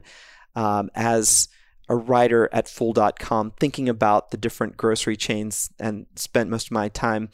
um, 0.56 0.90
as 0.96 1.50
a 1.90 1.96
writer 1.96 2.50
at 2.52 2.68
Fool.com 2.68 3.52
thinking 3.60 3.90
about 3.90 4.32
the 4.32 4.38
different 4.38 4.78
grocery 4.78 5.16
chains 5.16 5.70
and 5.80 6.06
spent 6.16 6.50
most 6.50 6.68
of 6.68 6.72
my 6.72 6.90
time. 6.90 7.30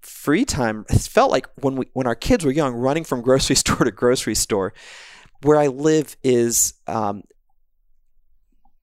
Free 0.00 0.44
time 0.44 0.84
it 0.90 1.00
felt 1.00 1.30
like 1.30 1.48
when 1.60 1.76
we 1.76 1.86
when 1.92 2.06
our 2.06 2.14
kids 2.14 2.44
were 2.44 2.52
young 2.52 2.74
running 2.74 3.04
from 3.04 3.22
grocery 3.22 3.56
store 3.64 3.84
to 3.84 3.90
grocery 3.90 4.34
store 4.34 4.74
where 5.40 5.58
i 5.58 5.66
live 5.66 6.16
is 6.22 6.74
um, 6.86 7.22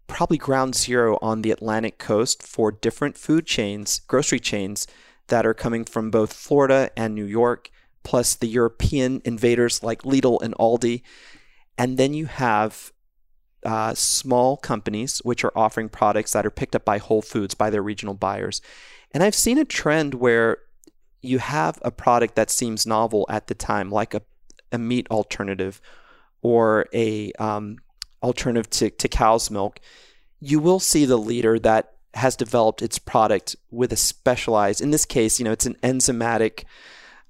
probably 0.07 0.37
ground 0.37 0.75
zero 0.75 1.19
on 1.21 1.43
the 1.43 1.51
atlantic 1.51 1.99
coast 1.99 2.41
for 2.41 2.71
different 2.71 3.19
food 3.19 3.45
chains 3.45 3.99
grocery 4.07 4.39
chains 4.39 4.87
that 5.27 5.45
are 5.45 5.53
coming 5.53 5.85
from 5.85 6.09
both 6.09 6.33
florida 6.33 6.89
and 6.97 7.13
new 7.13 7.25
york 7.25 7.69
plus 8.03 8.35
the 8.35 8.47
european 8.47 9.21
invaders 9.25 9.83
like 9.83 10.01
lidl 10.03 10.41
and 10.41 10.55
aldi. 10.55 11.01
And 11.77 11.97
then 11.97 12.13
you 12.13 12.25
have 12.25 12.91
uh, 13.65 13.93
small 13.93 14.57
companies 14.57 15.19
which 15.19 15.43
are 15.43 15.53
offering 15.55 15.89
products 15.89 16.33
that 16.33 16.45
are 16.45 16.51
picked 16.51 16.75
up 16.75 16.85
by 16.85 16.97
Whole 16.97 17.21
Foods, 17.21 17.53
by 17.53 17.69
their 17.69 17.83
regional 17.83 18.13
buyers. 18.13 18.61
And 19.11 19.23
I've 19.23 19.35
seen 19.35 19.57
a 19.57 19.65
trend 19.65 20.15
where 20.15 20.57
you 21.21 21.39
have 21.39 21.79
a 21.83 21.91
product 21.91 22.35
that 22.35 22.49
seems 22.49 22.87
novel 22.87 23.25
at 23.29 23.47
the 23.47 23.55
time, 23.55 23.91
like 23.91 24.13
a, 24.13 24.21
a 24.71 24.77
meat 24.77 25.07
alternative 25.11 25.81
or 26.41 26.87
a 26.93 27.31
um, 27.33 27.77
alternative 28.23 28.69
to, 28.71 28.89
to 28.89 29.07
cow's 29.07 29.51
milk. 29.51 29.79
You 30.39 30.59
will 30.59 30.79
see 30.79 31.05
the 31.05 31.17
leader 31.17 31.59
that 31.59 31.93
has 32.15 32.35
developed 32.35 32.81
its 32.81 32.99
product 32.99 33.55
with 33.69 33.93
a 33.93 33.95
specialized, 33.95 34.81
in 34.81 34.91
this 34.91 35.05
case, 35.05 35.39
you 35.39 35.45
know, 35.45 35.51
it's 35.51 35.65
an 35.65 35.77
enzymatic 35.83 36.63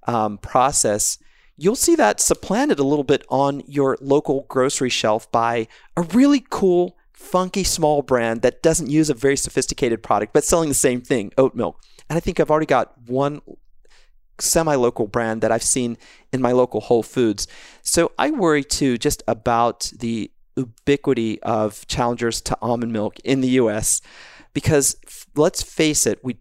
um, 0.07 0.37
process 0.37 1.17
you'll 1.61 1.75
see 1.75 1.95
that 1.95 2.19
supplanted 2.19 2.79
a 2.79 2.83
little 2.83 3.03
bit 3.03 3.23
on 3.29 3.61
your 3.67 3.95
local 4.01 4.45
grocery 4.49 4.89
shelf 4.89 5.31
by 5.31 5.67
a 5.95 6.01
really 6.01 6.43
cool, 6.49 6.97
funky 7.13 7.63
small 7.63 8.01
brand 8.01 8.41
that 8.41 8.63
doesn't 8.63 8.89
use 8.89 9.11
a 9.11 9.13
very 9.13 9.37
sophisticated 9.37 10.01
product 10.01 10.33
but 10.33 10.43
selling 10.43 10.69
the 10.69 10.75
same 10.75 11.01
thing, 11.01 11.31
oat 11.37 11.53
milk. 11.53 11.79
And 12.09 12.17
I 12.17 12.19
think 12.19 12.39
I've 12.39 12.49
already 12.49 12.65
got 12.65 12.97
one 13.07 13.41
semi 14.39 14.73
local 14.73 15.07
brand 15.07 15.41
that 15.41 15.51
I've 15.51 15.63
seen 15.63 15.97
in 16.33 16.41
my 16.41 16.51
local 16.51 16.81
Whole 16.81 17.03
Foods. 17.03 17.47
So 17.83 18.11
I 18.17 18.31
worry 18.31 18.63
too 18.63 18.97
just 18.97 19.21
about 19.27 19.91
the 19.99 20.31
ubiquity 20.57 21.41
of 21.43 21.85
challengers 21.85 22.41
to 22.41 22.57
almond 22.61 22.91
milk 22.91 23.19
in 23.19 23.41
the 23.41 23.49
US 23.49 24.01
because 24.53 24.95
let's 25.35 25.61
face 25.61 26.07
it, 26.07 26.23
we 26.23 26.37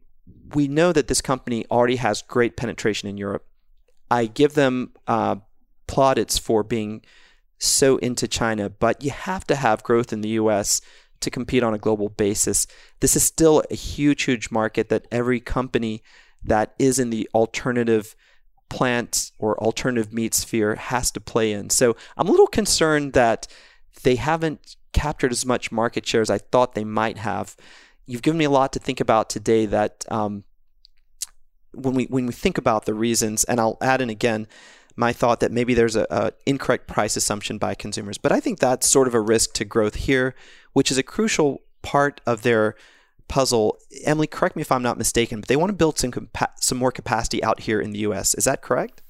we 0.54 0.66
know 0.66 0.92
that 0.92 1.08
this 1.08 1.20
company 1.20 1.66
already 1.70 1.96
has 1.96 2.22
great 2.22 2.56
penetration 2.56 3.08
in 3.08 3.18
Europe. 3.18 3.44
I 4.10 4.26
give 4.26 4.54
them 4.54 4.92
uh, 5.06 5.36
plaudits 5.86 6.38
for 6.38 6.62
being 6.62 7.02
so 7.58 7.98
into 7.98 8.26
China, 8.26 8.70
but 8.70 9.04
you 9.04 9.10
have 9.10 9.46
to 9.48 9.56
have 9.56 9.82
growth 9.82 10.12
in 10.12 10.22
the 10.22 10.30
US 10.30 10.80
to 11.20 11.30
compete 11.30 11.62
on 11.62 11.74
a 11.74 11.78
global 11.78 12.08
basis. 12.08 12.66
This 13.00 13.14
is 13.14 13.22
still 13.22 13.62
a 13.70 13.74
huge, 13.74 14.22
huge 14.24 14.50
market 14.50 14.88
that 14.88 15.06
every 15.12 15.40
company 15.40 16.02
that 16.42 16.74
is 16.78 16.98
in 16.98 17.10
the 17.10 17.28
alternative 17.34 18.16
plant 18.70 19.32
or 19.38 19.62
alternative 19.62 20.12
meat 20.12 20.32
sphere 20.34 20.76
has 20.76 21.10
to 21.10 21.20
play 21.20 21.52
in. 21.52 21.68
So 21.68 21.96
I'm 22.16 22.28
a 22.28 22.30
little 22.30 22.46
concerned 22.46 23.12
that 23.12 23.46
they 24.02 24.16
haven't 24.16 24.76
captured 24.92 25.32
as 25.32 25.44
much 25.44 25.70
market 25.70 26.06
share 26.06 26.22
as 26.22 26.30
I 26.30 26.38
thought 26.38 26.74
they 26.74 26.84
might 26.84 27.18
have. 27.18 27.56
You've 28.06 28.22
given 28.22 28.38
me 28.38 28.44
a 28.46 28.50
lot 28.50 28.72
to 28.72 28.78
think 28.78 29.00
about 29.00 29.28
today 29.28 29.66
that 29.66 30.04
um, 30.10 30.44
when 31.72 31.94
we 31.94 32.04
when 32.06 32.26
we 32.26 32.32
think 32.32 32.58
about 32.58 32.84
the 32.84 32.94
reasons, 32.94 33.44
and 33.44 33.60
I'll 33.60 33.78
add 33.80 34.00
in 34.00 34.10
again 34.10 34.46
my 34.96 35.12
thought 35.12 35.40
that 35.40 35.52
maybe 35.52 35.72
there's 35.72 35.96
a, 35.96 36.06
a, 36.10 36.32
incorrect 36.46 36.86
price 36.86 37.16
assumption 37.16 37.58
by 37.58 37.74
consumers, 37.74 38.18
but 38.18 38.32
I 38.32 38.40
think 38.40 38.58
that's 38.58 38.88
sort 38.88 39.08
of 39.08 39.14
a 39.14 39.20
risk 39.20 39.54
to 39.54 39.64
growth 39.64 39.94
here, 39.94 40.34
which 40.72 40.90
is 40.90 40.98
a 40.98 41.02
crucial 41.02 41.62
part 41.80 42.20
of 42.26 42.42
their 42.42 42.74
puzzle. 43.28 43.78
Emily, 44.04 44.26
correct 44.26 44.56
me 44.56 44.62
if 44.62 44.72
I'm 44.72 44.82
not 44.82 44.98
mistaken, 44.98 45.40
but 45.40 45.48
they 45.48 45.56
want 45.56 45.70
to 45.70 45.76
build 45.76 45.98
some 45.98 46.10
compa- 46.10 46.52
some 46.56 46.78
more 46.78 46.92
capacity 46.92 47.42
out 47.42 47.60
here 47.60 47.80
in 47.80 47.92
the 47.92 48.00
U.S. 48.00 48.34
Is 48.34 48.44
that 48.44 48.62
correct? 48.62 49.02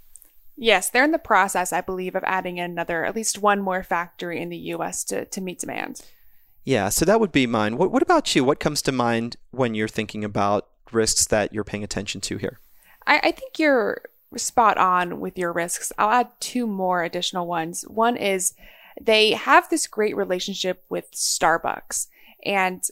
Yes, 0.56 0.90
they're 0.90 1.04
in 1.04 1.10
the 1.10 1.18
process, 1.18 1.72
I 1.72 1.80
believe, 1.80 2.14
of 2.14 2.22
adding 2.24 2.58
in 2.58 2.70
another, 2.70 3.04
at 3.06 3.16
least 3.16 3.38
one 3.38 3.62
more 3.62 3.82
factory 3.82 4.40
in 4.40 4.50
the 4.50 4.58
U.S. 4.58 5.02
to 5.04 5.24
to 5.24 5.40
meet 5.40 5.60
demand. 5.60 6.02
Yeah, 6.64 6.90
so 6.90 7.04
that 7.04 7.20
would 7.20 7.32
be 7.32 7.46
mine. 7.46 7.76
What, 7.78 7.90
what 7.90 8.02
about 8.02 8.34
you? 8.34 8.44
What 8.44 8.60
comes 8.60 8.82
to 8.82 8.92
mind 8.92 9.36
when 9.50 9.74
you're 9.74 9.88
thinking 9.88 10.24
about 10.24 10.68
risks 10.92 11.26
that 11.26 11.52
you're 11.52 11.64
paying 11.64 11.84
attention 11.84 12.20
to 12.22 12.36
here? 12.36 12.58
I, 13.06 13.20
I 13.24 13.30
think 13.32 13.58
you're 13.58 14.02
spot 14.36 14.78
on 14.78 15.20
with 15.20 15.36
your 15.38 15.52
risks. 15.52 15.92
I'll 15.98 16.10
add 16.10 16.28
two 16.40 16.66
more 16.66 17.02
additional 17.02 17.46
ones. 17.46 17.82
One 17.88 18.16
is 18.16 18.54
they 19.00 19.32
have 19.32 19.68
this 19.68 19.86
great 19.86 20.16
relationship 20.16 20.84
with 20.88 21.10
Starbucks. 21.12 22.06
And 22.44 22.82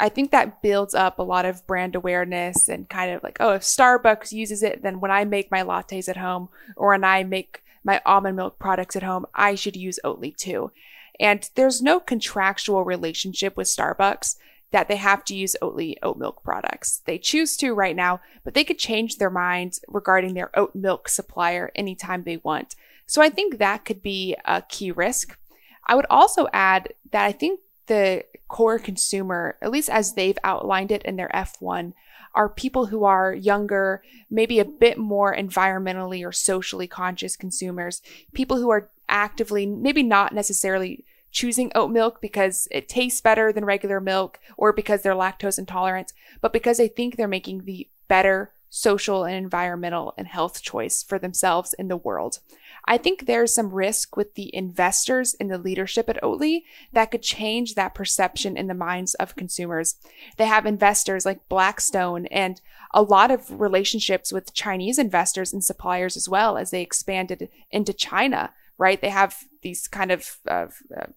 I 0.00 0.08
think 0.08 0.30
that 0.30 0.62
builds 0.62 0.94
up 0.94 1.18
a 1.18 1.24
lot 1.24 1.44
of 1.44 1.66
brand 1.66 1.94
awareness 1.94 2.68
and 2.68 2.88
kind 2.88 3.12
of 3.12 3.22
like, 3.22 3.38
oh, 3.40 3.54
if 3.54 3.62
Starbucks 3.62 4.32
uses 4.32 4.62
it, 4.62 4.82
then 4.82 5.00
when 5.00 5.10
I 5.10 5.24
make 5.24 5.50
my 5.50 5.62
lattes 5.62 6.08
at 6.08 6.16
home 6.16 6.48
or 6.76 6.90
when 6.90 7.04
I 7.04 7.24
make 7.24 7.62
my 7.84 8.00
almond 8.04 8.36
milk 8.36 8.58
products 8.58 8.96
at 8.96 9.02
home, 9.02 9.26
I 9.34 9.54
should 9.54 9.76
use 9.76 9.98
Oatly 10.04 10.36
too. 10.36 10.72
And 11.20 11.48
there's 11.54 11.82
no 11.82 11.98
contractual 11.98 12.84
relationship 12.84 13.56
with 13.56 13.66
Starbucks 13.66 14.36
that 14.70 14.88
they 14.88 14.96
have 14.96 15.24
to 15.24 15.34
use 15.34 15.56
Oatly 15.62 15.96
oat 16.02 16.18
milk 16.18 16.42
products. 16.42 17.02
They 17.06 17.18
choose 17.18 17.56
to 17.58 17.72
right 17.72 17.96
now, 17.96 18.20
but 18.44 18.54
they 18.54 18.64
could 18.64 18.78
change 18.78 19.16
their 19.16 19.30
mind 19.30 19.78
regarding 19.88 20.34
their 20.34 20.50
oat 20.58 20.74
milk 20.74 21.08
supplier 21.08 21.70
anytime 21.74 22.22
they 22.22 22.36
want. 22.38 22.76
So 23.06 23.22
I 23.22 23.30
think 23.30 23.58
that 23.58 23.84
could 23.84 24.02
be 24.02 24.36
a 24.44 24.62
key 24.62 24.90
risk. 24.90 25.38
I 25.86 25.94
would 25.94 26.06
also 26.10 26.48
add 26.52 26.92
that 27.12 27.24
I 27.24 27.32
think 27.32 27.60
the 27.86 28.24
core 28.48 28.78
consumer, 28.78 29.56
at 29.62 29.70
least 29.70 29.88
as 29.88 30.12
they've 30.12 30.38
outlined 30.44 30.92
it 30.92 31.02
in 31.02 31.16
their 31.16 31.30
F1, 31.32 31.94
are 32.34 32.48
people 32.48 32.86
who 32.86 33.04
are 33.04 33.34
younger, 33.34 34.02
maybe 34.30 34.58
a 34.58 34.64
bit 34.64 34.98
more 34.98 35.34
environmentally 35.34 36.26
or 36.26 36.32
socially 36.32 36.86
conscious 36.86 37.36
consumers, 37.36 38.02
people 38.34 38.58
who 38.58 38.68
are 38.70 38.90
actively, 39.08 39.64
maybe 39.64 40.02
not 40.02 40.34
necessarily 40.34 41.04
choosing 41.38 41.70
oat 41.76 41.88
milk 41.88 42.20
because 42.20 42.66
it 42.72 42.88
tastes 42.88 43.20
better 43.20 43.52
than 43.52 43.64
regular 43.64 44.00
milk 44.00 44.40
or 44.56 44.72
because 44.72 45.02
they're 45.02 45.12
lactose 45.14 45.56
intolerant, 45.56 46.12
but 46.40 46.52
because 46.52 46.78
they 46.78 46.88
think 46.88 47.14
they're 47.14 47.28
making 47.28 47.64
the 47.64 47.86
better 48.08 48.50
social 48.70 49.22
and 49.22 49.36
environmental 49.36 50.12
and 50.18 50.26
health 50.26 50.60
choice 50.60 51.04
for 51.04 51.16
themselves 51.16 51.76
in 51.78 51.86
the 51.86 51.96
world. 51.96 52.40
I 52.86 52.98
think 52.98 53.26
there's 53.26 53.54
some 53.54 53.70
risk 53.70 54.16
with 54.16 54.34
the 54.34 54.52
investors 54.52 55.34
in 55.34 55.46
the 55.46 55.58
leadership 55.58 56.08
at 56.08 56.20
Oatly 56.22 56.64
that 56.92 57.12
could 57.12 57.22
change 57.22 57.76
that 57.76 57.94
perception 57.94 58.56
in 58.56 58.66
the 58.66 58.74
minds 58.74 59.14
of 59.14 59.36
consumers. 59.36 59.94
They 60.38 60.46
have 60.46 60.66
investors 60.66 61.24
like 61.24 61.48
Blackstone 61.48 62.26
and 62.26 62.60
a 62.92 63.02
lot 63.02 63.30
of 63.30 63.60
relationships 63.60 64.32
with 64.32 64.54
Chinese 64.54 64.98
investors 64.98 65.52
and 65.52 65.62
suppliers 65.62 66.16
as 66.16 66.28
well 66.28 66.58
as 66.58 66.72
they 66.72 66.82
expanded 66.82 67.48
into 67.70 67.92
China 67.92 68.50
right? 68.78 69.00
They 69.00 69.10
have 69.10 69.44
these 69.62 69.88
kind 69.88 70.10
of 70.10 70.38
uh, 70.48 70.66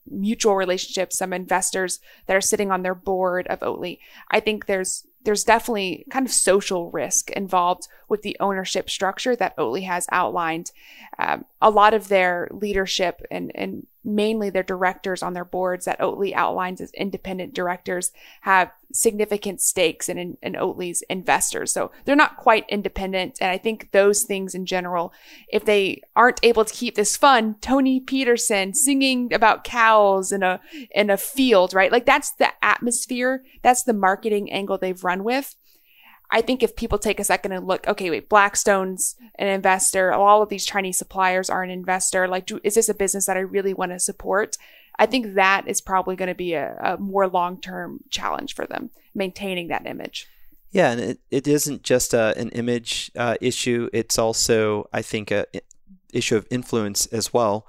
mutual 0.09 0.55
relationships, 0.55 1.17
some 1.17 1.33
investors 1.33 1.99
that 2.27 2.35
are 2.35 2.41
sitting 2.41 2.71
on 2.71 2.83
their 2.83 2.95
board 2.95 3.47
of 3.47 3.59
Oatly. 3.59 3.99
I 4.29 4.39
think 4.39 4.65
there's 4.65 5.05
there's 5.23 5.43
definitely 5.43 6.05
kind 6.09 6.25
of 6.25 6.31
social 6.31 6.89
risk 6.89 7.29
involved 7.31 7.87
with 8.09 8.23
the 8.23 8.35
ownership 8.39 8.89
structure 8.89 9.35
that 9.35 9.55
Oatly 9.55 9.83
has 9.83 10.07
outlined. 10.11 10.71
Um, 11.19 11.45
a 11.61 11.69
lot 11.69 11.93
of 11.93 12.07
their 12.07 12.47
leadership 12.51 13.21
and, 13.29 13.51
and 13.53 13.85
mainly 14.03 14.49
their 14.49 14.63
directors 14.63 15.21
on 15.21 15.33
their 15.33 15.45
boards 15.45 15.85
that 15.85 15.99
Oatly 15.99 16.33
outlines 16.33 16.81
as 16.81 16.91
independent 16.93 17.53
directors 17.53 18.11
have 18.41 18.71
significant 18.93 19.61
stakes 19.61 20.09
in, 20.09 20.17
in, 20.17 20.37
in 20.41 20.53
Oatly's 20.53 21.01
investors. 21.03 21.71
So 21.71 21.91
they're 22.05 22.15
not 22.15 22.37
quite 22.37 22.65
independent. 22.67 23.37
And 23.39 23.51
I 23.51 23.57
think 23.57 23.91
those 23.91 24.23
things 24.23 24.55
in 24.55 24.65
general, 24.65 25.13
if 25.47 25.65
they 25.65 26.01
aren't 26.15 26.39
able 26.43 26.65
to 26.65 26.73
keep 26.73 26.95
this 26.95 27.15
fun, 27.15 27.55
Toni 27.61 27.99
Petersson 27.99 28.73
singing 28.73 29.33
about 29.33 29.63
cows 29.63 30.31
in 30.31 30.43
a, 30.43 30.59
in 30.93 31.09
a 31.09 31.17
field, 31.17 31.73
right? 31.73 31.91
Like 31.91 32.05
that's 32.05 32.31
the 32.31 32.49
atmosphere. 32.61 33.43
That's 33.61 33.83
the 33.83 33.93
marketing 33.93 34.51
angle 34.51 34.77
they've 34.77 35.03
run 35.03 35.23
with. 35.23 35.55
I 36.32 36.41
think 36.41 36.63
if 36.63 36.75
people 36.75 36.97
take 36.97 37.19
a 37.19 37.25
second 37.25 37.51
and 37.51 37.67
look, 37.67 37.86
okay, 37.88 38.09
wait, 38.09 38.29
Blackstone's 38.29 39.15
an 39.36 39.47
investor, 39.47 40.13
all 40.13 40.41
of 40.41 40.49
these 40.49 40.65
Chinese 40.65 40.97
suppliers 40.97 41.49
are 41.49 41.61
an 41.61 41.69
investor. 41.69 42.27
Like, 42.27 42.45
do, 42.45 42.59
is 42.63 42.75
this 42.75 42.88
a 42.88 42.93
business 42.93 43.25
that 43.25 43.36
I 43.36 43.41
really 43.41 43.73
want 43.73 43.91
to 43.91 43.99
support? 43.99 44.57
I 44.97 45.07
think 45.07 45.36
that 45.36 45.67
is 45.67 45.82
probably 45.82 46.15
going 46.15 46.29
to 46.29 46.36
be 46.36 46.53
a, 46.53 46.77
a 46.82 46.97
more 46.97 47.27
long 47.27 47.59
term 47.59 47.99
challenge 48.09 48.55
for 48.55 48.65
them, 48.65 48.91
maintaining 49.13 49.67
that 49.67 49.86
image. 49.86 50.27
Yeah, 50.71 50.91
and 50.91 51.01
it, 51.01 51.19
it 51.29 51.47
isn't 51.47 51.84
just 51.84 52.13
a, 52.13 52.34
an 52.38 52.49
image 52.49 53.11
uh, 53.17 53.36
issue. 53.41 53.89
It's 53.91 54.17
also, 54.17 54.88
I 54.93 55.01
think, 55.01 55.32
a 55.32 55.45
issue 56.13 56.38
of 56.38 56.47
influence 56.49 57.07
as 57.07 57.34
well. 57.34 57.67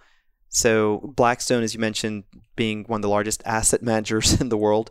So 0.49 1.13
Blackstone, 1.17 1.65
as 1.65 1.75
you 1.75 1.81
mentioned, 1.81 2.25
being 2.55 2.85
one 2.85 2.99
of 2.99 3.03
the 3.03 3.09
largest 3.09 3.43
asset 3.45 3.83
managers 3.83 4.39
in 4.41 4.51
the 4.51 4.57
world. 4.57 4.91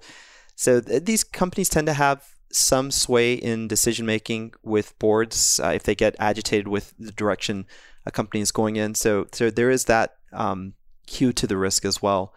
So 0.56 0.82
th- 0.82 1.06
these 1.06 1.24
companies 1.24 1.70
tend 1.70 1.88
to 1.88 1.94
have 1.94 2.36
some 2.52 2.92
sway 2.92 3.34
in 3.34 3.68
decision 3.68 4.06
making 4.06 4.54
with 4.64 4.98
boards 5.00 5.60
uh, 5.64 5.70
if 5.70 5.84
they 5.84 5.96
get 5.96 6.16
agitated 6.20 6.68
with 6.68 6.94
the 7.00 7.12
direction 7.12 7.66
a 8.06 8.12
company 8.12 8.42
is 8.42 8.52
going 8.52 8.76
in. 8.76 8.96
So, 8.96 9.28
so 9.32 9.50
there 9.50 9.70
is 9.70 9.86
that 9.86 10.16
um, 10.34 10.74
cue 11.08 11.34
to 11.34 11.48
the 11.48 11.58
risk 11.58 11.86
as 11.86 12.02
well. 12.02 12.34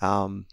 Um, 0.00 0.46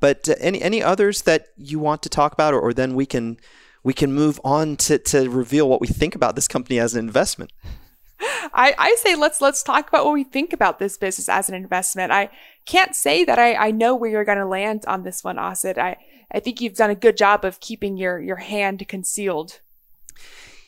but 0.00 0.28
uh, 0.28 0.34
any 0.38 0.60
any 0.62 0.82
others 0.82 1.22
that 1.22 1.48
you 1.56 1.78
want 1.78 2.02
to 2.02 2.08
talk 2.08 2.32
about, 2.32 2.54
or, 2.54 2.60
or 2.60 2.72
then 2.72 2.94
we 2.94 3.06
can 3.06 3.38
we 3.82 3.92
can 3.92 4.12
move 4.12 4.40
on 4.44 4.76
to, 4.76 4.98
to 4.98 5.30
reveal 5.30 5.68
what 5.68 5.80
we 5.80 5.86
think 5.86 6.14
about 6.14 6.34
this 6.34 6.48
company 6.48 6.78
as 6.78 6.94
an 6.94 7.04
investment. 7.04 7.52
I, 8.20 8.74
I 8.78 8.96
say 8.98 9.14
let's 9.14 9.40
let's 9.40 9.62
talk 9.62 9.88
about 9.88 10.04
what 10.04 10.14
we 10.14 10.24
think 10.24 10.52
about 10.52 10.78
this 10.78 10.96
business 10.96 11.28
as 11.28 11.48
an 11.48 11.54
investment. 11.54 12.12
I 12.12 12.30
can't 12.64 12.96
say 12.96 13.24
that 13.24 13.38
I, 13.38 13.54
I 13.54 13.70
know 13.70 13.94
where 13.94 14.10
you're 14.10 14.24
going 14.24 14.38
to 14.38 14.46
land 14.46 14.84
on 14.86 15.02
this 15.02 15.22
one, 15.22 15.36
Asit. 15.36 15.78
I 15.78 15.96
I 16.32 16.40
think 16.40 16.60
you've 16.60 16.74
done 16.74 16.90
a 16.90 16.94
good 16.94 17.16
job 17.16 17.44
of 17.44 17.60
keeping 17.60 17.96
your 17.96 18.20
your 18.20 18.36
hand 18.36 18.86
concealed. 18.88 19.60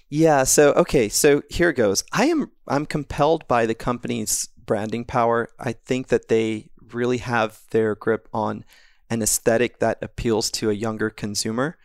Yeah, 0.09 0.45
so 0.45 0.73
okay, 0.73 1.09
so 1.09 1.43
here 1.51 1.73
goes. 1.73 2.05
I 2.13 2.27
am 2.27 2.51
I'm 2.67 2.87
compelled 2.87 3.47
by 3.49 3.67
the 3.67 3.75
company's 3.75 4.49
branding 4.57 5.05
power. 5.05 5.49
I 5.59 5.73
think 5.73 6.09
that 6.09 6.29
they 6.29 6.71
really 6.93 7.19
have 7.19 7.61
their 7.71 7.95
grip 7.95 8.29
on 8.33 8.65
an 9.11 9.23
aesthetic 9.23 9.81
that 9.81 9.99
appeals 10.03 10.51
to 10.51 10.71
a 10.71 10.75
younger 10.75 11.11
consumer. 11.11 11.77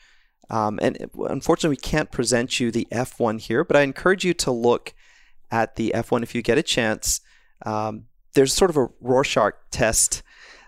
Um, 0.49 0.80
and 0.82 1.09
unfortunately, 1.30 1.69
we 1.71 1.78
can't 1.78 2.11
present 2.11 2.59
you 2.59 2.69
the 2.69 2.88
F1 2.91 3.39
here, 3.39 3.63
but 3.63 3.78
I 3.78 3.82
encourage 3.82 4.26
you 4.26 4.34
to 4.36 4.51
look 4.51 4.93
at 5.49 5.76
the 5.76 5.93
F1 5.95 6.24
if 6.24 6.36
you 6.36 6.41
get 6.41 6.57
a 6.57 6.63
chance. 6.63 7.21
Um, 7.65 8.05
there's 8.34 8.53
sort 8.53 8.69
of 8.69 8.78
a 8.78 8.89
Rorschach 8.99 9.53
test 9.71 10.21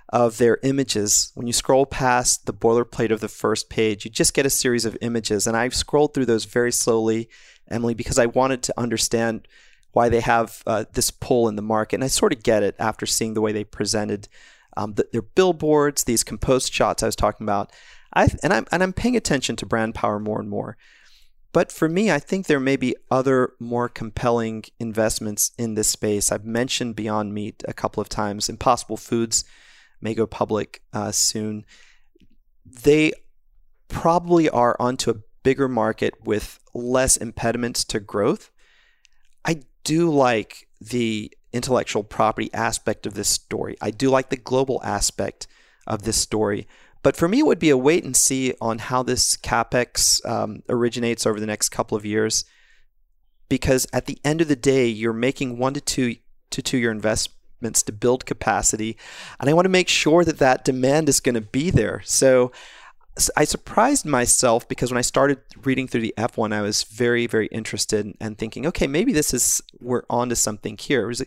of 0.10 0.38
their 0.38 0.60
images. 0.64 1.32
When 1.36 1.47
you 1.47 1.53
scroll 1.53 1.86
past 1.86 2.45
the 2.45 2.53
boilerplate 2.53 3.12
of 3.12 3.22
the 3.22 3.28
first 3.28 3.70
page, 3.70 4.06
you 4.06 4.12
just 4.12 4.34
get 4.34 4.45
a 4.45 4.51
series 4.51 4.86
of 4.86 4.97
images. 5.01 5.47
And 5.47 5.58
I've 5.58 5.76
scrolled 5.76 6.14
through 6.14 6.28
those 6.28 6.45
very 6.45 6.72
slowly, 6.72 7.30
Emily, 7.70 7.93
because 7.93 8.20
I 8.20 8.28
wanted 8.28 8.62
to 8.64 8.74
understand 8.80 9.47
why 9.91 10.10
they 10.10 10.20
have 10.20 10.62
uh, 10.68 10.86
this 10.93 11.10
pull 11.10 11.47
in 11.47 11.56
the 11.56 11.62
market. 11.62 11.95
And 11.95 12.03
I 12.03 12.08
sort 12.08 12.34
of 12.34 12.43
get 12.43 12.64
it 12.64 12.76
after 12.78 13.06
seeing 13.06 13.34
the 13.34 13.41
way 13.41 13.51
they 13.51 13.64
presented 13.64 14.28
um, 14.78 14.93
the, 14.93 15.08
their 15.12 15.22
billboards, 15.22 16.03
these 16.03 16.24
composed 16.24 16.74
shots 16.74 17.01
I 17.01 17.08
was 17.08 17.16
talking 17.16 17.45
about. 17.45 17.72
I, 18.14 18.30
and, 18.43 18.53
I'm, 18.53 18.66
and 18.72 18.84
I'm 18.84 18.93
paying 18.93 19.16
attention 19.16 19.56
to 19.58 19.66
brand 19.66 19.95
power 19.95 20.20
more 20.20 20.39
and 20.39 20.49
more. 20.49 20.78
But 21.53 21.72
for 21.72 21.88
me, 21.88 22.12
I 22.12 22.20
think 22.20 22.47
there 22.47 22.60
may 22.60 22.76
be 22.76 22.97
other 23.10 23.53
more 23.60 23.88
compelling 23.88 24.66
investments 24.78 25.51
in 25.58 25.76
this 25.76 25.88
space. 25.88 26.30
I've 26.30 26.43
mentioned 26.43 26.97
Beyond 26.97 27.34
Meat 27.34 27.64
a 27.66 27.74
couple 27.74 28.01
of 28.01 28.10
times. 28.10 28.49
Impossible 28.49 28.97
Foods 28.97 29.45
may 30.02 30.14
go 30.14 30.28
public 30.28 30.82
uh, 30.93 31.12
soon. 31.12 31.66
They 32.66 33.14
probably 33.88 34.50
are 34.50 34.76
onto 34.80 35.12
a 35.12 35.22
bigger 35.43 35.68
market 35.68 36.14
with 36.26 36.60
less 36.74 37.18
impediments 37.18 37.84
to 37.86 38.00
growth. 38.00 38.52
I 39.46 39.62
do 39.84 40.10
like 40.10 40.68
the 40.82 41.32
intellectual 41.54 42.04
property 42.04 42.54
aspect 42.54 43.06
of 43.06 43.14
this 43.14 43.30
story. 43.30 43.78
I 43.80 43.91
do 43.91 44.10
like 44.10 44.30
the 44.30 44.38
global 44.38 44.82
aspect 44.84 45.48
of 45.88 46.04
this 46.04 46.18
story. 46.18 46.68
But 47.02 47.16
for 47.16 47.28
me, 47.28 47.39
it 47.39 47.46
would 47.46 47.60
be 47.60 47.70
a 47.70 47.78
wait 47.78 48.04
and 48.04 48.16
see 48.16 48.54
on 48.60 48.80
how 48.80 49.04
this 49.04 49.38
capex 49.38 50.26
um, 50.28 50.64
originates 50.68 51.26
over 51.26 51.39
the 51.39 51.46
next 51.46 51.70
couple 51.70 51.96
of 51.96 52.04
years. 52.06 52.43
Because 53.48 53.86
at 53.93 54.08
the 54.08 54.18
end 54.26 54.41
of 54.41 54.48
the 54.48 54.56
day, 54.56 54.88
you're 54.88 55.14
making 55.14 55.60
one 55.60 55.76
to 55.76 55.82
two 55.82 56.16
to 56.50 56.62
two 56.64 56.78
year 56.78 56.91
invest, 56.91 57.30
investments 57.66 57.84
to 57.84 57.91
build 57.91 58.26
capacity. 58.26 58.97
And 59.39 59.49
I 59.49 59.53
want 59.53 59.66
to 59.66 59.70
make 59.70 59.89
sure 59.89 60.24
that 60.24 60.39
that 60.39 60.66
demand 60.66 61.09
is 61.09 61.20
going 61.20 61.36
to 61.36 61.41
be 61.41 61.72
there. 61.72 62.01
So 62.05 62.51
I 63.38 63.45
surprised 63.45 64.05
myself 64.05 64.68
because 64.68 64.91
when 64.91 64.97
I 64.97 65.01
started 65.01 65.39
reading 65.63 65.88
through 65.88 66.01
the 66.01 66.13
F1, 66.18 66.53
I 66.53 66.61
was 66.61 66.84
very, 66.84 67.28
very 67.28 67.47
interested 67.47 68.13
and 68.20 68.38
thinking, 68.38 68.66
okay, 68.68 68.88
maybe 68.88 69.13
this 69.13 69.34
is, 69.34 69.61
we're 69.80 70.03
onto 70.09 70.36
something 70.36 70.78
here. 70.78 71.03
It 71.03 71.07
was, 71.07 71.26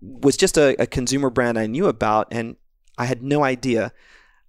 was 0.00 0.36
just 0.36 0.56
a, 0.56 0.74
a 0.82 0.86
consumer 0.86 1.30
brand 1.30 1.58
I 1.58 1.66
knew 1.66 1.86
about, 1.86 2.28
and 2.30 2.56
I 2.98 3.04
had 3.04 3.22
no 3.22 3.44
idea 3.44 3.92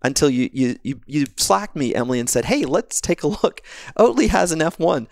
until 0.02 0.30
you, 0.30 0.50
you, 0.54 0.76
you, 0.84 1.02
you 1.06 1.26
slacked 1.38 1.76
me, 1.76 1.94
Emily, 1.94 2.20
and 2.20 2.30
said, 2.30 2.46
hey, 2.46 2.66
let's 2.66 3.02
take 3.02 3.24
a 3.24 3.28
look. 3.28 3.62
Oatly 3.98 4.30
has 4.30 4.52
an 4.52 4.60
F1 4.60 5.08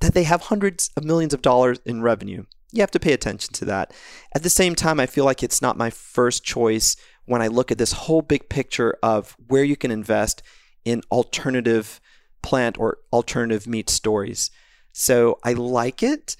that 0.00 0.14
they 0.14 0.24
have 0.24 0.42
hundreds 0.42 0.90
of 0.96 1.04
millions 1.04 1.32
of 1.34 1.42
dollars 1.42 1.80
in 1.84 2.02
revenue 2.02 2.44
you 2.74 2.82
have 2.82 2.90
to 2.90 3.00
pay 3.00 3.12
attention 3.12 3.52
to 3.54 3.64
that. 3.66 3.92
At 4.34 4.42
the 4.42 4.50
same 4.50 4.74
time, 4.74 4.98
I 4.98 5.06
feel 5.06 5.24
like 5.24 5.42
it's 5.42 5.62
not 5.62 5.78
my 5.78 5.90
first 5.90 6.44
choice 6.44 6.96
when 7.24 7.40
I 7.40 7.46
look 7.46 7.70
at 7.70 7.78
this 7.78 7.92
whole 7.92 8.20
big 8.20 8.48
picture 8.48 8.98
of 9.02 9.36
where 9.46 9.64
you 9.64 9.76
can 9.76 9.90
invest 9.90 10.42
in 10.84 11.02
alternative 11.10 12.00
plant 12.42 12.78
or 12.78 12.98
alternative 13.12 13.66
meat 13.66 13.88
stories. 13.88 14.50
So 14.92 15.38
I 15.44 15.52
like 15.52 16.02
it, 16.02 16.36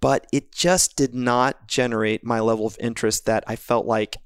but 0.00 0.26
it 0.32 0.52
just 0.52 0.96
did 0.96 1.14
not 1.14 1.66
generate 1.68 2.24
my 2.24 2.40
level 2.40 2.66
of 2.66 2.76
interest 2.80 3.24
that 3.26 3.44
I 3.46 3.56
felt 3.56 3.86
like 3.86 4.16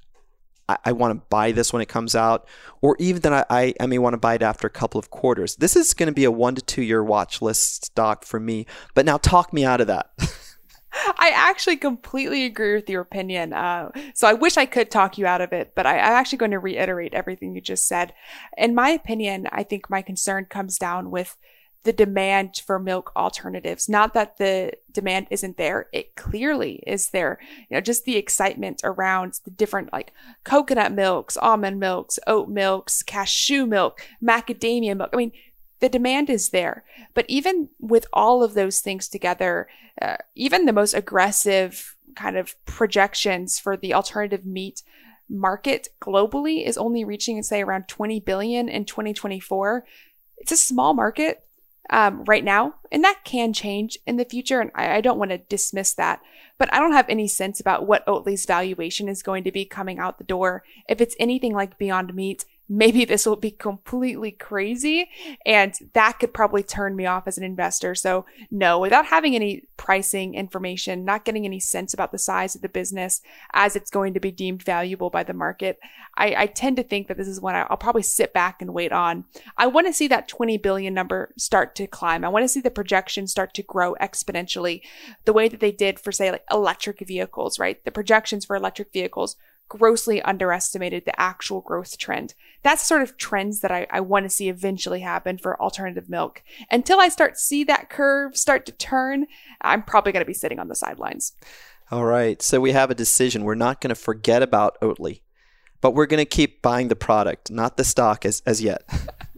I, 0.85 0.93
want 0.93 1.19
to 1.19 1.27
buy 1.29 1.53
this 1.53 1.73
when 1.73 1.83
it 1.83 1.89
comes 1.89 2.15
out, 2.15 2.47
or 2.81 2.97
even 3.01 3.23
that 3.23 3.47
I, 3.51 3.75
I 3.81 3.87
may 3.87 3.99
want 3.99 4.15
to 4.15 4.19
buy 4.19 4.35
it 4.35 4.43
after 4.43 4.67
a 4.67 4.71
couple 4.71 4.99
of 4.99 5.11
quarters. 5.11 5.57
This 5.57 5.75
is 5.75 5.95
going 5.95 6.07
to 6.07 6.13
be 6.13 6.25
a 6.25 6.31
one 6.31 6.55
to 6.55 6.63
two 6.63 6.83
year 6.83 7.03
watch 7.03 7.43
list 7.43 7.87
stock 7.87 8.25
for 8.25 8.39
me. 8.39 8.67
But 8.95 9.05
now 9.05 9.19
talk 9.19 9.53
me 9.53 9.65
out 9.65 9.81
of 9.81 9.89
that. 9.89 10.11
I 11.19 11.33
actually 11.35 11.77
completely 11.77 12.45
agree 12.45 12.75
with 12.75 12.89
your 12.89 13.03
opinion. 13.03 13.53
Uh, 13.53 13.91
so 14.15 14.29
I 14.29 14.35
wish 14.35 14.57
I 14.57 14.67
could 14.67 14.91
talk 14.91 15.19
you 15.19 15.27
out 15.27 15.41
of 15.41 15.53
it, 15.53 15.73
but 15.75 15.87
I, 15.87 15.97
am 15.97 16.13
actually 16.13 16.39
going 16.39 16.51
to 16.53 16.59
reiterate 16.59 17.15
everything 17.15 17.55
you 17.55 17.61
just 17.61 17.87
said. 17.87 18.13
In 18.57 18.75
my 18.75 18.91
opinion, 18.91 19.49
I 19.53 19.63
think 19.63 19.91
my 19.91 20.03
concern 20.03 20.47
comes 20.47 20.79
down 20.79 21.11
with 21.11 21.37
the 21.83 21.93
demand 21.93 22.61
for 22.67 22.79
milk 22.79 23.11
alternatives. 23.17 23.89
Not 23.89 24.13
that 24.13 24.37
the 24.37 24.73
demand 24.93 25.29
isn't 25.31 25.57
there. 25.57 25.87
It 25.93 26.15
clearly 26.15 26.83
is 26.87 27.11
there. 27.11 27.39
You 27.71 27.77
know, 27.77 27.81
just 27.81 28.05
the 28.05 28.17
excitement 28.17 28.83
around 28.85 29.41
the 29.45 29.51
different 29.51 29.93
like 29.93 30.13
coconut 30.45 30.93
milks, 30.93 31.39
almond 31.39 31.81
milks, 31.81 32.19
oat 32.27 32.49
milks, 32.49 33.03
cashew 33.03 33.65
milk, 33.65 34.07
macadamia 34.23 34.95
milk. 34.97 35.11
I 35.13 35.17
mean, 35.17 35.33
the 35.81 35.89
demand 35.89 36.31
is 36.31 36.51
there. 36.51 36.85
But 37.15 37.27
even 37.29 37.71
with 37.79 38.07
all 38.13 38.43
of 38.43 38.55
those 38.55 38.81
things 38.81 39.09
together, 39.09 39.69
uh, 40.01 40.17
even 40.35 40.67
the 40.67 40.73
most 40.73 40.95
aggressive 40.95 41.97
kind 42.15 42.37
of 42.37 42.55
projections 42.65 43.59
for 43.59 43.77
the 43.77 43.95
alternative 43.95 44.45
meat 44.45 44.83
market 45.29 45.89
globally 46.01 46.67
is 46.67 46.77
only 46.77 47.05
reaching, 47.05 47.43
say, 47.43 47.63
around 47.63 47.89
20 47.89 48.21
billion 48.21 48.69
in 48.69 48.85
2024. 48.85 49.85
It's 50.39 50.53
a 50.53 50.57
small 50.57 50.93
market 50.93 51.45
um, 51.91 52.25
right 52.25 52.45
now, 52.45 52.75
and 52.91 53.03
that 53.05 53.25
can 53.25 53.53
change 53.53 53.99
in 54.07 54.17
the 54.17 54.25
future. 54.25 54.61
And 54.61 54.71
I, 54.75 54.97
I 54.97 55.01
don't 55.01 55.19
want 55.19 55.31
to 55.31 55.39
dismiss 55.39 55.93
that, 55.95 56.21
but 56.59 56.73
I 56.73 56.79
don't 56.79 56.93
have 56.93 57.09
any 57.09 57.29
sense 57.29 57.61
about 57.61 57.87
what 57.87 58.07
Oatly's 58.07 58.47
valuation 58.47 59.09
is 59.09 59.23
going 59.23 59.45
to 59.45 59.53
be 59.53 59.65
coming 59.65 59.99
out 59.99 60.19
the 60.19 60.25
door. 60.25 60.63
If 60.89 61.01
it's 61.01 61.17
anything 61.19 61.55
like 61.55 61.79
Beyond 61.79 62.15
Meat, 62.15 62.45
maybe 62.71 63.05
this 63.05 63.27
will 63.27 63.35
be 63.35 63.51
completely 63.51 64.31
crazy 64.31 65.11
and 65.45 65.75
that 65.93 66.21
could 66.21 66.33
probably 66.33 66.63
turn 66.63 66.95
me 66.95 67.05
off 67.05 67.27
as 67.27 67.37
an 67.37 67.43
investor. 67.43 67.97
So 67.97 68.25
no, 68.49 68.79
without 68.79 69.07
having 69.07 69.35
any 69.35 69.65
pricing 69.77 70.35
information, 70.35 71.05
not 71.05 71.25
getting 71.25 71.45
any 71.45 71.59
sense 71.59 71.93
about 71.93 72.13
the 72.13 72.19
size 72.19 72.55
of 72.55 72.63
the 72.63 72.69
business 72.69 73.23
as 73.53 73.75
it's 73.75 73.91
going 73.91 74.15
to 74.15 74.21
be 74.21 74.31
deemed 74.31 74.63
valuable 74.63 75.11
by 75.11 75.25
the 75.25 75.35
market, 75.35 75.81
I, 76.17 76.35
I 76.39 76.47
tend 76.47 76.77
to 76.77 76.85
think 76.85 77.09
that 77.09 77.17
this 77.17 77.27
is 77.27 77.41
one 77.41 77.57
I'll 77.57 77.77
probably 77.77 78.03
sit 78.03 78.33
back 78.33 78.63
and 78.63 78.73
wait 78.73 78.93
on. 78.93 79.25
I 79.59 79.67
want 79.67 79.89
to 79.89 79.93
see 79.93 80.07
that 80.07 80.29
20 80.29 80.57
billion 80.59 80.95
number 80.95 81.35
start 81.37 81.75
to 81.75 81.89
climb. 81.89 82.25
I 82.25 82.29
want 82.29 82.45
to 82.45 82.49
see 82.49 82.61
the 82.61 82.71
projections 82.71 83.33
start 83.33 83.53
to 83.55 83.65
grow 83.65 83.97
exponentially 84.01 84.83
the 85.25 85.33
way 85.33 85.49
that 85.49 85.59
they 85.59 85.73
did 85.73 85.99
for 85.99 86.13
say 86.13 86.31
like 86.31 86.45
electric 86.53 87.01
vehicles, 87.01 87.59
right? 87.59 87.85
The 87.85 87.91
projections 87.91 88.45
for 88.45 88.55
electric 88.55 88.93
vehicles 88.93 89.35
grossly 89.71 90.21
underestimated 90.21 91.07
the 91.07 91.19
actual 91.19 91.63
growth 91.63 91.97
trend. 91.97 92.35
That's 92.63 92.87
sort 92.87 93.01
of 93.01 93.17
trends 93.17 93.61
that 93.61 93.71
I, 93.71 93.87
I 93.91 94.01
want 94.01 94.25
to 94.25 94.29
see 94.29 94.51
eventually 94.51 95.01
happen 95.01 95.39
for 95.39 95.61
alternative 95.63 96.11
milk. 96.11 96.43
Until 96.71 97.01
I 97.01 97.09
start 97.09 97.39
see 97.39 97.65
that 97.65 97.89
curve 97.89 98.37
start 98.37 98.67
to 98.67 98.73
turn, 98.73 99.27
I'm 99.63 99.83
probably 99.83 100.13
going 100.13 100.21
to 100.21 100.27
be 100.27 100.35
sitting 100.35 100.59
on 100.59 100.69
the 100.69 100.75
sidelines. 100.75 101.33
All 101.91 102.05
right. 102.05 102.43
So 102.43 102.61
we 102.61 102.73
have 102.73 102.91
a 102.91 102.95
decision. 102.95 103.45
We're 103.45 103.55
not 103.55 103.81
going 103.81 103.89
to 103.89 103.95
forget 103.95 104.43
about 104.43 104.79
Oatly, 104.83 105.23
but 105.81 105.95
we're 105.95 106.07
going 106.07 106.19
to 106.19 106.27
keep 106.27 106.61
buying 106.61 106.89
the 106.89 106.97
product, 106.97 107.51
not 107.51 107.77
the 107.77 107.85
stock 107.85 108.27
as, 108.27 108.43
as 108.45 108.61
yet. 108.61 108.83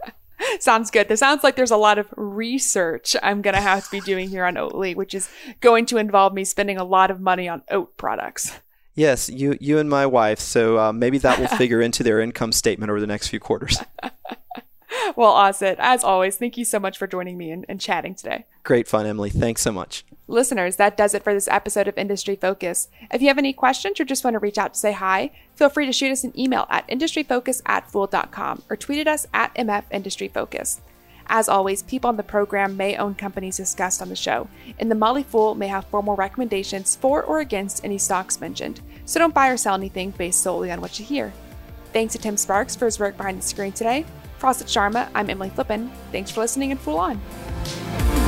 sounds 0.60 0.90
good. 0.90 1.08
This 1.08 1.20
sounds 1.20 1.44
like 1.44 1.56
there's 1.56 1.70
a 1.70 1.76
lot 1.76 1.98
of 1.98 2.08
research 2.16 3.14
I'm 3.22 3.42
going 3.42 3.54
to 3.54 3.60
have 3.60 3.84
to 3.84 3.90
be 3.90 4.00
doing 4.00 4.30
here 4.30 4.44
on 4.44 4.54
Oatly, 4.54 4.96
which 4.96 5.14
is 5.14 5.28
going 5.60 5.86
to 5.86 5.98
involve 5.98 6.32
me 6.32 6.44
spending 6.44 6.78
a 6.78 6.84
lot 6.84 7.10
of 7.10 7.20
money 7.20 7.48
on 7.48 7.62
oat 7.70 7.96
products. 7.98 8.58
Yes, 8.94 9.30
you 9.30 9.56
you 9.60 9.78
and 9.78 9.88
my 9.88 10.06
wife. 10.06 10.38
So 10.38 10.78
uh, 10.78 10.92
maybe 10.92 11.18
that 11.18 11.38
will 11.38 11.48
figure 11.58 11.80
into 11.80 12.02
their 12.02 12.20
income 12.20 12.52
statement 12.52 12.90
over 12.90 13.00
the 13.00 13.06
next 13.06 13.28
few 13.28 13.40
quarters. 13.40 13.78
well, 15.16 15.34
Asit, 15.34 15.76
as 15.78 16.04
always, 16.04 16.36
thank 16.36 16.58
you 16.58 16.64
so 16.64 16.78
much 16.78 16.98
for 16.98 17.06
joining 17.06 17.38
me 17.38 17.50
and, 17.50 17.64
and 17.68 17.80
chatting 17.80 18.14
today. 18.14 18.44
Great 18.64 18.86
fun, 18.86 19.06
Emily. 19.06 19.30
Thanks 19.30 19.62
so 19.62 19.72
much. 19.72 20.04
Listeners, 20.28 20.76
that 20.76 20.96
does 20.96 21.14
it 21.14 21.24
for 21.24 21.34
this 21.34 21.48
episode 21.48 21.88
of 21.88 21.98
Industry 21.98 22.36
Focus. 22.36 22.88
If 23.12 23.20
you 23.20 23.28
have 23.28 23.38
any 23.38 23.52
questions 23.52 23.98
or 23.98 24.04
just 24.04 24.24
want 24.24 24.34
to 24.34 24.38
reach 24.38 24.58
out 24.58 24.74
to 24.74 24.80
say 24.80 24.92
hi, 24.92 25.30
feel 25.54 25.68
free 25.68 25.86
to 25.86 25.92
shoot 25.92 26.12
us 26.12 26.24
an 26.24 26.38
email 26.38 26.66
at 26.70 26.86
industryfocus 26.88 27.60
at 27.66 27.90
fool.com 27.90 28.62
or 28.70 28.76
tweet 28.76 29.00
at 29.00 29.08
us 29.08 29.26
at 29.34 29.54
MF 29.54 29.84
Industry 29.90 30.28
Focus. 30.28 30.80
As 31.34 31.48
always, 31.48 31.82
people 31.82 32.08
on 32.08 32.18
the 32.18 32.22
program 32.22 32.76
may 32.76 32.94
own 32.94 33.14
companies 33.14 33.56
discussed 33.56 34.02
on 34.02 34.10
the 34.10 34.14
show, 34.14 34.48
and 34.78 34.90
the 34.90 34.94
Motley 34.94 35.22
Fool 35.22 35.54
may 35.54 35.66
have 35.66 35.86
formal 35.86 36.14
recommendations 36.14 36.94
for 36.94 37.22
or 37.22 37.40
against 37.40 37.82
any 37.86 37.96
stocks 37.96 38.38
mentioned, 38.38 38.82
so 39.06 39.18
don't 39.18 39.32
buy 39.32 39.48
or 39.48 39.56
sell 39.56 39.74
anything 39.74 40.10
based 40.10 40.42
solely 40.42 40.70
on 40.70 40.82
what 40.82 40.98
you 40.98 41.06
hear. 41.06 41.32
Thanks 41.94 42.12
to 42.12 42.18
Tim 42.18 42.36
Sparks 42.36 42.76
for 42.76 42.84
his 42.84 43.00
work 43.00 43.16
behind 43.16 43.38
the 43.38 43.46
screen 43.46 43.72
today. 43.72 44.04
Asit 44.40 44.66
Sharma, 44.66 45.08
I'm 45.14 45.30
Emily 45.30 45.48
Flippen. 45.48 45.90
Thanks 46.10 46.30
for 46.30 46.40
listening 46.40 46.70
and 46.70 46.78
Fool 46.80 46.98
On. 46.98 48.21